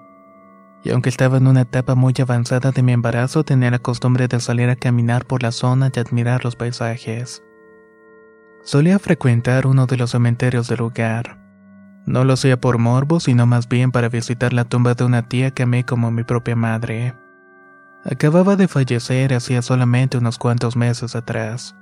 y 0.84 0.90
aunque 0.90 1.08
estaba 1.08 1.38
en 1.38 1.48
una 1.48 1.62
etapa 1.62 1.96
muy 1.96 2.14
avanzada 2.20 2.70
de 2.70 2.82
mi 2.82 2.92
embarazo, 2.92 3.42
tenía 3.42 3.70
la 3.70 3.80
costumbre 3.80 4.28
de 4.28 4.38
salir 4.38 4.68
a 4.68 4.76
caminar 4.76 5.24
por 5.24 5.42
la 5.42 5.50
zona 5.50 5.90
y 5.94 5.98
admirar 5.98 6.44
los 6.44 6.54
paisajes. 6.54 7.42
Solía 8.62 9.00
frecuentar 9.00 9.66
uno 9.66 9.86
de 9.86 9.96
los 9.96 10.12
cementerios 10.12 10.68
del 10.68 10.78
lugar. 10.78 11.38
No 12.06 12.24
lo 12.24 12.34
hacía 12.34 12.60
por 12.60 12.78
morbo, 12.78 13.18
sino 13.18 13.44
más 13.44 13.68
bien 13.68 13.90
para 13.90 14.08
visitar 14.08 14.52
la 14.52 14.64
tumba 14.64 14.94
de 14.94 15.04
una 15.04 15.28
tía 15.28 15.50
que 15.50 15.64
amé 15.64 15.84
como 15.84 16.12
mi 16.12 16.22
propia 16.22 16.54
madre. 16.54 17.14
Acababa 18.04 18.54
de 18.54 18.68
fallecer 18.68 19.34
hacía 19.34 19.62
solamente 19.62 20.18
unos 20.18 20.38
cuantos 20.38 20.76
meses 20.76 21.16
atrás. 21.16 21.76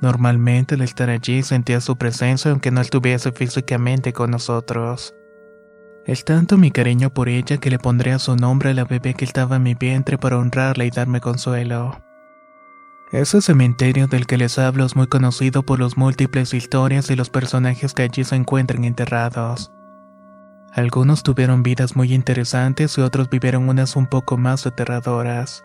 Normalmente 0.00 0.74
al 0.74 0.82
estar 0.82 1.08
allí 1.08 1.42
sentía 1.42 1.80
su 1.80 1.96
presencia 1.96 2.50
aunque 2.50 2.70
no 2.70 2.80
estuviese 2.80 3.32
físicamente 3.32 4.12
con 4.12 4.30
nosotros. 4.30 5.14
Es 6.04 6.24
tanto 6.24 6.58
mi 6.58 6.70
cariño 6.70 7.10
por 7.10 7.28
ella 7.28 7.56
que 7.56 7.70
le 7.70 7.78
pondré 7.78 8.12
a 8.12 8.18
su 8.18 8.36
nombre 8.36 8.70
a 8.70 8.74
la 8.74 8.84
bebé 8.84 9.14
que 9.14 9.24
estaba 9.24 9.56
en 9.56 9.64
mi 9.64 9.74
vientre 9.74 10.18
para 10.18 10.38
honrarla 10.38 10.84
y 10.84 10.90
darme 10.90 11.20
consuelo. 11.20 12.00
Ese 13.12 13.40
cementerio 13.40 14.06
del 14.06 14.26
que 14.26 14.36
les 14.36 14.58
hablo 14.58 14.84
es 14.84 14.96
muy 14.96 15.06
conocido 15.06 15.64
por 15.64 15.80
las 15.80 15.96
múltiples 15.96 16.54
historias 16.54 17.10
y 17.10 17.16
los 17.16 17.30
personajes 17.30 17.94
que 17.94 18.02
allí 18.02 18.24
se 18.24 18.36
encuentran 18.36 18.84
enterrados. 18.84 19.72
Algunos 20.72 21.22
tuvieron 21.22 21.62
vidas 21.62 21.96
muy 21.96 22.12
interesantes 22.12 22.98
y 22.98 23.00
otros 23.00 23.30
vivieron 23.30 23.68
unas 23.68 23.96
un 23.96 24.06
poco 24.06 24.36
más 24.36 24.66
aterradoras. 24.66 25.64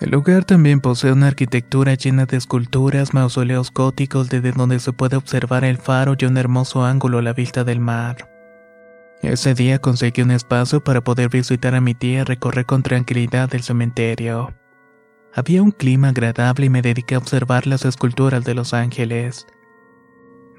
El 0.00 0.10
lugar 0.10 0.44
también 0.44 0.80
posee 0.80 1.12
una 1.12 1.28
arquitectura 1.28 1.94
llena 1.94 2.26
de 2.26 2.36
esculturas, 2.36 3.14
mausoleos 3.14 3.72
góticos 3.72 4.28
desde 4.28 4.52
donde 4.52 4.80
se 4.80 4.92
puede 4.92 5.16
observar 5.16 5.64
el 5.64 5.78
faro 5.78 6.16
y 6.18 6.24
un 6.24 6.36
hermoso 6.36 6.84
ángulo 6.84 7.18
a 7.18 7.22
la 7.22 7.32
vista 7.32 7.62
del 7.62 7.78
mar. 7.78 8.28
Ese 9.22 9.54
día 9.54 9.78
conseguí 9.78 10.22
un 10.22 10.32
espacio 10.32 10.82
para 10.82 11.04
poder 11.04 11.28
visitar 11.28 11.76
a 11.76 11.80
mi 11.80 11.94
tía 11.94 12.20
y 12.20 12.24
recorrer 12.24 12.66
con 12.66 12.82
tranquilidad 12.82 13.54
el 13.54 13.62
cementerio. 13.62 14.52
Había 15.32 15.62
un 15.62 15.70
clima 15.70 16.08
agradable 16.08 16.66
y 16.66 16.70
me 16.70 16.82
dediqué 16.82 17.14
a 17.14 17.18
observar 17.18 17.68
las 17.68 17.84
esculturas 17.84 18.44
de 18.44 18.54
los 18.54 18.74
ángeles. 18.74 19.46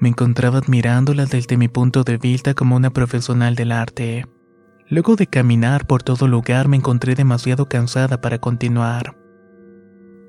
Me 0.00 0.08
encontraba 0.08 0.58
admirándolas 0.58 1.30
desde 1.30 1.58
mi 1.58 1.68
punto 1.68 2.02
de 2.04 2.16
vista 2.16 2.54
como 2.54 2.76
una 2.76 2.90
profesional 2.90 3.54
del 3.54 3.72
arte. 3.72 4.26
Luego 4.88 5.16
de 5.16 5.26
caminar 5.26 5.86
por 5.86 6.02
todo 6.02 6.26
lugar 6.26 6.66
me 6.66 6.78
encontré 6.78 7.14
demasiado 7.14 7.68
cansada 7.68 8.20
para 8.20 8.38
continuar. 8.38 9.23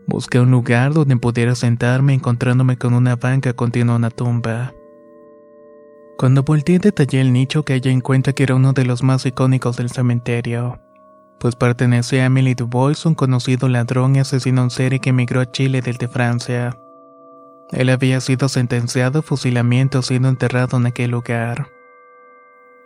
Busqué 0.07 0.39
un 0.39 0.51
lugar 0.51 0.93
donde 0.93 1.17
pudiera 1.17 1.55
sentarme 1.55 2.13
encontrándome 2.13 2.77
con 2.77 2.93
una 2.93 3.15
banca 3.15 3.53
continua 3.53 3.95
una 3.95 4.11
tumba. 4.11 4.73
Cuando 6.17 6.43
volteé 6.43 6.79
detallé 6.79 7.21
el 7.21 7.33
nicho 7.33 7.63
que 7.63 7.73
ella 7.75 7.91
en 7.91 8.01
cuenta 8.01 8.33
que 8.33 8.43
era 8.43 8.55
uno 8.55 8.71
de 8.71 8.85
los 8.85 9.03
más 9.03 9.25
icónicos 9.25 9.77
del 9.77 9.89
cementerio, 9.89 10.79
pues 11.39 11.55
pertenecía 11.55 12.23
a 12.23 12.25
Emily 12.27 12.53
Dubois, 12.53 13.05
un 13.05 13.15
conocido 13.15 13.67
ladrón 13.67 14.15
y 14.15 14.19
asesino 14.19 14.63
en 14.63 14.69
serie 14.69 14.99
que 14.99 15.09
emigró 15.09 15.41
a 15.41 15.51
Chile 15.51 15.81
desde 15.81 16.07
Francia. 16.07 16.77
Él 17.71 17.89
había 17.89 18.21
sido 18.21 18.47
sentenciado 18.47 19.19
a 19.19 19.23
fusilamiento 19.23 20.01
siendo 20.03 20.29
enterrado 20.29 20.77
en 20.77 20.85
aquel 20.85 21.11
lugar. 21.11 21.67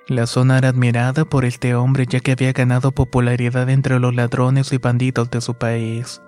La 0.08 0.26
zona 0.26 0.58
era 0.58 0.70
admirada 0.70 1.26
por 1.26 1.46
este 1.46 1.76
hombre 1.76 2.06
ya 2.08 2.22
que 2.22 2.32
había 2.32 2.54
ganado 2.54 2.92
popularidad 2.92 3.70
entre 3.70 4.00
los 4.00 4.16
ladrones 4.16 4.74
y 4.74 4.78
bandidos 4.78 5.30
de 5.30 5.42
su 5.42 5.54
país. 5.54 6.22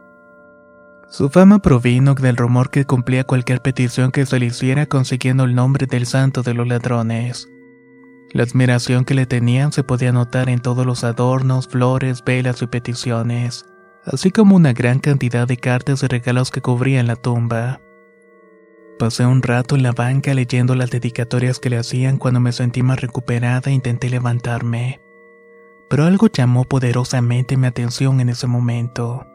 Su 1.12 1.28
fama 1.28 1.60
provino 1.60 2.16
del 2.16 2.38
rumor 2.38 2.70
que 2.70 2.86
cumplía 2.86 3.26
cualquier 3.26 3.62
petición 3.62 4.14
que 4.14 4.26
se 4.26 4.40
le 4.40 4.46
hiciera 4.46 4.86
consiguiendo 4.86 5.44
el 5.44 5.54
nombre 5.54 5.86
del 5.86 6.06
santo 6.06 6.42
de 6.42 6.54
los 6.54 6.66
ladrones. 6.66 7.50
La 8.32 8.44
admiración 8.44 9.04
que 9.04 9.14
le 9.14 9.26
tenían 9.26 9.74
se 9.74 9.84
podía 9.84 10.14
notar 10.14 10.48
en 10.48 10.62
todos 10.62 10.86
los 10.86 11.04
adornos, 11.04 11.68
flores, 11.68 12.24
velas 12.24 12.62
y 12.62 12.68
peticiones, 12.68 13.66
así 14.06 14.32
como 14.32 14.56
una 14.56 14.72
gran 14.72 15.00
cantidad 15.00 15.46
de 15.46 15.58
cartas 15.58 16.02
y 16.02 16.08
regalos 16.08 16.50
que 16.50 16.62
cubrían 16.62 17.08
la 17.08 17.18
tumba. 17.18 17.82
Pasé 18.98 19.26
un 19.26 19.42
rato 19.42 19.76
en 19.76 19.84
la 19.84 19.92
banca 19.92 20.34
leyendo 20.34 20.76
las 20.76 20.92
dedicatorias 20.92 21.60
que 21.60 21.70
le 21.70 21.78
hacían 21.78 22.20
cuando 22.20 22.40
me 22.40 22.54
sentí 22.54 22.84
más 22.84 23.02
recuperada 23.02 23.70
e 23.70 23.74
intenté 23.74 24.10
levantarme. 24.10 25.02
Pero 25.90 26.06
algo 26.06 26.28
llamó 26.28 26.64
poderosamente 26.64 27.58
mi 27.58 27.68
atención 27.68 28.22
en 28.22 28.30
ese 28.30 28.48
momento. 28.48 29.26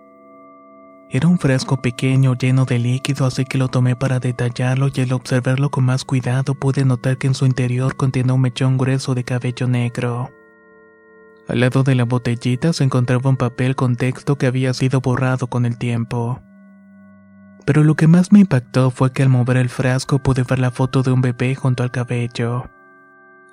Era 1.10 1.28
un 1.28 1.38
frasco 1.38 1.80
pequeño 1.80 2.34
lleno 2.34 2.64
de 2.64 2.78
líquido, 2.78 3.26
así 3.26 3.44
que 3.44 3.58
lo 3.58 3.68
tomé 3.68 3.94
para 3.96 4.18
detallarlo 4.18 4.88
y 4.92 5.00
al 5.00 5.12
observarlo 5.12 5.70
con 5.70 5.84
más 5.84 6.04
cuidado 6.04 6.54
pude 6.54 6.84
notar 6.84 7.16
que 7.16 7.28
en 7.28 7.34
su 7.34 7.46
interior 7.46 7.96
contenía 7.96 8.34
un 8.34 8.40
mechón 8.40 8.76
grueso 8.76 9.14
de 9.14 9.24
cabello 9.24 9.68
negro. 9.68 10.30
Al 11.48 11.60
lado 11.60 11.84
de 11.84 11.94
la 11.94 12.04
botellita 12.04 12.72
se 12.72 12.84
encontraba 12.84 13.30
un 13.30 13.36
papel 13.36 13.76
con 13.76 13.94
texto 13.94 14.36
que 14.36 14.46
había 14.46 14.74
sido 14.74 15.00
borrado 15.00 15.46
con 15.46 15.64
el 15.64 15.78
tiempo 15.78 16.42
pero 17.66 17.82
lo 17.82 17.96
que 17.96 18.06
más 18.06 18.32
me 18.32 18.38
impactó 18.38 18.90
fue 18.90 19.12
que 19.12 19.24
al 19.24 19.28
mover 19.28 19.56
el 19.56 19.68
frasco 19.68 20.20
pude 20.20 20.44
ver 20.44 20.60
la 20.60 20.70
foto 20.70 21.02
de 21.02 21.10
un 21.10 21.20
bebé 21.20 21.56
junto 21.56 21.82
al 21.82 21.90
cabello. 21.90 22.70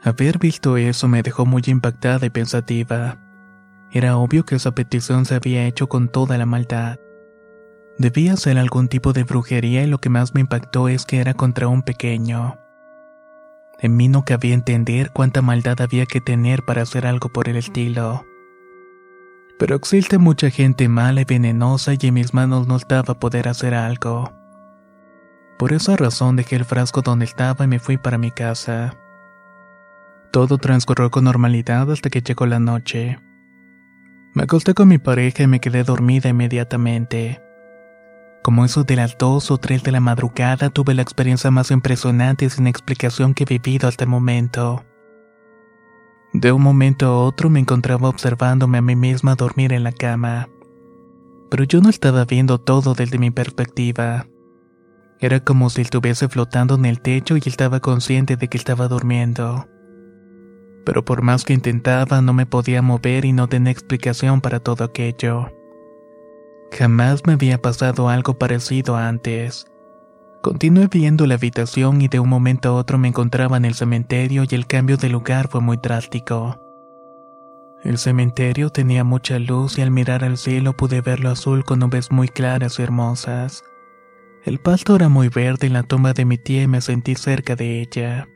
Haber 0.03 0.37
visto 0.37 0.77
eso 0.77 1.07
me 1.07 1.23
dejó 1.23 1.47
muy 1.47 1.63
impactada 1.65 2.27
y 2.27 2.29
pensativa. 2.29 3.17
Era 3.91 4.17
obvio 4.17 4.45
que 4.45 4.55
esa 4.55 4.75
petición 4.75 5.25
se 5.25 5.35
había 5.35 5.65
hecho 5.65 5.89
con 5.89 6.09
toda 6.09 6.37
la 6.37 6.45
maldad. 6.45 6.99
Debía 7.97 8.35
ser 8.37 8.57
algún 8.57 8.87
tipo 8.87 9.13
de 9.13 9.23
brujería 9.23 9.83
y 9.83 9.87
lo 9.87 9.99
que 9.99 10.09
más 10.09 10.33
me 10.33 10.41
impactó 10.41 10.89
es 10.89 11.05
que 11.05 11.19
era 11.19 11.33
contra 11.33 11.67
un 11.67 11.83
pequeño. 11.83 12.57
En 13.79 13.95
mí 13.95 14.07
no 14.07 14.25
cabía 14.25 14.53
entender 14.53 15.11
cuánta 15.11 15.41
maldad 15.41 15.79
había 15.81 16.05
que 16.05 16.21
tener 16.21 16.63
para 16.63 16.81
hacer 16.81 17.05
algo 17.05 17.29
por 17.29 17.49
el 17.49 17.57
estilo. 17.57 18.25
Pero 19.59 19.75
existe 19.75 20.17
mucha 20.17 20.49
gente 20.49 20.87
mala 20.87 21.21
y 21.21 21.25
venenosa 21.25 21.93
y 21.93 22.07
en 22.07 22.15
mis 22.15 22.33
manos 22.33 22.67
no 22.67 22.77
estaba 22.77 23.19
poder 23.19 23.47
hacer 23.47 23.75
algo. 23.75 24.31
Por 25.59 25.71
esa 25.71 25.95
razón 25.95 26.35
dejé 26.35 26.55
el 26.55 26.65
frasco 26.65 27.01
donde 27.01 27.25
estaba 27.25 27.65
y 27.65 27.67
me 27.67 27.79
fui 27.79 27.97
para 27.97 28.17
mi 28.17 28.31
casa. 28.31 28.95
Todo 30.31 30.57
transcurrió 30.57 31.11
con 31.11 31.25
normalidad 31.25 31.91
hasta 31.91 32.09
que 32.09 32.21
llegó 32.21 32.47
la 32.47 32.59
noche. 32.59 33.19
Me 34.33 34.43
acosté 34.43 34.73
con 34.73 34.87
mi 34.87 34.97
pareja 34.97 35.43
y 35.43 35.47
me 35.47 35.59
quedé 35.59 35.83
dormida 35.83 36.29
inmediatamente. 36.29 37.42
Como 38.43 38.65
eso 38.65 38.83
de 38.83 38.97
las 38.97 39.17
2 39.17 39.51
o 39.51 39.57
3 39.57 39.83
de 39.83 39.93
la 39.93 40.01
madrugada 40.01 40.69
tuve 40.69 40.93
la 40.93 41.01
experiencia 41.01 41.49
más 41.49 41.71
impresionante 41.71 42.49
sin 42.49 42.67
explicación 42.67 43.33
que 43.33 43.45
he 43.45 43.57
vivido 43.57 43.87
hasta 43.87 44.03
el 44.03 44.09
momento. 44.09 44.83
De 46.33 46.51
un 46.51 46.61
momento 46.61 47.05
a 47.05 47.17
otro 47.19 47.49
me 47.49 47.61
encontraba 47.61 48.09
observándome 48.09 48.79
a 48.79 48.81
mí 48.81 48.97
misma 48.97 49.35
dormir 49.35 49.71
en 49.71 49.83
la 49.83 49.93
cama. 49.93 50.49
Pero 51.49 51.63
yo 51.63 51.79
no 51.79 51.89
estaba 51.89 52.25
viendo 52.25 52.59
todo 52.59 52.95
desde 52.95 53.17
mi 53.17 53.31
perspectiva. 53.31 54.27
Era 55.21 55.39
como 55.39 55.69
si 55.69 55.81
estuviese 55.81 56.27
flotando 56.27 56.75
en 56.75 56.83
el 56.83 56.99
techo 56.99 57.37
y 57.37 57.41
estaba 57.45 57.79
consciente 57.79 58.35
de 58.35 58.49
que 58.49 58.57
estaba 58.57 58.89
durmiendo. 58.89 59.69
Pero 60.85 61.05
por 61.05 61.21
más 61.21 61.45
que 61.45 61.53
intentaba 61.53 62.21
no 62.21 62.33
me 62.33 62.45
podía 62.45 62.81
mover 62.81 63.23
y 63.23 63.31
no 63.31 63.47
tenía 63.47 63.71
explicación 63.71 64.41
para 64.41 64.59
todo 64.59 64.83
aquello. 64.83 65.62
Jamás 66.77 67.21
me 67.27 67.33
había 67.33 67.61
pasado 67.61 68.09
algo 68.09 68.39
parecido 68.39 68.95
antes. 68.95 69.67
Continué 70.41 70.87
viendo 70.87 71.27
la 71.27 71.35
habitación 71.35 72.01
y 72.01 72.07
de 72.07 72.19
un 72.19 72.27
momento 72.27 72.69
a 72.69 72.73
otro 72.73 72.97
me 72.97 73.07
encontraba 73.07 73.57
en 73.57 73.65
el 73.65 73.75
cementerio 73.75 74.43
y 74.49 74.55
el 74.55 74.65
cambio 74.65 74.97
de 74.97 75.09
lugar 75.09 75.49
fue 75.49 75.61
muy 75.61 75.77
drástico. 75.77 76.59
El 77.83 77.99
cementerio 77.99 78.71
tenía 78.71 79.03
mucha 79.03 79.37
luz 79.37 79.77
y 79.77 79.81
al 79.81 79.91
mirar 79.91 80.23
al 80.23 80.37
cielo 80.37 80.73
pude 80.73 81.01
verlo 81.01 81.29
azul 81.29 81.63
con 81.63 81.79
nubes 81.79 82.11
muy 82.11 82.27
claras 82.27 82.79
y 82.79 82.81
hermosas. 82.81 83.63
El 84.43 84.59
pasto 84.59 84.95
era 84.95 85.09
muy 85.09 85.29
verde 85.29 85.67
en 85.67 85.73
la 85.73 85.83
tumba 85.83 86.13
de 86.13 86.25
mi 86.25 86.37
tía 86.39 86.63
y 86.63 86.67
me 86.67 86.81
sentí 86.81 87.13
cerca 87.15 87.55
de 87.55 87.81
ella. 87.81 88.27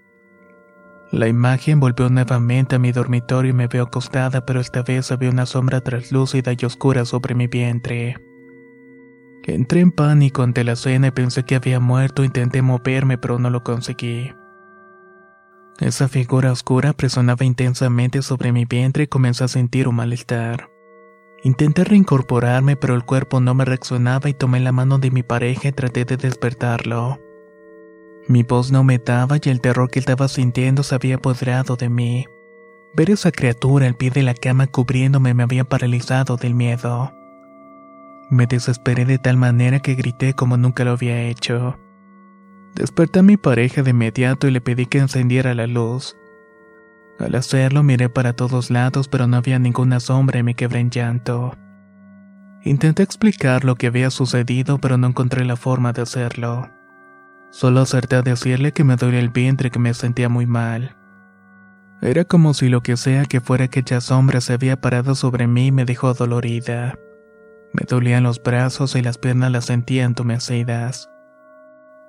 La 1.11 1.27
imagen 1.27 1.79
volvió 1.79 2.09
nuevamente 2.09 2.75
a 2.75 2.79
mi 2.79 2.91
dormitorio 2.91 3.51
y 3.51 3.53
me 3.53 3.67
veo 3.67 3.85
acostada, 3.85 4.45
pero 4.45 4.59
esta 4.59 4.83
vez 4.83 5.11
había 5.11 5.29
una 5.31 5.45
sombra 5.45 5.81
translúcida 5.81 6.51
y 6.57 6.65
oscura 6.65 7.03
sobre 7.05 7.33
mi 7.33 7.47
vientre. 7.47 8.26
Entré 9.43 9.79
en 9.79 9.91
pánico 9.91 10.43
ante 10.43 10.63
la 10.63 10.73
escena 10.73 11.07
y 11.07 11.11
pensé 11.11 11.43
que 11.43 11.55
había 11.55 11.79
muerto. 11.79 12.23
Intenté 12.23 12.61
moverme, 12.61 13.17
pero 13.17 13.39
no 13.39 13.49
lo 13.49 13.63
conseguí. 13.63 14.33
Esa 15.79 16.07
figura 16.07 16.51
oscura 16.51 16.93
presionaba 16.93 17.45
intensamente 17.45 18.21
sobre 18.21 18.51
mi 18.51 18.65
vientre 18.65 19.03
y 19.03 19.07
comencé 19.07 19.43
a 19.43 19.47
sentir 19.47 19.87
un 19.87 19.95
malestar. 19.95 20.69
Intenté 21.43 21.83
reincorporarme, 21.83 22.75
pero 22.75 22.95
el 22.95 23.05
cuerpo 23.05 23.39
no 23.39 23.53
me 23.53 23.63
reaccionaba 23.63 24.27
y 24.27 24.33
tomé 24.33 24.59
la 24.59 24.71
mano 24.71 24.97
de 24.97 25.11
mi 25.11 25.21
pareja 25.21 25.67
y 25.67 25.71
traté 25.71 26.03
de 26.03 26.17
despertarlo. 26.17 27.19
Mi 28.27 28.43
voz 28.43 28.71
no 28.71 28.83
me 28.83 28.97
daba 28.97 29.37
y 29.41 29.49
el 29.49 29.61
terror 29.61 29.89
que 29.89 29.99
estaba 29.99 30.27
sintiendo 30.27 30.83
se 30.83 30.95
había 30.95 31.15
apoderado 31.15 31.75
de 31.75 31.89
mí. 31.89 32.25
Ver 32.93 33.11
esa 33.11 33.31
criatura 33.31 33.85
al 33.85 33.95
pie 33.95 34.09
de 34.09 34.23
la 34.23 34.33
cama 34.33 34.67
cubriéndome 34.67 35.33
me 35.33 35.43
había 35.43 35.63
paralizado 35.63 36.37
del 36.37 36.55
miedo. 36.55 37.13
Me 38.29 38.45
desesperé 38.45 39.05
de 39.05 39.19
tal 39.19 39.37
manera 39.37 39.79
que 39.79 39.95
grité 39.95 40.33
como 40.33 40.57
nunca 40.57 40.83
lo 40.83 40.91
había 40.91 41.21
hecho. 41.23 41.79
Desperté 42.75 43.19
a 43.19 43.23
mi 43.23 43.37
pareja 43.37 43.83
de 43.83 43.91
inmediato 43.91 44.47
y 44.47 44.51
le 44.51 44.61
pedí 44.61 44.85
que 44.85 44.99
encendiera 44.99 45.53
la 45.53 45.65
luz. 45.65 46.17
Al 47.19 47.35
hacerlo 47.35 47.83
miré 47.83 48.09
para 48.09 48.33
todos 48.33 48.69
lados 48.69 49.07
pero 49.07 49.27
no 49.27 49.37
había 49.37 49.59
ninguna 49.59 49.99
sombra 49.99 50.39
y 50.39 50.43
me 50.43 50.55
quebré 50.55 50.79
en 50.79 50.89
llanto. 50.89 51.55
Intenté 52.63 53.01
explicar 53.01 53.63
lo 53.63 53.75
que 53.75 53.87
había 53.87 54.09
sucedido 54.09 54.77
pero 54.77 54.97
no 54.97 55.07
encontré 55.07 55.45
la 55.45 55.55
forma 55.55 55.93
de 55.93 56.01
hacerlo. 56.01 56.69
Solo 57.49 57.79
acerté 57.79 58.17
a 58.17 58.21
decirle 58.21 58.73
que 58.73 58.83
me 58.83 58.97
dolía 58.97 59.21
el 59.21 59.29
vientre 59.29 59.71
que 59.71 59.79
me 59.79 59.93
sentía 59.93 60.27
muy 60.27 60.45
mal. 60.45 60.97
Era 62.01 62.25
como 62.25 62.53
si 62.53 62.67
lo 62.67 62.81
que 62.81 62.97
sea 62.97 63.25
que 63.25 63.41
fuera 63.41 63.65
aquella 63.65 64.01
sombra 64.01 64.41
se 64.41 64.53
había 64.53 64.81
parado 64.81 65.15
sobre 65.15 65.47
mí 65.47 65.67
y 65.67 65.71
me 65.71 65.85
dejó 65.85 66.13
dolorida. 66.13 66.95
Me 67.73 67.83
dolían 67.87 68.23
los 68.23 68.41
brazos 68.41 68.95
y 68.95 69.01
las 69.01 69.17
piernas 69.17 69.51
las 69.51 69.65
sentía 69.65 70.05
entumecidas. 70.05 71.09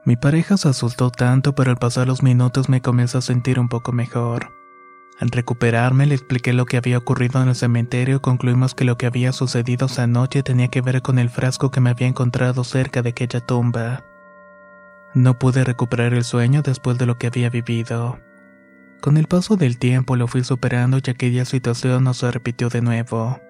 Mi 0.05 0.17
pareja 0.17 0.57
se 0.57 0.69
asustó 0.69 1.11
tanto, 1.11 1.55
pero 1.55 1.71
al 1.71 1.77
pasar 1.77 2.07
los 2.07 2.23
minutos 2.23 2.69
me 2.69 2.81
comenzó 2.81 3.19
a 3.19 3.23
sentir 3.23 3.61
un 3.61 3.69
poco 3.69 3.93
mejor. 3.93 4.51
Al 5.21 5.31
recuperarme 5.31 6.07
le 6.07 6.15
expliqué 6.15 6.53
lo 6.53 6.65
que 6.65 6.77
había 6.77 6.97
ocurrido 6.97 7.43
en 7.43 7.49
el 7.49 7.57
cementerio 7.57 8.17
y 8.17 8.21
concluimos 8.21 8.75
que 8.75 8.85
lo 8.85 8.97
que 8.97 9.07
había 9.07 9.33
sucedido 9.33 9.87
esa 9.87 10.07
noche 10.07 10.45
tenía 10.45 10.69
que 10.69 10.81
ver 10.81 11.03
con 11.03 11.19
el 11.19 11.29
frasco 11.29 11.71
que 11.71 11.81
me 11.81 11.91
había 11.91 12.07
encontrado 12.07 12.63
cerca 12.63 13.03
de 13.03 13.11
aquella 13.11 13.41
tumba. 13.41 14.05
No 15.15 15.39
pude 15.39 15.65
recuperar 15.65 16.15
el 16.15 16.23
sueño 16.23 16.63
después 16.63 16.99
de 16.99 17.07
lo 17.07 17.19
que 17.19 17.27
había 17.27 17.51
vivido. 17.51 18.21
Con 19.01 19.17
el 19.17 19.27
paso 19.27 19.57
del 19.57 19.79
tiempo 19.79 20.17
lo 20.17 20.29
fui 20.29 20.45
superando 20.45 20.99
y 21.05 21.11
aquella 21.11 21.45
situación 21.45 22.05
no 22.05 22.15
se 22.15 22.31
repitió 22.31 22.69
de 22.69 22.81
nuevo. 22.81 23.41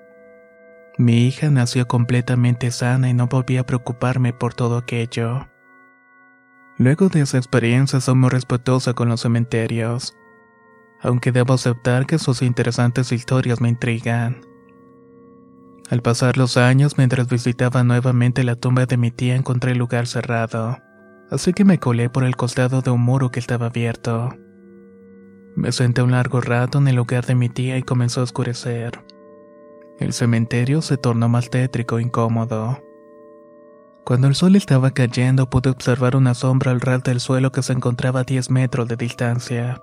Mi 0.98 1.28
hija 1.28 1.48
nació 1.48 1.86
completamente 1.86 2.72
sana 2.72 3.08
y 3.08 3.14
no 3.14 3.28
volví 3.28 3.56
a 3.56 3.64
preocuparme 3.64 4.32
por 4.32 4.54
todo 4.54 4.76
aquello. 4.76 5.46
Luego 6.76 7.08
de 7.08 7.20
esa 7.20 7.38
experiencia 7.38 8.00
soy 8.00 8.16
muy 8.16 8.30
respetuosa 8.30 8.94
con 8.94 9.08
los 9.08 9.20
cementerios, 9.20 10.16
aunque 11.00 11.30
debo 11.30 11.54
aceptar 11.54 12.04
que 12.04 12.18
sus 12.18 12.42
interesantes 12.42 13.12
historias 13.12 13.60
me 13.60 13.68
intrigan. 13.68 14.40
Al 15.88 16.02
pasar 16.02 16.36
los 16.36 16.56
años, 16.56 16.98
mientras 16.98 17.28
visitaba 17.28 17.84
nuevamente 17.84 18.42
la 18.42 18.56
tumba 18.56 18.84
de 18.86 18.96
mi 18.96 19.12
tía, 19.12 19.36
encontré 19.36 19.72
el 19.72 19.78
lugar 19.78 20.08
cerrado, 20.08 20.78
así 21.30 21.52
que 21.52 21.64
me 21.64 21.78
colé 21.78 22.10
por 22.10 22.24
el 22.24 22.34
costado 22.34 22.82
de 22.82 22.90
un 22.90 23.02
muro 23.02 23.30
que 23.30 23.38
estaba 23.38 23.66
abierto. 23.66 24.30
Me 25.54 25.70
senté 25.70 26.02
un 26.02 26.10
largo 26.10 26.40
rato 26.40 26.78
en 26.78 26.88
el 26.88 26.96
lugar 26.96 27.24
de 27.24 27.36
mi 27.36 27.48
tía 27.48 27.78
y 27.78 27.82
comenzó 27.82 28.20
a 28.20 28.24
oscurecer. 28.24 29.00
El 29.98 30.12
cementerio 30.12 30.80
se 30.80 30.96
tornó 30.96 31.28
más 31.28 31.50
tétrico 31.50 31.98
e 31.98 32.02
incómodo. 32.02 32.80
Cuando 34.04 34.28
el 34.28 34.36
sol 34.36 34.54
estaba 34.54 34.92
cayendo 34.92 35.50
pude 35.50 35.70
observar 35.70 36.14
una 36.14 36.34
sombra 36.34 36.70
al 36.70 36.80
ras 36.80 37.02
del 37.02 37.20
suelo 37.20 37.50
que 37.50 37.62
se 37.62 37.72
encontraba 37.72 38.20
a 38.20 38.24
10 38.24 38.50
metros 38.50 38.86
de 38.88 38.96
distancia. 38.96 39.82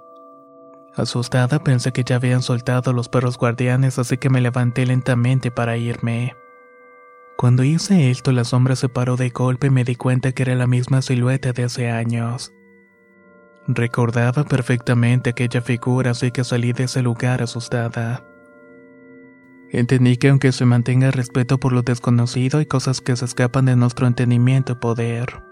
Asustada 0.96 1.60
pensé 1.60 1.92
que 1.92 2.06
ya 2.06 2.16
habían 2.16 2.42
soltado 2.42 2.94
los 2.94 3.10
perros 3.10 3.38
guardianes 3.38 4.00
así 4.00 4.18
que 4.18 4.30
me 4.30 4.40
levanté 4.40 4.86
lentamente 4.86 5.52
para 5.52 5.76
irme. 5.76 6.34
Cuando 7.38 7.66
hice 7.66 8.10
esto 8.10 8.32
la 8.32 8.46
sombra 8.46 8.78
se 8.78 8.88
paró 8.88 9.18
de 9.18 9.30
golpe 9.30 9.68
y 9.68 9.70
me 9.70 9.84
di 9.84 9.96
cuenta 9.96 10.32
que 10.32 10.44
era 10.44 10.56
la 10.56 10.66
misma 10.66 11.02
silueta 11.02 11.52
de 11.52 11.66
hace 11.66 11.92
años. 11.92 12.54
Recordaba 13.68 14.46
perfectamente 14.46 15.32
aquella 15.32 15.62
figura 15.62 16.12
así 16.12 16.32
que 16.32 16.46
salí 16.46 16.72
de 16.72 16.86
ese 16.86 17.02
lugar 17.02 17.44
asustada. 17.44 18.26
Entendí 19.76 20.16
que 20.16 20.30
aunque 20.30 20.54
se 20.54 20.64
mantenga 20.64 21.12
respeto 21.12 21.60
por 21.60 21.74
lo 21.74 21.82
desconocido, 21.82 22.60
hay 22.60 22.66
cosas 22.66 23.02
que 23.02 23.14
se 23.18 23.26
escapan 23.26 23.66
de 23.66 23.76
nuestro 23.76 24.08
entendimiento 24.08 24.72
y 24.72 24.76
poder. 24.76 25.44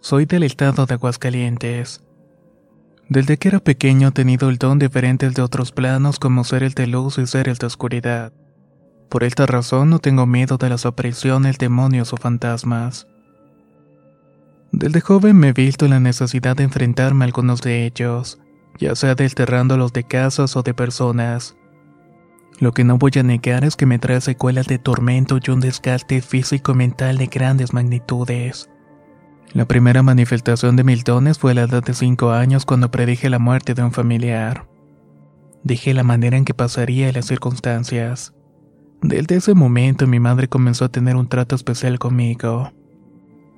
Soy 0.00 0.26
del 0.26 0.42
estado 0.42 0.86
de 0.86 0.94
Aguascalientes. 0.94 2.05
Desde 3.08 3.36
que 3.36 3.48
era 3.48 3.60
pequeño 3.60 4.08
he 4.08 4.12
tenido 4.12 4.48
el 4.48 4.58
don 4.58 4.78
diferente 4.78 5.30
de 5.30 5.42
otros 5.42 5.70
planos 5.70 6.18
como 6.18 6.42
ser 6.42 6.64
el 6.64 6.74
de 6.74 6.88
luz 6.88 7.18
y 7.18 7.26
ser 7.26 7.48
el 7.48 7.56
de 7.56 7.66
oscuridad. 7.66 8.32
Por 9.08 9.22
esta 9.22 9.46
razón 9.46 9.90
no 9.90 10.00
tengo 10.00 10.26
miedo 10.26 10.58
de 10.58 10.68
las 10.68 10.86
apariciones, 10.86 11.58
demonios 11.58 12.12
o 12.12 12.16
fantasmas. 12.16 13.06
Desde 14.72 15.00
joven 15.00 15.36
me 15.36 15.48
he 15.48 15.52
visto 15.52 15.86
la 15.86 16.00
necesidad 16.00 16.56
de 16.56 16.64
enfrentarme 16.64 17.24
a 17.24 17.26
algunos 17.26 17.62
de 17.62 17.86
ellos, 17.86 18.40
ya 18.78 18.96
sea 18.96 19.14
desterrándolos 19.14 19.92
de 19.92 20.02
casas 20.02 20.56
o 20.56 20.62
de 20.62 20.74
personas. 20.74 21.56
Lo 22.58 22.72
que 22.72 22.84
no 22.84 22.98
voy 22.98 23.12
a 23.16 23.22
negar 23.22 23.64
es 23.64 23.76
que 23.76 23.86
me 23.86 24.00
trae 24.00 24.20
secuelas 24.20 24.66
de 24.66 24.78
tormento 24.78 25.38
y 25.40 25.50
un 25.50 25.60
desgaste 25.60 26.20
físico 26.22 26.72
y 26.72 26.74
mental 26.74 27.18
de 27.18 27.26
grandes 27.26 27.72
magnitudes. 27.72 28.68
La 29.56 29.64
primera 29.64 30.02
manifestación 30.02 30.76
de 30.76 30.84
mil 30.84 31.02
dones 31.02 31.38
fue 31.38 31.52
a 31.52 31.54
la 31.54 31.62
edad 31.62 31.82
de 31.82 31.94
5 31.94 32.30
años 32.30 32.66
cuando 32.66 32.90
predije 32.90 33.30
la 33.30 33.38
muerte 33.38 33.72
de 33.72 33.82
un 33.82 33.90
familiar. 33.90 34.68
Dije 35.64 35.94
la 35.94 36.02
manera 36.02 36.36
en 36.36 36.44
que 36.44 36.52
pasaría 36.52 37.08
y 37.08 37.12
las 37.12 37.24
circunstancias. 37.24 38.34
Desde 39.00 39.36
ese 39.36 39.54
momento 39.54 40.06
mi 40.06 40.20
madre 40.20 40.48
comenzó 40.48 40.84
a 40.84 40.90
tener 40.90 41.16
un 41.16 41.26
trato 41.26 41.56
especial 41.56 41.98
conmigo. 41.98 42.70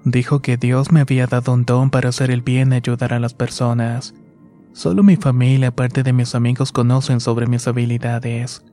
Dijo 0.05 0.39
que 0.39 0.57
Dios 0.57 0.93
me 0.93 1.01
había 1.01 1.27
dado 1.27 1.53
un 1.53 1.65
don 1.65 1.91
para 1.91 2.11
hacer 2.11 2.31
el 2.31 2.43
bien 2.43 2.73
y 2.73 2.77
ayudar 2.77 3.13
a 3.13 3.19
las 3.19 3.35
personas. 3.35 4.15
Solo 4.75 5.03
mi 5.03 5.17
familia, 5.17 5.71
aparte 5.71 6.05
de 6.05 6.13
mis 6.13 6.37
amigos, 6.37 6.71
conocen 6.71 7.19
sobre 7.19 7.49
mis 7.49 7.67
habilidades. 7.67 8.65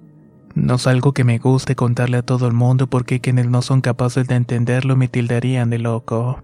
No 0.54 0.76
es 0.76 0.86
algo 0.86 1.12
que 1.12 1.24
me 1.24 1.40
guste 1.40 1.76
contarle 1.76 2.18
a 2.18 2.22
todo 2.24 2.46
el 2.46 2.54
mundo 2.54 2.86
porque 2.86 3.20
quienes 3.20 3.48
no 3.48 3.64
son 3.64 3.82
capaces 3.82 4.28
de 4.28 4.36
entenderlo 4.36 4.96
me 4.96 5.08
tildarían 5.08 5.72
de 5.72 5.80
loco. 5.80 6.44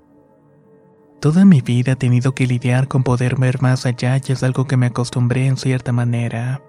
Toda 1.21 1.45
mi 1.45 1.61
vida 1.61 1.91
he 1.91 1.95
tenido 1.95 2.33
que 2.33 2.47
lidiar 2.47 2.87
con 2.87 3.03
poder 3.03 3.35
ver 3.35 3.61
más 3.61 3.85
allá 3.85 4.17
y 4.17 4.31
es 4.31 4.41
algo 4.41 4.65
que 4.65 4.75
me 4.75 4.87
acostumbré 4.87 5.45
en 5.45 5.55
cierta 5.55 5.91
manera. 5.91 6.63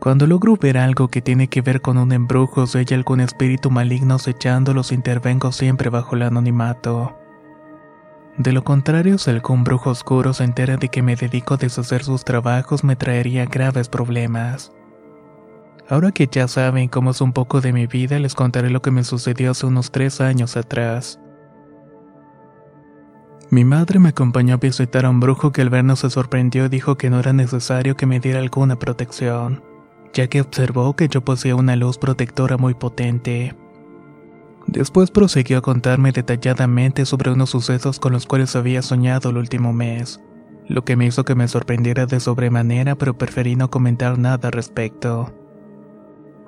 Cuando 0.00 0.26
logro 0.26 0.56
ver 0.56 0.78
algo 0.78 1.08
que 1.08 1.20
tiene 1.20 1.48
que 1.48 1.60
ver 1.60 1.82
con 1.82 1.98
un 1.98 2.12
embrujo 2.12 2.62
o 2.62 2.78
hay 2.78 2.86
algún 2.92 3.20
espíritu 3.20 3.70
maligno 3.70 4.14
acechándolos, 4.14 4.90
intervengo 4.90 5.52
siempre 5.52 5.90
bajo 5.90 6.16
el 6.16 6.22
anonimato. 6.22 7.14
De 8.38 8.52
lo 8.52 8.64
contrario, 8.64 9.18
si 9.18 9.28
algún 9.28 9.64
brujo 9.64 9.90
oscuro 9.90 10.32
se 10.32 10.44
entera 10.44 10.78
de 10.78 10.88
que 10.88 11.02
me 11.02 11.14
dedico 11.14 11.52
a 11.52 11.58
deshacer 11.58 12.04
sus 12.04 12.24
trabajos, 12.24 12.84
me 12.84 12.96
traería 12.96 13.44
graves 13.44 13.90
problemas. 13.90 14.72
Ahora 15.90 16.10
que 16.12 16.26
ya 16.26 16.48
saben 16.48 16.88
cómo 16.88 17.10
es 17.10 17.20
un 17.20 17.34
poco 17.34 17.60
de 17.60 17.74
mi 17.74 17.86
vida, 17.86 18.18
les 18.18 18.34
contaré 18.34 18.70
lo 18.70 18.80
que 18.80 18.92
me 18.92 19.04
sucedió 19.04 19.50
hace 19.50 19.66
unos 19.66 19.92
tres 19.92 20.22
años 20.22 20.56
atrás. 20.56 21.20
Mi 23.50 23.64
madre 23.64 23.98
me 23.98 24.10
acompañó 24.10 24.54
a 24.54 24.58
visitar 24.58 25.06
a 25.06 25.10
un 25.10 25.20
brujo 25.20 25.52
que 25.52 25.62
al 25.62 25.70
vernos 25.70 26.00
se 26.00 26.10
sorprendió 26.10 26.66
y 26.66 26.68
dijo 26.68 26.98
que 26.98 27.08
no 27.08 27.18
era 27.18 27.32
necesario 27.32 27.96
que 27.96 28.04
me 28.04 28.20
diera 28.20 28.40
alguna 28.40 28.78
protección, 28.78 29.62
ya 30.12 30.26
que 30.26 30.42
observó 30.42 30.94
que 30.94 31.08
yo 31.08 31.24
poseía 31.24 31.56
una 31.56 31.74
luz 31.74 31.96
protectora 31.96 32.58
muy 32.58 32.74
potente. 32.74 33.56
Después 34.66 35.10
prosiguió 35.10 35.58
a 35.58 35.62
contarme 35.62 36.12
detalladamente 36.12 37.06
sobre 37.06 37.30
unos 37.30 37.48
sucesos 37.48 37.98
con 37.98 38.12
los 38.12 38.26
cuales 38.26 38.54
había 38.54 38.82
soñado 38.82 39.30
el 39.30 39.38
último 39.38 39.72
mes, 39.72 40.20
lo 40.66 40.84
que 40.84 40.96
me 40.96 41.06
hizo 41.06 41.24
que 41.24 41.34
me 41.34 41.48
sorprendiera 41.48 42.04
de 42.04 42.20
sobremanera, 42.20 42.96
pero 42.96 43.16
preferí 43.16 43.56
no 43.56 43.70
comentar 43.70 44.18
nada 44.18 44.48
al 44.48 44.52
respecto. 44.52 45.32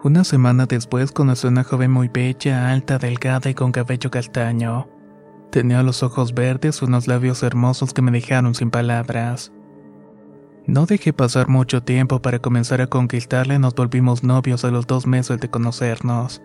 Una 0.05 0.23
semana 0.25 0.67
después 0.67 1.13
conocí 1.13 1.47
a 1.47 1.51
una 1.51 1.65
joven 1.65 1.93
muy 1.93 2.09
bella, 2.09 2.71
alta, 2.71 2.99
delgada 2.99 3.49
y 3.49 3.55
con 3.55 3.73
cabello 3.73 4.11
castaño. 4.11 5.00
Tenía 5.51 5.83
los 5.83 6.03
ojos 6.05 6.33
verdes 6.33 6.81
y 6.81 6.85
unos 6.85 7.09
labios 7.09 7.43
hermosos 7.43 7.93
que 7.93 8.03
me 8.03 8.13
dejaron 8.13 8.55
sin 8.55 8.71
palabras. 8.71 9.53
No 10.67 10.87
dejé 10.87 11.13
pasar 11.13 11.49
mucho 11.49 11.83
tiempo 11.83 12.23
para 12.23 12.39
comenzar 12.39 12.81
a 12.81 12.87
conquistarla 12.87 13.55
y 13.55 13.59
nos 13.59 13.75
volvimos 13.75 14.23
novios 14.23 14.65
a 14.65 14.71
los 14.71 14.87
dos 14.87 15.09
meses 15.09 15.41
de 15.41 15.51
conocernos. 15.51 16.41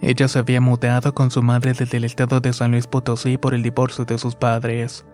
Ella 0.00 0.28
se 0.28 0.38
había 0.38 0.60
mudado 0.62 1.12
con 1.14 1.30
su 1.30 1.42
madre 1.42 1.74
desde 1.74 1.98
el 1.98 2.04
estado 2.04 2.40
de 2.40 2.54
San 2.54 2.70
Luis 2.70 2.86
Potosí 2.86 3.36
por 3.36 3.52
el 3.52 3.62
divorcio 3.62 4.06
de 4.06 4.16
sus 4.16 4.34
padres. 4.34 5.04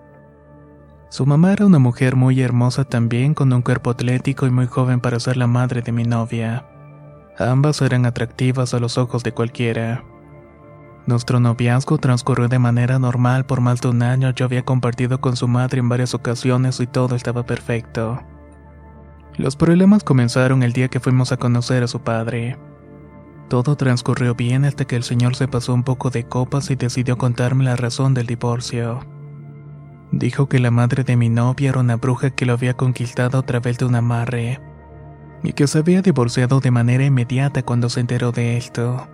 Su 1.08 1.26
mamá 1.26 1.52
era 1.52 1.66
una 1.66 1.78
mujer 1.78 2.14
muy 2.16 2.40
hermosa 2.40 2.84
también, 2.84 3.34
con 3.34 3.52
un 3.52 3.62
cuerpo 3.62 3.90
atlético 3.90 4.46
y 4.46 4.50
muy 4.50 4.66
joven 4.66 5.00
para 5.00 5.18
ser 5.18 5.36
la 5.36 5.46
madre 5.46 5.82
de 5.82 5.90
mi 5.90 6.04
novia. 6.04 6.66
Ambas 7.38 7.82
eran 7.82 8.06
atractivas 8.06 8.74
a 8.74 8.78
los 8.78 8.98
ojos 8.98 9.24
de 9.24 9.32
cualquiera. 9.32 10.04
Nuestro 11.06 11.38
noviazgo 11.38 11.98
transcurrió 11.98 12.48
de 12.48 12.58
manera 12.58 12.98
normal 12.98 13.44
por 13.44 13.60
más 13.60 13.80
de 13.82 13.88
un 13.88 14.02
año. 14.02 14.30
Yo 14.30 14.46
había 14.46 14.64
compartido 14.64 15.20
con 15.20 15.36
su 15.36 15.48
madre 15.48 15.80
en 15.80 15.88
varias 15.88 16.14
ocasiones 16.14 16.80
y 16.80 16.86
todo 16.86 17.14
estaba 17.14 17.44
perfecto. 17.44 18.22
Los 19.36 19.56
problemas 19.56 20.02
comenzaron 20.02 20.62
el 20.62 20.72
día 20.72 20.88
que 20.88 21.00
fuimos 21.00 21.32
a 21.32 21.36
conocer 21.36 21.82
a 21.82 21.88
su 21.88 22.00
padre. 22.00 22.56
Todo 23.48 23.76
transcurrió 23.76 24.34
bien 24.34 24.64
hasta 24.64 24.86
que 24.86 24.96
el 24.96 25.02
señor 25.02 25.36
se 25.36 25.46
pasó 25.46 25.74
un 25.74 25.82
poco 25.82 26.08
de 26.08 26.24
copas 26.24 26.70
y 26.70 26.76
decidió 26.76 27.18
contarme 27.18 27.64
la 27.64 27.76
razón 27.76 28.14
del 28.14 28.26
divorcio. 28.26 29.00
Dijo 30.10 30.48
que 30.48 30.58
la 30.58 30.70
madre 30.70 31.04
de 31.04 31.16
mi 31.16 31.28
novia 31.28 31.70
era 31.70 31.80
una 31.80 31.96
bruja 31.96 32.30
que 32.30 32.46
lo 32.46 32.54
había 32.54 32.74
conquistado 32.74 33.38
a 33.38 33.42
través 33.42 33.76
de 33.76 33.84
un 33.84 33.96
amarre 33.96 34.60
y 35.42 35.52
que 35.52 35.66
se 35.66 35.78
había 35.78 36.00
divorciado 36.00 36.60
de 36.60 36.70
manera 36.70 37.04
inmediata 37.04 37.62
cuando 37.62 37.90
se 37.90 38.00
enteró 38.00 38.32
de 38.32 38.56
esto. 38.56 39.06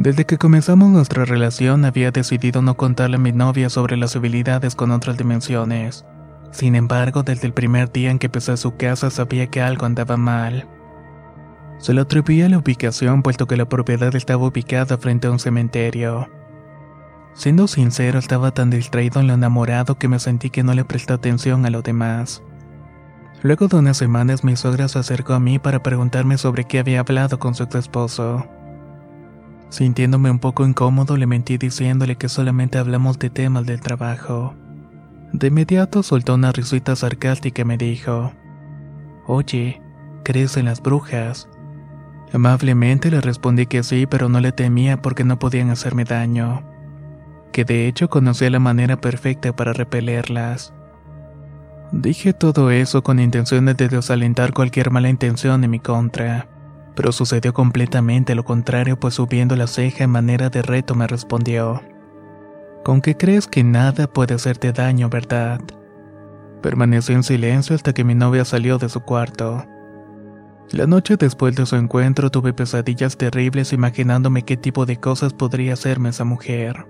Desde 0.00 0.24
que 0.24 0.38
comenzamos 0.38 0.88
nuestra 0.88 1.26
relación 1.26 1.84
había 1.84 2.10
decidido 2.10 2.62
no 2.62 2.74
contarle 2.74 3.16
a 3.16 3.18
mi 3.18 3.32
novia 3.32 3.68
sobre 3.68 3.98
las 3.98 4.16
habilidades 4.16 4.74
con 4.74 4.92
otras 4.92 5.18
dimensiones. 5.18 6.06
Sin 6.52 6.74
embargo, 6.74 7.22
desde 7.22 7.46
el 7.46 7.52
primer 7.52 7.92
día 7.92 8.10
en 8.10 8.18
que 8.18 8.28
empecé 8.28 8.52
a 8.52 8.56
su 8.56 8.78
casa 8.78 9.10
sabía 9.10 9.48
que 9.48 9.60
algo 9.60 9.84
andaba 9.84 10.16
mal. 10.16 10.66
Se 11.76 11.92
lo 11.92 12.00
atribuía 12.00 12.46
a 12.46 12.48
la 12.48 12.56
ubicación 12.56 13.22
puesto 13.22 13.46
que 13.46 13.58
la 13.58 13.68
propiedad 13.68 14.16
estaba 14.16 14.46
ubicada 14.46 14.96
frente 14.96 15.26
a 15.26 15.32
un 15.32 15.38
cementerio. 15.38 16.30
Siendo 17.34 17.68
sincero, 17.68 18.18
estaba 18.18 18.52
tan 18.52 18.70
distraído 18.70 19.20
en 19.20 19.26
lo 19.26 19.34
enamorado 19.34 19.98
que 19.98 20.08
me 20.08 20.18
sentí 20.18 20.48
que 20.48 20.62
no 20.62 20.72
le 20.72 20.86
presté 20.86 21.12
atención 21.12 21.66
a 21.66 21.70
lo 21.70 21.82
demás. 21.82 22.42
Luego 23.42 23.68
de 23.68 23.76
unas 23.76 23.98
semanas 23.98 24.44
mi 24.44 24.56
suegra 24.56 24.88
se 24.88 24.98
acercó 24.98 25.34
a 25.34 25.40
mí 25.40 25.58
para 25.58 25.82
preguntarme 25.82 26.38
sobre 26.38 26.64
qué 26.64 26.78
había 26.78 27.00
hablado 27.00 27.38
con 27.38 27.54
su 27.54 27.64
ex 27.64 27.74
esposo. 27.74 28.48
Sintiéndome 29.70 30.32
un 30.32 30.40
poco 30.40 30.66
incómodo 30.66 31.16
le 31.16 31.26
mentí 31.26 31.56
diciéndole 31.56 32.16
que 32.16 32.28
solamente 32.28 32.78
hablamos 32.78 33.18
de 33.20 33.30
temas 33.30 33.64
del 33.66 33.80
trabajo. 33.80 34.54
De 35.32 35.46
inmediato 35.46 36.02
soltó 36.02 36.34
una 36.34 36.50
risita 36.50 36.96
sarcástica 36.96 37.62
y 37.62 37.64
me 37.64 37.76
dijo, 37.78 38.32
Oye, 39.26 39.80
¿crees 40.24 40.56
en 40.56 40.64
las 40.64 40.82
brujas? 40.82 41.48
Amablemente 42.32 43.12
le 43.12 43.20
respondí 43.20 43.66
que 43.66 43.84
sí, 43.84 44.06
pero 44.06 44.28
no 44.28 44.40
le 44.40 44.50
temía 44.50 45.00
porque 45.00 45.22
no 45.22 45.38
podían 45.38 45.70
hacerme 45.70 46.02
daño. 46.04 46.64
Que 47.52 47.64
de 47.64 47.86
hecho 47.86 48.10
conocía 48.10 48.50
la 48.50 48.58
manera 48.58 49.00
perfecta 49.00 49.54
para 49.54 49.72
repelerlas. 49.72 50.72
Dije 51.92 52.32
todo 52.32 52.70
eso 52.72 53.02
con 53.02 53.20
intenciones 53.20 53.76
de 53.76 53.88
desalentar 53.88 54.52
cualquier 54.52 54.90
mala 54.90 55.08
intención 55.08 55.62
en 55.62 55.70
mi 55.70 55.80
contra, 55.80 56.48
pero 57.00 57.12
sucedió 57.12 57.54
completamente 57.54 58.34
lo 58.34 58.44
contrario, 58.44 59.00
pues 59.00 59.14
subiendo 59.14 59.56
la 59.56 59.66
ceja 59.66 60.04
en 60.04 60.10
manera 60.10 60.50
de 60.50 60.60
reto 60.60 60.94
me 60.94 61.06
respondió. 61.06 61.80
¿Con 62.84 63.00
qué 63.00 63.16
crees 63.16 63.46
que 63.46 63.64
nada 63.64 64.06
puede 64.06 64.34
hacerte 64.34 64.70
daño, 64.70 65.08
verdad? 65.08 65.62
Permanecí 66.60 67.14
en 67.14 67.22
silencio 67.22 67.74
hasta 67.74 67.94
que 67.94 68.04
mi 68.04 68.14
novia 68.14 68.44
salió 68.44 68.76
de 68.76 68.90
su 68.90 69.00
cuarto. 69.00 69.64
La 70.72 70.86
noche 70.86 71.16
después 71.16 71.56
de 71.56 71.64
su 71.64 71.76
encuentro 71.76 72.28
tuve 72.28 72.52
pesadillas 72.52 73.16
terribles 73.16 73.72
imaginándome 73.72 74.42
qué 74.42 74.58
tipo 74.58 74.84
de 74.84 74.98
cosas 74.98 75.32
podría 75.32 75.72
hacerme 75.72 76.10
esa 76.10 76.24
mujer. 76.24 76.86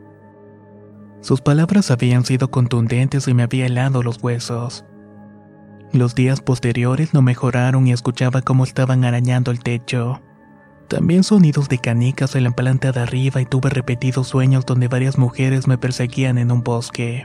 Sus 1.20 1.40
palabras 1.40 1.92
habían 1.92 2.24
sido 2.24 2.50
contundentes 2.50 3.28
y 3.28 3.34
me 3.34 3.44
había 3.44 3.66
helado 3.66 4.02
los 4.02 4.20
huesos. 4.20 4.84
Los 5.92 6.14
días 6.14 6.40
posteriores 6.40 7.14
no 7.14 7.22
mejoraron 7.22 7.88
y 7.88 7.92
escuchaba 7.92 8.42
cómo 8.42 8.62
estaban 8.62 9.04
arañando 9.04 9.50
el 9.50 9.58
techo. 9.58 10.20
También 10.86 11.24
sonidos 11.24 11.68
de 11.68 11.78
canicas 11.78 12.36
en 12.36 12.44
la 12.44 12.52
planta 12.52 12.92
de 12.92 13.00
arriba 13.00 13.40
y 13.40 13.44
tuve 13.44 13.70
repetidos 13.70 14.28
sueños 14.28 14.66
donde 14.66 14.86
varias 14.86 15.18
mujeres 15.18 15.66
me 15.66 15.78
perseguían 15.78 16.38
en 16.38 16.52
un 16.52 16.62
bosque. 16.62 17.24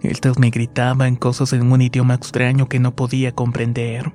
Estas 0.00 0.38
me 0.38 0.48
gritaban 0.48 1.16
cosas 1.16 1.52
en 1.52 1.70
un 1.70 1.82
idioma 1.82 2.14
extraño 2.14 2.68
que 2.68 2.78
no 2.78 2.96
podía 2.96 3.32
comprender. 3.32 4.14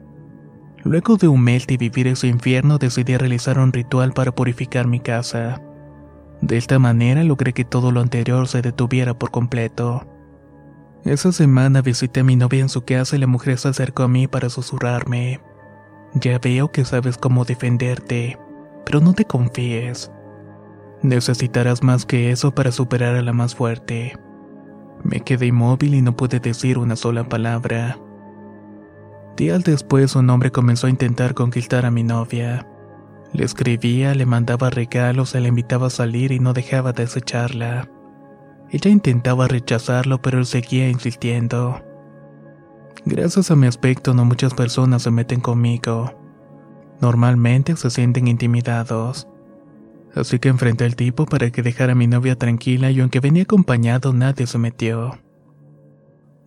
Luego 0.83 1.17
de 1.17 1.27
un 1.27 1.41
mes 1.41 1.67
de 1.67 1.77
vivir 1.77 2.07
ese 2.07 2.27
infierno 2.27 2.79
decidí 2.79 3.17
realizar 3.17 3.59
un 3.59 3.71
ritual 3.71 4.13
para 4.13 4.33
purificar 4.33 4.87
mi 4.87 4.99
casa. 4.99 5.61
De 6.41 6.57
esta 6.57 6.79
manera 6.79 7.23
logré 7.23 7.53
que 7.53 7.65
todo 7.65 7.91
lo 7.91 8.01
anterior 8.01 8.47
se 8.47 8.63
detuviera 8.63 9.17
por 9.17 9.29
completo. 9.29 10.07
Esa 11.05 11.31
semana 11.31 11.83
visité 11.83 12.21
a 12.21 12.23
mi 12.23 12.35
novia 12.35 12.61
en 12.61 12.69
su 12.69 12.83
casa 12.83 13.15
y 13.15 13.19
la 13.19 13.27
mujer 13.27 13.59
se 13.59 13.67
acercó 13.67 14.01
a 14.01 14.07
mí 14.07 14.25
para 14.25 14.49
susurrarme. 14.49 15.39
Ya 16.15 16.39
veo 16.39 16.71
que 16.71 16.83
sabes 16.83 17.19
cómo 17.19 17.45
defenderte, 17.45 18.39
pero 18.87 19.01
no 19.01 19.13
te 19.13 19.23
confíes. 19.23 20.11
Necesitarás 21.03 21.83
más 21.83 22.07
que 22.07 22.31
eso 22.31 22.55
para 22.55 22.71
superar 22.71 23.15
a 23.15 23.21
la 23.21 23.33
más 23.33 23.53
fuerte. 23.53 24.17
Me 25.03 25.19
quedé 25.19 25.45
inmóvil 25.45 25.93
y 25.93 26.01
no 26.01 26.17
pude 26.17 26.39
decir 26.39 26.79
una 26.79 26.95
sola 26.95 27.29
palabra. 27.29 27.99
Días 29.37 29.63
después 29.63 30.15
un 30.15 30.27
hombre 30.31 30.51
comenzó 30.51 30.87
a 30.87 30.89
intentar 30.89 31.35
conquistar 31.35 31.85
a 31.85 31.91
mi 31.91 32.01
novia. 32.01 32.65
Le 33.31 33.45
escribía, 33.45 34.15
le 34.15 34.25
mandaba 34.25 34.71
regalos, 34.71 35.29
se 35.29 35.39
la 35.39 35.49
invitaba 35.49 35.85
a 35.85 35.91
salir 35.91 36.31
y 36.31 36.39
no 36.39 36.53
dejaba 36.53 36.93
de 36.93 37.03
acecharla. 37.03 37.91
Ella 38.75 38.91
intentaba 38.91 39.47
rechazarlo, 39.47 40.21
pero 40.21 40.37
él 40.37 40.45
seguía 40.45 40.89
insistiendo. 40.89 41.81
Gracias 43.05 43.49
a 43.49 43.55
mi 43.55 43.67
aspecto 43.67 44.13
no 44.13 44.25
muchas 44.25 44.53
personas 44.53 45.03
se 45.03 45.11
meten 45.11 45.39
conmigo. 45.39 46.13
Normalmente 46.99 47.77
se 47.77 47.89
sienten 47.89 48.27
intimidados. 48.27 49.29
Así 50.13 50.39
que 50.39 50.49
enfrenté 50.49 50.83
al 50.83 50.97
tipo 50.97 51.25
para 51.25 51.51
que 51.51 51.61
dejara 51.61 51.93
a 51.93 51.95
mi 51.95 52.07
novia 52.07 52.35
tranquila 52.35 52.91
y 52.91 52.99
aunque 52.99 53.21
venía 53.21 53.43
acompañado 53.43 54.11
nadie 54.11 54.45
se 54.45 54.57
metió. 54.57 55.19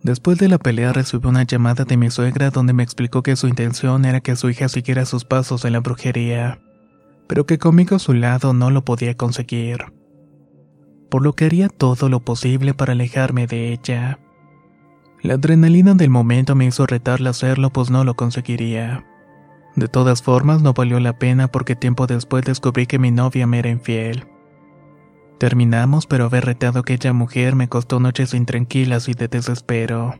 Después 0.03 0.37
de 0.37 0.49
la 0.49 0.59
pelea 0.59 0.93
recibí 0.93 1.27
una 1.27 1.41
llamada 1.41 1.83
de 1.83 1.97
mi 1.97 2.11
suegra 2.11 2.51
donde 2.51 2.73
me 2.73 2.83
explicó 2.83 3.23
que 3.23 3.35
su 3.37 3.47
intención 3.47 4.05
era 4.05 4.21
que 4.21 4.35
su 4.35 4.51
hija 4.51 4.69
siguiera 4.69 5.05
sus 5.05 5.25
pasos 5.25 5.65
en 5.65 5.73
la 5.73 5.79
brujería, 5.79 6.59
pero 7.25 7.47
que 7.47 7.57
conmigo 7.57 7.95
a 7.95 7.99
su 7.99 8.13
lado 8.13 8.53
no 8.53 8.69
lo 8.69 8.85
podía 8.85 9.17
conseguir 9.17 9.97
por 11.09 11.23
lo 11.23 11.33
que 11.33 11.45
haría 11.45 11.69
todo 11.69 12.09
lo 12.09 12.19
posible 12.19 12.73
para 12.73 12.93
alejarme 12.93 13.47
de 13.47 13.73
ella. 13.73 14.19
La 15.21 15.33
adrenalina 15.33 15.95
del 15.95 16.09
momento 16.09 16.55
me 16.55 16.65
hizo 16.65 16.85
retarla 16.85 17.29
a 17.29 17.31
hacerlo, 17.31 17.71
pues 17.71 17.89
no 17.89 18.03
lo 18.03 18.15
conseguiría. 18.15 19.05
De 19.75 19.87
todas 19.87 20.21
formas, 20.21 20.61
no 20.61 20.73
valió 20.73 20.99
la 20.99 21.17
pena 21.17 21.49
porque 21.49 21.75
tiempo 21.75 22.07
después 22.07 22.45
descubrí 22.45 22.85
que 22.85 22.99
mi 22.99 23.11
novia 23.11 23.45
me 23.47 23.59
era 23.59 23.69
infiel. 23.69 24.27
Terminamos, 25.37 26.05
pero 26.05 26.25
haber 26.25 26.45
retado 26.45 26.79
a 26.79 26.81
aquella 26.81 27.13
mujer 27.13 27.55
me 27.55 27.69
costó 27.69 27.99
noches 27.99 28.33
intranquilas 28.33 29.07
y 29.07 29.13
de 29.13 29.27
desespero. 29.27 30.15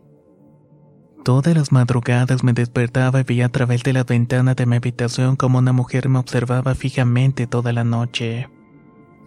Todas 1.24 1.54
las 1.54 1.72
madrugadas 1.72 2.44
me 2.44 2.54
despertaba 2.54 3.20
y 3.20 3.24
veía 3.24 3.48
a 3.48 3.50
través 3.50 3.84
de 3.84 3.94
la 3.94 4.04
ventana 4.04 4.56
de 4.56 4.66
mi 4.66 4.78
habitación 4.78 5.36
como 5.36 5.60
una 5.60 5.74
mujer 5.74 6.08
me 6.08 6.20
observaba 6.20 6.76
fijamente 6.76 7.48
toda 7.48 7.74
la 7.74 7.84
noche. 7.84 8.48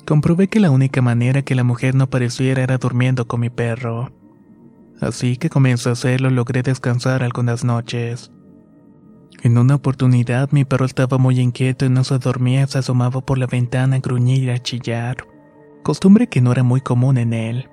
Comprobé 0.06 0.48
que 0.48 0.60
la 0.60 0.70
única 0.70 1.00
manera 1.00 1.42
que 1.42 1.54
la 1.54 1.64
mujer 1.64 1.94
no 1.94 2.04
apareciera 2.04 2.62
era 2.62 2.78
durmiendo 2.78 3.26
con 3.26 3.40
mi 3.40 3.50
perro. 3.50 4.10
Así 5.00 5.36
que 5.36 5.50
comencé 5.50 5.88
a 5.88 5.92
hacerlo 5.92 6.30
logré 6.30 6.62
descansar 6.62 7.22
algunas 7.22 7.64
noches. 7.64 8.30
En 9.42 9.58
una 9.58 9.76
oportunidad 9.76 10.50
mi 10.52 10.64
perro 10.64 10.86
estaba 10.86 11.18
muy 11.18 11.40
inquieto 11.40 11.84
y 11.84 11.88
no 11.88 12.04
se 12.04 12.18
dormía, 12.18 12.66
se 12.66 12.78
asomaba 12.78 13.20
por 13.20 13.38
la 13.38 13.46
ventana 13.46 13.96
a 13.96 14.00
gruñir 14.00 14.44
y 14.44 14.50
a 14.50 14.58
chillar, 14.58 15.16
costumbre 15.82 16.28
que 16.28 16.40
no 16.40 16.52
era 16.52 16.62
muy 16.62 16.80
común 16.80 17.18
en 17.18 17.32
él. 17.32 17.68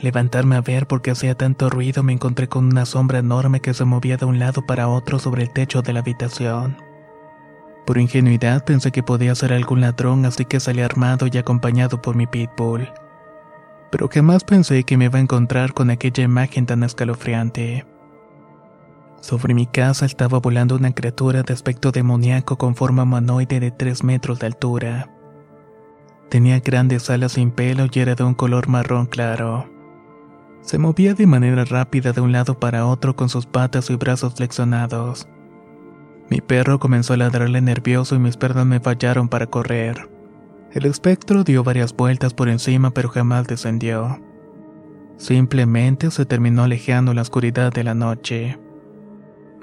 Levantarme 0.00 0.56
a 0.56 0.60
ver 0.60 0.86
porque 0.86 1.10
hacía 1.10 1.34
tanto 1.34 1.68
ruido 1.68 2.02
me 2.02 2.12
encontré 2.12 2.48
con 2.48 2.66
una 2.66 2.86
sombra 2.86 3.18
enorme 3.18 3.60
que 3.60 3.74
se 3.74 3.84
movía 3.84 4.16
de 4.16 4.26
un 4.26 4.38
lado 4.38 4.64
para 4.64 4.88
otro 4.88 5.18
sobre 5.18 5.42
el 5.42 5.50
techo 5.50 5.82
de 5.82 5.92
la 5.92 6.00
habitación. 6.00 6.87
Por 7.88 7.96
ingenuidad 7.96 8.66
pensé 8.66 8.92
que 8.92 9.02
podía 9.02 9.34
ser 9.34 9.50
algún 9.50 9.80
ladrón 9.80 10.26
así 10.26 10.44
que 10.44 10.60
salí 10.60 10.82
armado 10.82 11.26
y 11.26 11.38
acompañado 11.38 12.02
por 12.02 12.16
mi 12.16 12.26
pitbull. 12.26 12.86
Pero 13.90 14.10
jamás 14.12 14.44
pensé 14.44 14.84
que 14.84 14.98
me 14.98 15.06
iba 15.06 15.18
a 15.18 15.22
encontrar 15.22 15.72
con 15.72 15.88
aquella 15.88 16.22
imagen 16.22 16.66
tan 16.66 16.82
escalofriante. 16.82 17.86
Sobre 19.22 19.54
mi 19.54 19.64
casa 19.64 20.04
estaba 20.04 20.38
volando 20.38 20.76
una 20.76 20.92
criatura 20.92 21.42
de 21.42 21.54
aspecto 21.54 21.90
demoníaco 21.90 22.58
con 22.58 22.76
forma 22.76 23.04
humanoide 23.04 23.58
de 23.58 23.70
3 23.70 24.04
metros 24.04 24.38
de 24.38 24.48
altura. 24.48 25.08
Tenía 26.28 26.60
grandes 26.60 27.08
alas 27.08 27.32
sin 27.32 27.50
pelo 27.50 27.86
y 27.90 28.00
era 28.00 28.14
de 28.14 28.22
un 28.22 28.34
color 28.34 28.68
marrón 28.68 29.06
claro. 29.06 29.66
Se 30.60 30.76
movía 30.76 31.14
de 31.14 31.26
manera 31.26 31.64
rápida 31.64 32.12
de 32.12 32.20
un 32.20 32.32
lado 32.32 32.60
para 32.60 32.84
otro 32.84 33.16
con 33.16 33.30
sus 33.30 33.46
patas 33.46 33.88
y 33.88 33.96
brazos 33.96 34.34
flexionados. 34.34 35.26
Mi 36.30 36.40
perro 36.40 36.78
comenzó 36.78 37.14
a 37.14 37.16
ladrarle 37.16 37.60
nervioso 37.60 38.14
y 38.14 38.18
mis 38.18 38.36
pernas 38.36 38.66
me 38.66 38.80
fallaron 38.80 39.28
para 39.28 39.46
correr. 39.46 40.08
El 40.72 40.84
espectro 40.84 41.44
dio 41.44 41.64
varias 41.64 41.96
vueltas 41.96 42.34
por 42.34 42.48
encima 42.48 42.90
pero 42.90 43.08
jamás 43.08 43.46
descendió. 43.46 44.20
Simplemente 45.16 46.10
se 46.10 46.26
terminó 46.26 46.62
alejando 46.62 47.14
la 47.14 47.22
oscuridad 47.22 47.72
de 47.72 47.84
la 47.84 47.94
noche. 47.94 48.58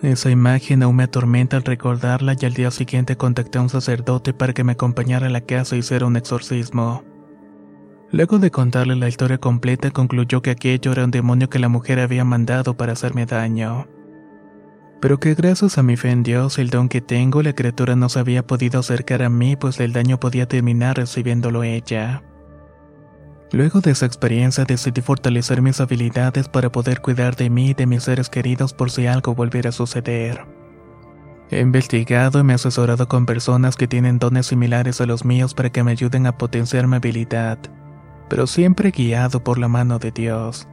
Esa 0.01 0.29
imagen 0.29 0.83
aún 0.83 0.97
me 0.97 1.03
atormenta 1.03 1.55
al 1.55 1.63
recordarla 1.63 2.35
y 2.39 2.45
al 2.45 2.53
día 2.53 2.71
siguiente 2.71 3.15
contacté 3.15 3.59
a 3.59 3.61
un 3.61 3.69
sacerdote 3.69 4.33
para 4.33 4.53
que 4.53 4.63
me 4.63 4.73
acompañara 4.73 5.27
a 5.27 5.29
la 5.29 5.41
casa 5.41 5.75
y 5.75 5.79
hiciera 5.79 6.05
un 6.05 6.17
exorcismo. 6.17 7.03
Luego 8.11 8.39
de 8.39 8.51
contarle 8.51 8.95
la 8.95 9.07
historia 9.07 9.37
completa 9.37 9.91
concluyó 9.91 10.41
que 10.41 10.51
aquello 10.51 10.91
era 10.91 11.05
un 11.05 11.11
demonio 11.11 11.49
que 11.49 11.59
la 11.59 11.69
mujer 11.69 11.99
había 11.99 12.25
mandado 12.25 12.75
para 12.75 12.93
hacerme 12.93 13.25
daño. 13.25 13.87
Pero 15.01 15.19
que 15.19 15.35
gracias 15.35 15.77
a 15.77 15.83
mi 15.83 15.97
fe 15.97 16.11
en 16.11 16.23
Dios 16.23 16.57
el 16.57 16.69
don 16.69 16.89
que 16.89 17.01
tengo, 17.01 17.43
la 17.43 17.53
criatura 17.53 17.95
no 17.95 18.09
se 18.09 18.19
había 18.19 18.47
podido 18.47 18.79
acercar 18.79 19.21
a 19.23 19.29
mí 19.29 19.55
pues 19.55 19.79
el 19.79 19.93
daño 19.93 20.19
podía 20.19 20.47
terminar 20.47 20.97
recibiéndolo 20.97 21.63
ella. 21.63 22.23
Luego 23.51 23.81
de 23.81 23.91
esa 23.91 24.05
experiencia 24.05 24.65
decidí 24.65 25.01
fortalecer 25.01 25.61
mis 25.61 25.79
habilidades 25.79 26.49
para 26.49 26.71
poder 26.71 27.01
cuidar 27.01 27.35
de 27.35 27.49
mí 27.49 27.69
y 27.69 27.73
de 27.73 27.85
mis 27.85 28.03
seres 28.03 28.29
queridos 28.29 28.73
por 28.73 28.89
si 28.89 29.05
algo 29.05 29.35
volviera 29.35 29.69
a 29.69 29.73
suceder. 29.73 30.45
He 31.51 31.59
investigado 31.59 32.39
y 32.39 32.43
me 32.43 32.53
he 32.53 32.55
asesorado 32.55 33.07
con 33.07 33.25
personas 33.25 33.75
que 33.75 33.87
tienen 33.87 34.17
dones 34.17 34.47
similares 34.47 34.99
a 34.99 35.05
los 35.05 35.23
míos 35.23 35.53
para 35.53 35.69
que 35.69 35.83
me 35.83 35.91
ayuden 35.91 36.25
a 36.25 36.37
potenciar 36.37 36.87
mi 36.87 36.95
habilidad 36.95 37.59
pero 38.29 38.47
siempre 38.47 38.91
guiado 38.91 39.43
por 39.43 39.57
la 39.57 39.67
mano 39.67 39.99
de 39.99 40.11
Dios. 40.11 40.67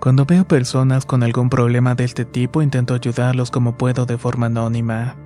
Cuando 0.00 0.24
veo 0.24 0.48
personas 0.48 1.04
con 1.04 1.22
algún 1.22 1.50
problema 1.50 1.94
de 1.94 2.04
este 2.04 2.24
tipo 2.24 2.62
intento 2.62 2.94
ayudarlos 2.94 3.50
como 3.50 3.76
puedo 3.76 4.06
de 4.06 4.16
forma 4.16 4.46
anónima, 4.46 5.16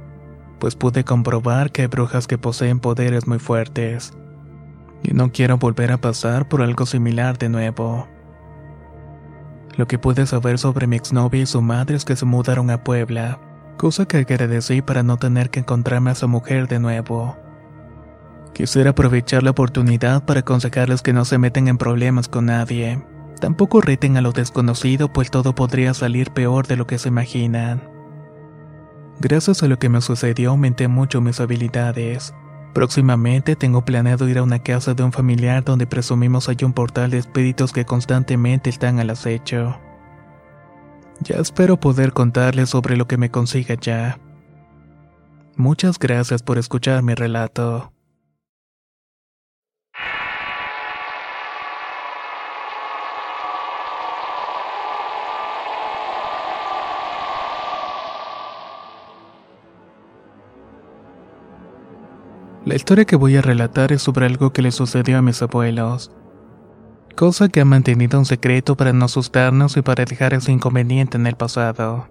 pues 0.58 0.74
pude 0.74 1.04
comprobar 1.04 1.70
que 1.70 1.82
hay 1.82 1.86
brujas 1.86 2.26
que 2.26 2.38
poseen 2.38 2.80
poderes 2.80 3.28
muy 3.28 3.38
fuertes, 3.38 4.14
y 5.04 5.14
no 5.14 5.30
quiero 5.30 5.58
volver 5.58 5.92
a 5.92 5.98
pasar 5.98 6.48
por 6.48 6.60
algo 6.60 6.86
similar 6.86 7.38
de 7.38 7.50
nuevo. 7.50 8.08
Lo 9.76 9.86
que 9.86 10.00
pude 10.00 10.26
saber 10.26 10.58
sobre 10.58 10.88
mi 10.88 10.96
exnovia 10.96 11.42
y 11.42 11.46
su 11.46 11.62
madre 11.62 11.94
es 11.94 12.04
que 12.04 12.16
se 12.16 12.24
mudaron 12.24 12.68
a 12.70 12.82
Puebla, 12.82 13.38
cosa 13.76 14.06
que 14.06 14.16
agradecí 14.16 14.82
para 14.82 15.04
no 15.04 15.18
tener 15.18 15.50
que 15.50 15.60
encontrarme 15.60 16.10
a 16.10 16.14
su 16.16 16.26
mujer 16.26 16.66
de 16.66 16.80
nuevo. 16.80 17.36
Quisiera 18.54 18.90
aprovechar 18.90 19.44
la 19.44 19.50
oportunidad 19.50 20.24
para 20.24 20.40
aconsejarles 20.40 21.00
que 21.00 21.12
no 21.12 21.24
se 21.24 21.38
meten 21.38 21.68
en 21.68 21.78
problemas 21.78 22.26
con 22.26 22.46
nadie. 22.46 23.13
Tampoco 23.40 23.80
reten 23.80 24.16
a 24.16 24.20
lo 24.20 24.32
desconocido, 24.32 25.12
pues 25.12 25.30
todo 25.30 25.54
podría 25.54 25.94
salir 25.94 26.30
peor 26.30 26.66
de 26.66 26.76
lo 26.76 26.86
que 26.86 26.98
se 26.98 27.08
imaginan. 27.08 27.82
Gracias 29.20 29.62
a 29.62 29.68
lo 29.68 29.78
que 29.78 29.88
me 29.88 30.00
sucedió 30.00 30.50
aumenté 30.50 30.88
mucho 30.88 31.20
mis 31.20 31.40
habilidades. 31.40 32.34
Próximamente 32.74 33.54
tengo 33.54 33.84
planeado 33.84 34.28
ir 34.28 34.38
a 34.38 34.42
una 34.42 34.58
casa 34.58 34.94
de 34.94 35.04
un 35.04 35.12
familiar 35.12 35.62
donde 35.62 35.86
presumimos 35.86 36.48
hay 36.48 36.56
un 36.64 36.72
portal 36.72 37.10
de 37.10 37.18
espíritus 37.18 37.72
que 37.72 37.84
constantemente 37.84 38.68
están 38.68 38.98
al 38.98 39.10
acecho. 39.10 39.78
Ya 41.20 41.36
espero 41.36 41.78
poder 41.78 42.12
contarles 42.12 42.70
sobre 42.70 42.96
lo 42.96 43.06
que 43.06 43.16
me 43.16 43.30
consiga 43.30 43.76
ya. 43.80 44.18
Muchas 45.56 46.00
gracias 46.00 46.42
por 46.42 46.58
escuchar 46.58 47.04
mi 47.04 47.14
relato. 47.14 47.93
La 62.64 62.74
historia 62.74 63.04
que 63.04 63.16
voy 63.16 63.36
a 63.36 63.42
relatar 63.42 63.92
es 63.92 64.00
sobre 64.00 64.24
algo 64.24 64.54
que 64.54 64.62
le 64.62 64.72
sucedió 64.72 65.18
a 65.18 65.22
mis 65.22 65.42
abuelos. 65.42 66.10
Cosa 67.14 67.50
que 67.50 67.60
ha 67.60 67.66
mantenido 67.66 68.18
un 68.18 68.24
secreto 68.24 68.74
para 68.74 68.94
no 68.94 69.04
asustarnos 69.04 69.76
y 69.76 69.82
para 69.82 70.06
dejar 70.06 70.32
ese 70.32 70.50
inconveniente 70.50 71.18
en 71.18 71.26
el 71.26 71.36
pasado. 71.36 72.08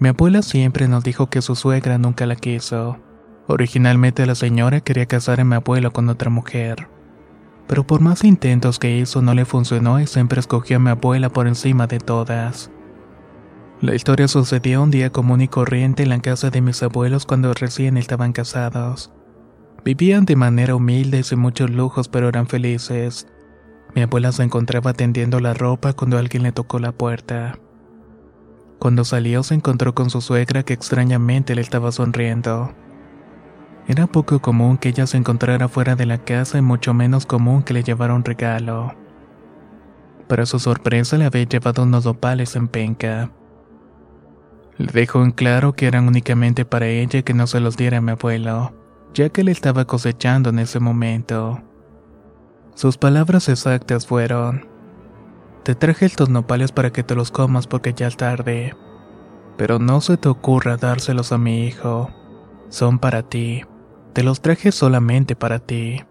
Mi 0.00 0.08
abuela 0.08 0.42
siempre 0.42 0.88
nos 0.88 1.04
dijo 1.04 1.30
que 1.30 1.40
su 1.40 1.54
suegra 1.54 1.98
nunca 1.98 2.26
la 2.26 2.34
quiso. 2.34 2.98
Originalmente 3.46 4.26
la 4.26 4.34
señora 4.34 4.80
quería 4.80 5.06
casar 5.06 5.40
a 5.40 5.44
mi 5.44 5.54
abuelo 5.54 5.92
con 5.92 6.08
otra 6.08 6.30
mujer. 6.30 6.88
Pero 7.68 7.86
por 7.86 8.00
más 8.00 8.24
intentos 8.24 8.80
que 8.80 8.96
hizo 8.96 9.22
no 9.22 9.34
le 9.34 9.44
funcionó 9.44 10.00
y 10.00 10.08
siempre 10.08 10.40
escogió 10.40 10.78
a 10.78 10.80
mi 10.80 10.90
abuela 10.90 11.28
por 11.28 11.46
encima 11.46 11.86
de 11.86 12.00
todas. 12.00 12.72
La 13.80 13.94
historia 13.94 14.26
sucedió 14.26 14.82
un 14.82 14.90
día 14.90 15.10
común 15.10 15.42
y 15.42 15.46
corriente 15.46 16.02
en 16.02 16.08
la 16.08 16.18
casa 16.18 16.50
de 16.50 16.60
mis 16.60 16.82
abuelos 16.82 17.24
cuando 17.24 17.54
recién 17.54 17.96
estaban 17.96 18.32
casados. 18.32 19.12
Vivían 19.84 20.24
de 20.24 20.36
manera 20.36 20.74
humilde 20.74 21.20
y 21.20 21.22
sin 21.22 21.38
muchos 21.38 21.70
lujos, 21.70 22.08
pero 22.08 22.28
eran 22.28 22.46
felices. 22.46 23.26
Mi 23.94 24.02
abuela 24.02 24.32
se 24.32 24.42
encontraba 24.42 24.92
tendiendo 24.92 25.40
la 25.40 25.54
ropa 25.54 25.92
cuando 25.92 26.18
alguien 26.18 26.42
le 26.42 26.52
tocó 26.52 26.78
la 26.78 26.92
puerta. 26.92 27.58
Cuando 28.78 29.04
salió 29.04 29.42
se 29.42 29.54
encontró 29.54 29.94
con 29.94 30.10
su 30.10 30.20
suegra 30.20 30.62
que 30.62 30.74
extrañamente 30.74 31.54
le 31.54 31.62
estaba 31.62 31.90
sonriendo. 31.90 32.74
Era 33.86 34.06
poco 34.06 34.40
común 34.40 34.76
que 34.76 34.90
ella 34.90 35.06
se 35.06 35.16
encontrara 35.16 35.68
fuera 35.68 35.96
de 35.96 36.06
la 36.06 36.18
casa 36.18 36.58
y 36.58 36.62
mucho 36.62 36.92
menos 36.92 37.24
común 37.24 37.62
que 37.62 37.72
le 37.72 37.82
llevara 37.82 38.14
un 38.14 38.24
regalo. 38.24 38.94
Para 40.28 40.44
su 40.44 40.58
sorpresa 40.58 41.16
le 41.16 41.24
había 41.24 41.44
llevado 41.44 41.84
unos 41.84 42.04
opales 42.04 42.54
en 42.54 42.68
penca. 42.68 43.30
Le 44.76 44.92
dejó 44.92 45.24
en 45.24 45.30
claro 45.30 45.72
que 45.72 45.86
eran 45.86 46.06
únicamente 46.06 46.64
para 46.64 46.86
ella 46.88 47.20
y 47.20 47.22
que 47.22 47.34
no 47.34 47.46
se 47.46 47.60
los 47.60 47.76
diera 47.76 47.98
a 47.98 48.02
mi 48.02 48.12
abuelo 48.12 48.72
ya 49.14 49.28
que 49.30 49.44
le 49.44 49.52
estaba 49.52 49.84
cosechando 49.84 50.50
en 50.50 50.58
ese 50.58 50.80
momento. 50.80 51.60
Sus 52.74 52.96
palabras 52.96 53.48
exactas 53.48 54.06
fueron, 54.06 54.66
Te 55.64 55.74
traje 55.74 56.06
estos 56.06 56.30
nopales 56.30 56.72
para 56.72 56.92
que 56.92 57.02
te 57.02 57.14
los 57.14 57.30
comas 57.30 57.66
porque 57.66 57.92
ya 57.92 58.06
es 58.06 58.16
tarde, 58.16 58.74
pero 59.56 59.78
no 59.78 60.00
se 60.00 60.16
te 60.16 60.28
ocurra 60.28 60.76
dárselos 60.76 61.32
a 61.32 61.38
mi 61.38 61.66
hijo, 61.66 62.10
son 62.68 62.98
para 62.98 63.22
ti, 63.22 63.64
te 64.12 64.22
los 64.22 64.40
traje 64.40 64.72
solamente 64.72 65.36
para 65.36 65.58
ti. 65.58 66.04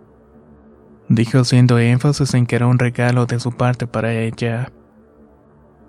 Dijo 1.09 1.39
haciendo 1.39 1.79
énfasis 1.79 2.33
en 2.33 2.45
que 2.45 2.57
era 2.57 2.67
un 2.67 2.79
regalo 2.79 3.25
de 3.25 3.39
su 3.39 3.53
parte 3.53 3.87
para 3.87 4.13
ella. 4.13 4.71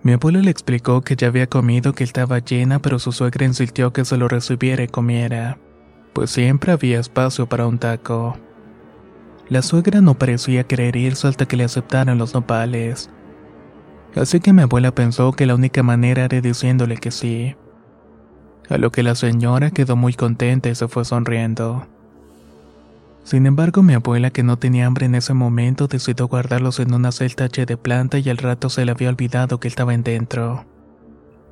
Mi 0.04 0.12
abuelo 0.12 0.40
le 0.40 0.50
explicó 0.52 1.02
que 1.02 1.16
ya 1.16 1.26
había 1.26 1.48
comido 1.48 1.92
que 1.92 2.04
estaba 2.04 2.38
llena, 2.38 2.78
pero 2.78 3.00
su 3.00 3.10
suegra 3.10 3.44
insistió 3.44 3.92
que 3.92 4.04
se 4.04 4.16
lo 4.16 4.28
recibiera 4.28 4.84
y 4.84 4.88
comiera 4.88 5.58
pues 6.12 6.30
siempre 6.30 6.72
había 6.72 7.00
espacio 7.00 7.48
para 7.48 7.66
un 7.66 7.78
taco. 7.78 8.36
La 9.48 9.62
suegra 9.62 10.00
no 10.00 10.14
parecía 10.18 10.64
querer 10.64 10.96
irse 10.96 11.26
hasta 11.26 11.46
que 11.46 11.56
le 11.56 11.64
aceptaran 11.64 12.18
los 12.18 12.34
nopales. 12.34 13.10
Así 14.14 14.40
que 14.40 14.52
mi 14.52 14.62
abuela 14.62 14.94
pensó 14.94 15.32
que 15.32 15.46
la 15.46 15.54
única 15.54 15.82
manera 15.82 16.24
era 16.24 16.40
diciéndole 16.40 16.96
que 16.96 17.10
sí. 17.10 17.56
A 18.68 18.76
lo 18.76 18.92
que 18.92 19.02
la 19.02 19.14
señora 19.14 19.70
quedó 19.70 19.96
muy 19.96 20.12
contenta 20.12 20.68
y 20.68 20.74
se 20.74 20.88
fue 20.88 21.04
sonriendo. 21.04 21.86
Sin 23.24 23.46
embargo, 23.46 23.82
mi 23.82 23.94
abuela, 23.94 24.30
que 24.30 24.42
no 24.42 24.58
tenía 24.58 24.86
hambre 24.86 25.06
en 25.06 25.14
ese 25.14 25.34
momento, 25.34 25.86
decidió 25.86 26.28
guardarlos 26.28 26.80
en 26.80 26.94
una 26.94 27.12
celda 27.12 27.48
de 27.48 27.76
planta 27.76 28.18
y 28.18 28.28
al 28.30 28.38
rato 28.38 28.70
se 28.70 28.84
le 28.84 28.92
había 28.92 29.10
olvidado 29.10 29.60
que 29.60 29.68
estaban 29.68 30.02
dentro. 30.02 30.64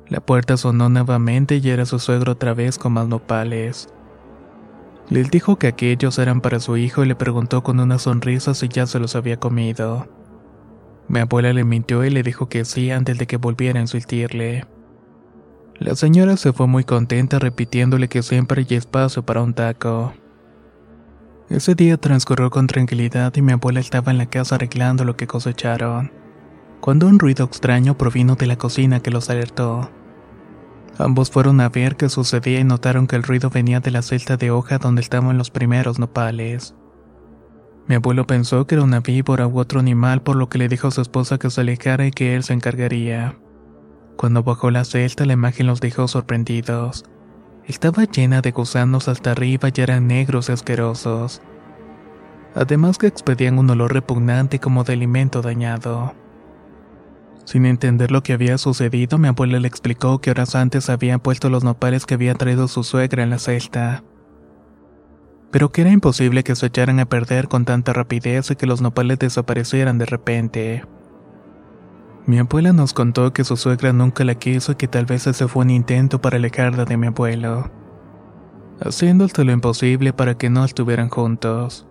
La 0.09 0.19
puerta 0.19 0.57
sonó 0.57 0.89
nuevamente 0.89 1.57
y 1.57 1.69
era 1.69 1.85
su 1.85 1.99
suegro 1.99 2.31
otra 2.33 2.53
vez 2.53 2.77
con 2.77 2.93
más 2.93 3.07
nopales. 3.07 3.89
Les 5.09 5.31
dijo 5.31 5.57
que 5.57 5.67
aquellos 5.67 6.19
eran 6.19 6.41
para 6.41 6.59
su 6.59 6.75
hijo 6.75 7.03
y 7.03 7.07
le 7.07 7.15
preguntó 7.15 7.63
con 7.63 7.79
una 7.79 7.97
sonrisa 7.97 8.53
si 8.53 8.67
ya 8.67 8.85
se 8.87 8.99
los 8.99 9.15
había 9.15 9.37
comido. 9.37 10.07
Mi 11.07 11.19
abuela 11.19 11.53
le 11.53 11.63
mintió 11.63 12.03
y 12.03 12.09
le 12.09 12.23
dijo 12.23 12.49
que 12.49 12.65
sí 12.65 12.91
antes 12.91 13.17
de 13.17 13.27
que 13.27 13.37
volviera 13.37 13.79
a 13.79 13.83
insistirle. 13.83 14.65
La 15.79 15.95
señora 15.95 16.35
se 16.35 16.51
fue 16.51 16.67
muy 16.67 16.83
contenta 16.83 17.39
repitiéndole 17.39 18.09
que 18.09 18.21
siempre 18.21 18.65
hay 18.67 18.75
espacio 18.75 19.23
para 19.23 19.41
un 19.41 19.53
taco. 19.53 20.13
Ese 21.49 21.75
día 21.75 21.95
transcurrió 21.95 22.49
con 22.49 22.67
tranquilidad 22.67 23.33
y 23.37 23.41
mi 23.41 23.53
abuela 23.53 23.79
estaba 23.79 24.11
en 24.11 24.17
la 24.17 24.25
casa 24.25 24.55
arreglando 24.55 25.05
lo 25.05 25.15
que 25.15 25.27
cosecharon, 25.27 26.11
cuando 26.81 27.07
un 27.07 27.19
ruido 27.19 27.45
extraño 27.45 27.97
provino 27.97 28.35
de 28.35 28.47
la 28.47 28.57
cocina 28.57 28.99
que 28.99 29.11
los 29.11 29.29
alertó. 29.29 29.89
Ambos 30.99 31.29
fueron 31.29 31.61
a 31.61 31.69
ver 31.69 31.95
qué 31.95 32.09
sucedía 32.09 32.59
y 32.59 32.63
notaron 32.63 33.05
que 33.05 33.15
el 33.15 33.23
ruido 33.23 33.49
venía 33.49 33.79
de 33.79 33.91
la 33.91 34.01
celda 34.01 34.35
de 34.35 34.49
hoja 34.49 34.79
donde 34.79 35.01
estaban 35.01 35.37
los 35.37 35.51
primeros 35.51 35.99
nopales. 35.99 36.75
Mi 37.87 37.95
abuelo 37.95 38.25
pensó 38.25 38.65
que 38.65 38.75
era 38.75 38.83
una 38.83 38.99
víbora 38.99 39.47
u 39.47 39.59
otro 39.59 39.79
animal 39.79 40.21
por 40.21 40.35
lo 40.35 40.49
que 40.49 40.57
le 40.57 40.67
dijo 40.67 40.87
a 40.87 40.91
su 40.91 41.01
esposa 41.01 41.37
que 41.37 41.49
se 41.49 41.61
alejara 41.61 42.07
y 42.07 42.11
que 42.11 42.35
él 42.35 42.43
se 42.43 42.53
encargaría. 42.53 43.37
Cuando 44.17 44.43
bajó 44.43 44.71
la 44.71 44.83
celda 44.83 45.25
la 45.25 45.33
imagen 45.33 45.67
los 45.67 45.79
dejó 45.79 46.07
sorprendidos. 46.07 47.05
Estaba 47.65 48.05
llena 48.05 48.41
de 48.41 48.51
gusanos 48.51 49.07
hasta 49.07 49.31
arriba 49.31 49.69
y 49.73 49.81
eran 49.81 50.07
negros 50.07 50.49
y 50.49 50.53
asquerosos. 50.53 51.41
Además 52.55 52.97
que 52.97 53.07
expedían 53.07 53.59
un 53.59 53.69
olor 53.69 53.93
repugnante 53.93 54.59
como 54.59 54.83
de 54.83 54.93
alimento 54.93 55.41
dañado. 55.43 56.15
Sin 57.47 57.65
entender 57.65 58.11
lo 58.11 58.23
que 58.23 58.33
había 58.33 58.57
sucedido, 58.57 59.17
mi 59.17 59.29
abuela 59.29 59.57
le 59.61 59.69
explicó 59.69 60.19
que 60.19 60.31
horas 60.31 60.53
antes 60.53 60.89
habían 60.89 61.21
puesto 61.21 61.49
los 61.49 61.63
nopales 61.63 62.05
que 62.05 62.15
había 62.15 62.35
traído 62.35 62.67
su 62.67 62.83
suegra 62.83 63.23
en 63.23 63.29
la 63.29 63.39
celda. 63.39 64.03
Pero 65.49 65.71
que 65.71 65.79
era 65.79 65.91
imposible 65.91 66.43
que 66.43 66.57
se 66.57 66.65
echaran 66.65 66.99
a 66.99 67.05
perder 67.05 67.47
con 67.47 67.63
tanta 67.63 67.93
rapidez 67.93 68.51
y 68.51 68.57
que 68.57 68.65
los 68.65 68.81
nopales 68.81 69.19
desaparecieran 69.19 69.97
de 69.97 70.05
repente. 70.05 70.83
Mi 72.25 72.37
abuela 72.37 72.73
nos 72.73 72.91
contó 72.91 73.31
que 73.31 73.45
su 73.45 73.55
suegra 73.55 73.93
nunca 73.93 74.25
la 74.25 74.35
quiso 74.35 74.73
y 74.73 74.75
que 74.75 74.89
tal 74.89 75.05
vez 75.05 75.25
ese 75.25 75.47
fue 75.47 75.63
un 75.63 75.69
intento 75.69 76.19
para 76.19 76.35
alejarla 76.35 76.83
de 76.83 76.97
mi 76.97 77.07
abuelo, 77.07 77.71
haciéndole 78.81 79.45
lo 79.45 79.53
imposible 79.53 80.11
para 80.11 80.37
que 80.37 80.49
no 80.49 80.65
estuvieran 80.65 81.07
juntos. 81.07 81.87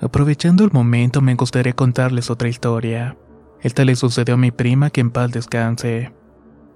Aprovechando 0.00 0.64
el 0.64 0.70
momento 0.70 1.20
me 1.20 1.34
gustaría 1.34 1.72
contarles 1.72 2.30
otra 2.30 2.48
historia. 2.48 3.16
Esta 3.60 3.84
le 3.84 3.96
sucedió 3.96 4.34
a 4.34 4.38
mi 4.38 4.52
prima 4.52 4.90
que 4.90 5.00
en 5.00 5.10
paz 5.10 5.32
descanse. 5.32 6.12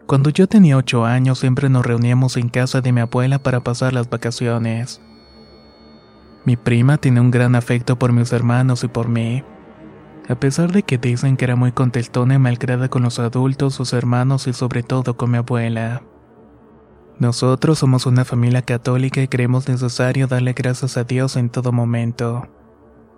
Cuando 0.06 0.30
yo 0.30 0.48
tenía 0.48 0.76
ocho 0.76 1.04
años 1.04 1.38
siempre 1.38 1.68
nos 1.68 1.86
reuníamos 1.86 2.36
en 2.36 2.48
casa 2.48 2.80
de 2.80 2.90
mi 2.90 3.00
abuela 3.00 3.38
para 3.38 3.60
pasar 3.60 3.92
las 3.92 4.10
vacaciones. 4.10 5.00
Mi 6.44 6.56
prima 6.56 6.98
tiene 6.98 7.20
un 7.20 7.30
gran 7.30 7.54
afecto 7.54 7.96
por 7.96 8.12
mis 8.12 8.32
hermanos 8.32 8.82
y 8.82 8.88
por 8.88 9.08
mí. 9.08 9.44
A 10.28 10.34
pesar 10.34 10.72
de 10.72 10.82
que 10.82 10.98
dicen 10.98 11.36
que 11.36 11.44
era 11.44 11.54
muy 11.54 11.70
contestona 11.70 12.34
y 12.34 12.38
malcriada 12.38 12.88
con 12.88 13.02
los 13.02 13.20
adultos, 13.20 13.74
sus 13.74 13.92
hermanos 13.92 14.48
y 14.48 14.52
sobre 14.52 14.82
todo 14.82 15.16
con 15.16 15.30
mi 15.30 15.38
abuela. 15.38 16.02
Nosotros 17.20 17.78
somos 17.78 18.06
una 18.06 18.24
familia 18.24 18.62
católica 18.62 19.22
y 19.22 19.28
creemos 19.28 19.68
necesario 19.68 20.26
darle 20.26 20.54
gracias 20.54 20.96
a 20.96 21.04
Dios 21.04 21.36
en 21.36 21.50
todo 21.50 21.70
momento. 21.70 22.48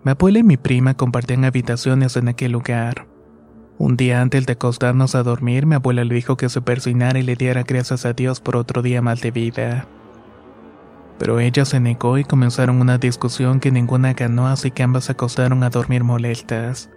Mi 0.04 0.10
abuela 0.10 0.38
y 0.38 0.42
mi 0.42 0.58
prima 0.58 0.92
compartían 0.92 1.46
habitaciones 1.46 2.16
en 2.16 2.28
aquel 2.28 2.52
lugar. 2.52 3.06
Un 3.78 3.96
día 3.96 4.20
antes 4.20 4.44
de 4.44 4.52
acostarnos 4.52 5.14
a 5.14 5.22
dormir, 5.22 5.64
mi 5.64 5.76
abuela 5.76 6.04
le 6.04 6.14
dijo 6.14 6.36
que 6.36 6.50
se 6.50 6.60
persinara 6.60 7.18
y 7.18 7.22
le 7.22 7.36
diera 7.36 7.62
gracias 7.62 8.04
a 8.04 8.12
Dios 8.12 8.40
por 8.40 8.56
otro 8.56 8.82
día 8.82 9.00
más 9.00 9.22
de 9.22 9.30
vida. 9.30 9.88
Pero 11.18 11.40
ella 11.40 11.64
se 11.64 11.80
negó 11.80 12.18
y 12.18 12.24
comenzaron 12.24 12.82
una 12.82 12.98
discusión 12.98 13.60
que 13.60 13.70
ninguna 13.70 14.12
ganó, 14.12 14.46
así 14.46 14.70
que 14.70 14.82
ambas 14.82 15.04
se 15.04 15.12
acostaron 15.12 15.62
a 15.62 15.70
dormir 15.70 16.04
molestas. 16.04 16.90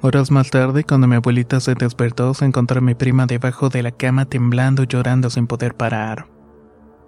Horas 0.00 0.32
más 0.32 0.50
tarde, 0.50 0.82
cuando 0.82 1.06
mi 1.06 1.14
abuelita 1.14 1.60
se 1.60 1.76
despertó, 1.76 2.34
se 2.34 2.44
encontró 2.44 2.78
a 2.78 2.82
mi 2.82 2.96
prima 2.96 3.26
debajo 3.26 3.68
de 3.68 3.84
la 3.84 3.92
cama 3.92 4.24
temblando 4.24 4.82
y 4.82 4.88
llorando 4.88 5.30
sin 5.30 5.46
poder 5.46 5.74
parar. 5.76 6.31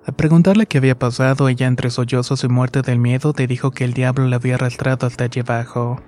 Al 0.07 0.15
preguntarle 0.15 0.67
qué 0.67 0.79
había 0.79 0.99
pasado, 0.99 1.49
ella 1.49 1.67
entre 1.67 1.89
sollozos 1.89 2.45
y 2.45 2.49
muerte 2.49 2.83
del 2.83 2.99
miedo 2.99 3.33
le 3.37 3.47
dijo 3.47 3.71
que 3.71 3.85
el 3.85 3.95
diablo 3.95 4.27
la 4.29 4.37
había 4.37 4.57
arrastrado 4.57 5.07
hasta 5.07 5.25
allí 5.25 5.41
abajo. 5.41 6.03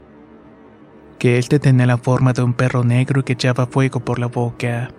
Que 1.19 1.39
éste 1.39 1.59
tenía 1.59 1.87
la 1.87 1.97
forma 1.97 2.35
de 2.35 2.43
un 2.43 2.53
perro 2.53 2.85
negro 2.85 3.21
y 3.21 3.23
que 3.25 3.33
echaba 3.33 3.67
fuego 3.67 4.01
por 4.01 4.19
la 4.19 4.27
boca. 4.27 4.91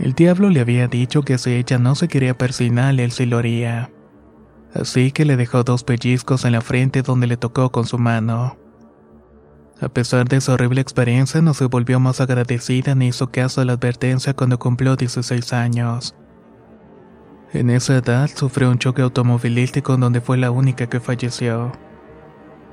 El 0.00 0.14
diablo 0.14 0.50
le 0.50 0.58
había 0.58 0.88
dicho 0.88 1.22
que 1.22 1.38
si 1.38 1.52
ella 1.52 1.78
no 1.78 1.94
se 1.94 2.08
quería 2.08 2.36
persinar, 2.36 2.98
él 2.98 3.12
sí 3.12 3.26
lo 3.26 3.38
haría. 3.38 3.92
Así 4.74 5.12
que 5.12 5.24
le 5.24 5.36
dejó 5.36 5.62
dos 5.62 5.84
pellizcos 5.84 6.44
en 6.44 6.52
la 6.52 6.60
frente 6.60 7.02
donde 7.02 7.28
le 7.28 7.36
tocó 7.36 7.70
con 7.70 7.86
su 7.86 7.96
mano. 7.96 8.56
A 9.80 9.88
pesar 9.88 10.28
de 10.28 10.38
esa 10.38 10.54
horrible 10.54 10.80
experiencia, 10.80 11.40
no 11.42 11.54
se 11.54 11.66
volvió 11.66 12.00
más 12.00 12.20
agradecida 12.20 12.96
ni 12.96 13.08
hizo 13.08 13.30
caso 13.30 13.60
a 13.60 13.64
la 13.64 13.74
advertencia 13.74 14.34
cuando 14.34 14.58
cumplió 14.58 14.96
16 14.96 15.52
años. 15.52 16.16
En 17.54 17.70
esa 17.70 17.96
edad 17.98 18.28
sufrió 18.34 18.68
un 18.68 18.78
choque 18.78 19.02
automovilístico 19.02 19.96
donde 19.96 20.20
fue 20.20 20.36
la 20.36 20.50
única 20.50 20.88
que 20.88 20.98
falleció. 20.98 21.70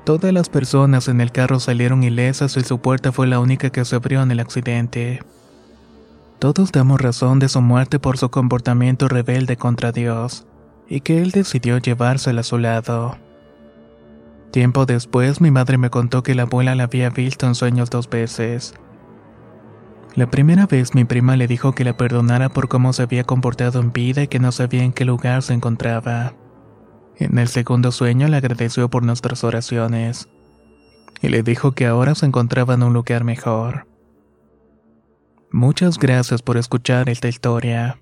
Todas 0.04 0.32
las 0.32 0.48
personas 0.48 1.06
en 1.06 1.20
el 1.20 1.30
carro 1.30 1.60
salieron 1.60 2.02
ilesas 2.02 2.56
y 2.56 2.64
su 2.64 2.80
puerta 2.80 3.12
fue 3.12 3.28
la 3.28 3.38
única 3.38 3.70
que 3.70 3.84
se 3.84 3.94
abrió 3.94 4.20
en 4.22 4.32
el 4.32 4.40
accidente. 4.40 5.22
Todos 6.40 6.72
damos 6.72 7.00
razón 7.00 7.38
de 7.38 7.48
su 7.48 7.60
muerte 7.60 8.00
por 8.00 8.18
su 8.18 8.28
comportamiento 8.30 9.06
rebelde 9.06 9.56
contra 9.56 9.92
Dios, 9.92 10.48
y 10.88 11.00
que 11.02 11.22
él 11.22 11.30
decidió 11.30 11.78
llevársela 11.78 12.40
a 12.40 12.44
su 12.44 12.58
lado. 12.58 13.16
Tiempo 14.50 14.84
después 14.84 15.40
mi 15.40 15.52
madre 15.52 15.78
me 15.78 15.90
contó 15.90 16.24
que 16.24 16.34
la 16.34 16.42
abuela 16.42 16.74
la 16.74 16.84
había 16.84 17.10
visto 17.10 17.46
en 17.46 17.54
sueños 17.54 17.88
dos 17.88 18.10
veces. 18.10 18.74
La 20.14 20.30
primera 20.30 20.66
vez 20.66 20.94
mi 20.94 21.04
prima 21.04 21.36
le 21.36 21.46
dijo 21.46 21.72
que 21.72 21.84
la 21.84 21.96
perdonara 21.96 22.50
por 22.50 22.68
cómo 22.68 22.92
se 22.92 23.02
había 23.02 23.24
comportado 23.24 23.80
en 23.80 23.92
vida 23.92 24.22
y 24.22 24.28
que 24.28 24.38
no 24.38 24.52
sabía 24.52 24.84
en 24.84 24.92
qué 24.92 25.06
lugar 25.06 25.42
se 25.42 25.54
encontraba. 25.54 26.34
En 27.16 27.38
el 27.38 27.48
segundo 27.48 27.92
sueño 27.92 28.28
le 28.28 28.36
agradeció 28.36 28.90
por 28.90 29.04
nuestras 29.04 29.42
oraciones 29.42 30.28
y 31.22 31.28
le 31.28 31.42
dijo 31.42 31.72
que 31.72 31.86
ahora 31.86 32.14
se 32.14 32.26
encontraba 32.26 32.74
en 32.74 32.82
un 32.82 32.92
lugar 32.92 33.24
mejor. 33.24 33.86
Muchas 35.50 35.98
gracias 35.98 36.42
por 36.42 36.58
escuchar 36.58 37.08
esta 37.08 37.28
historia. 37.28 38.01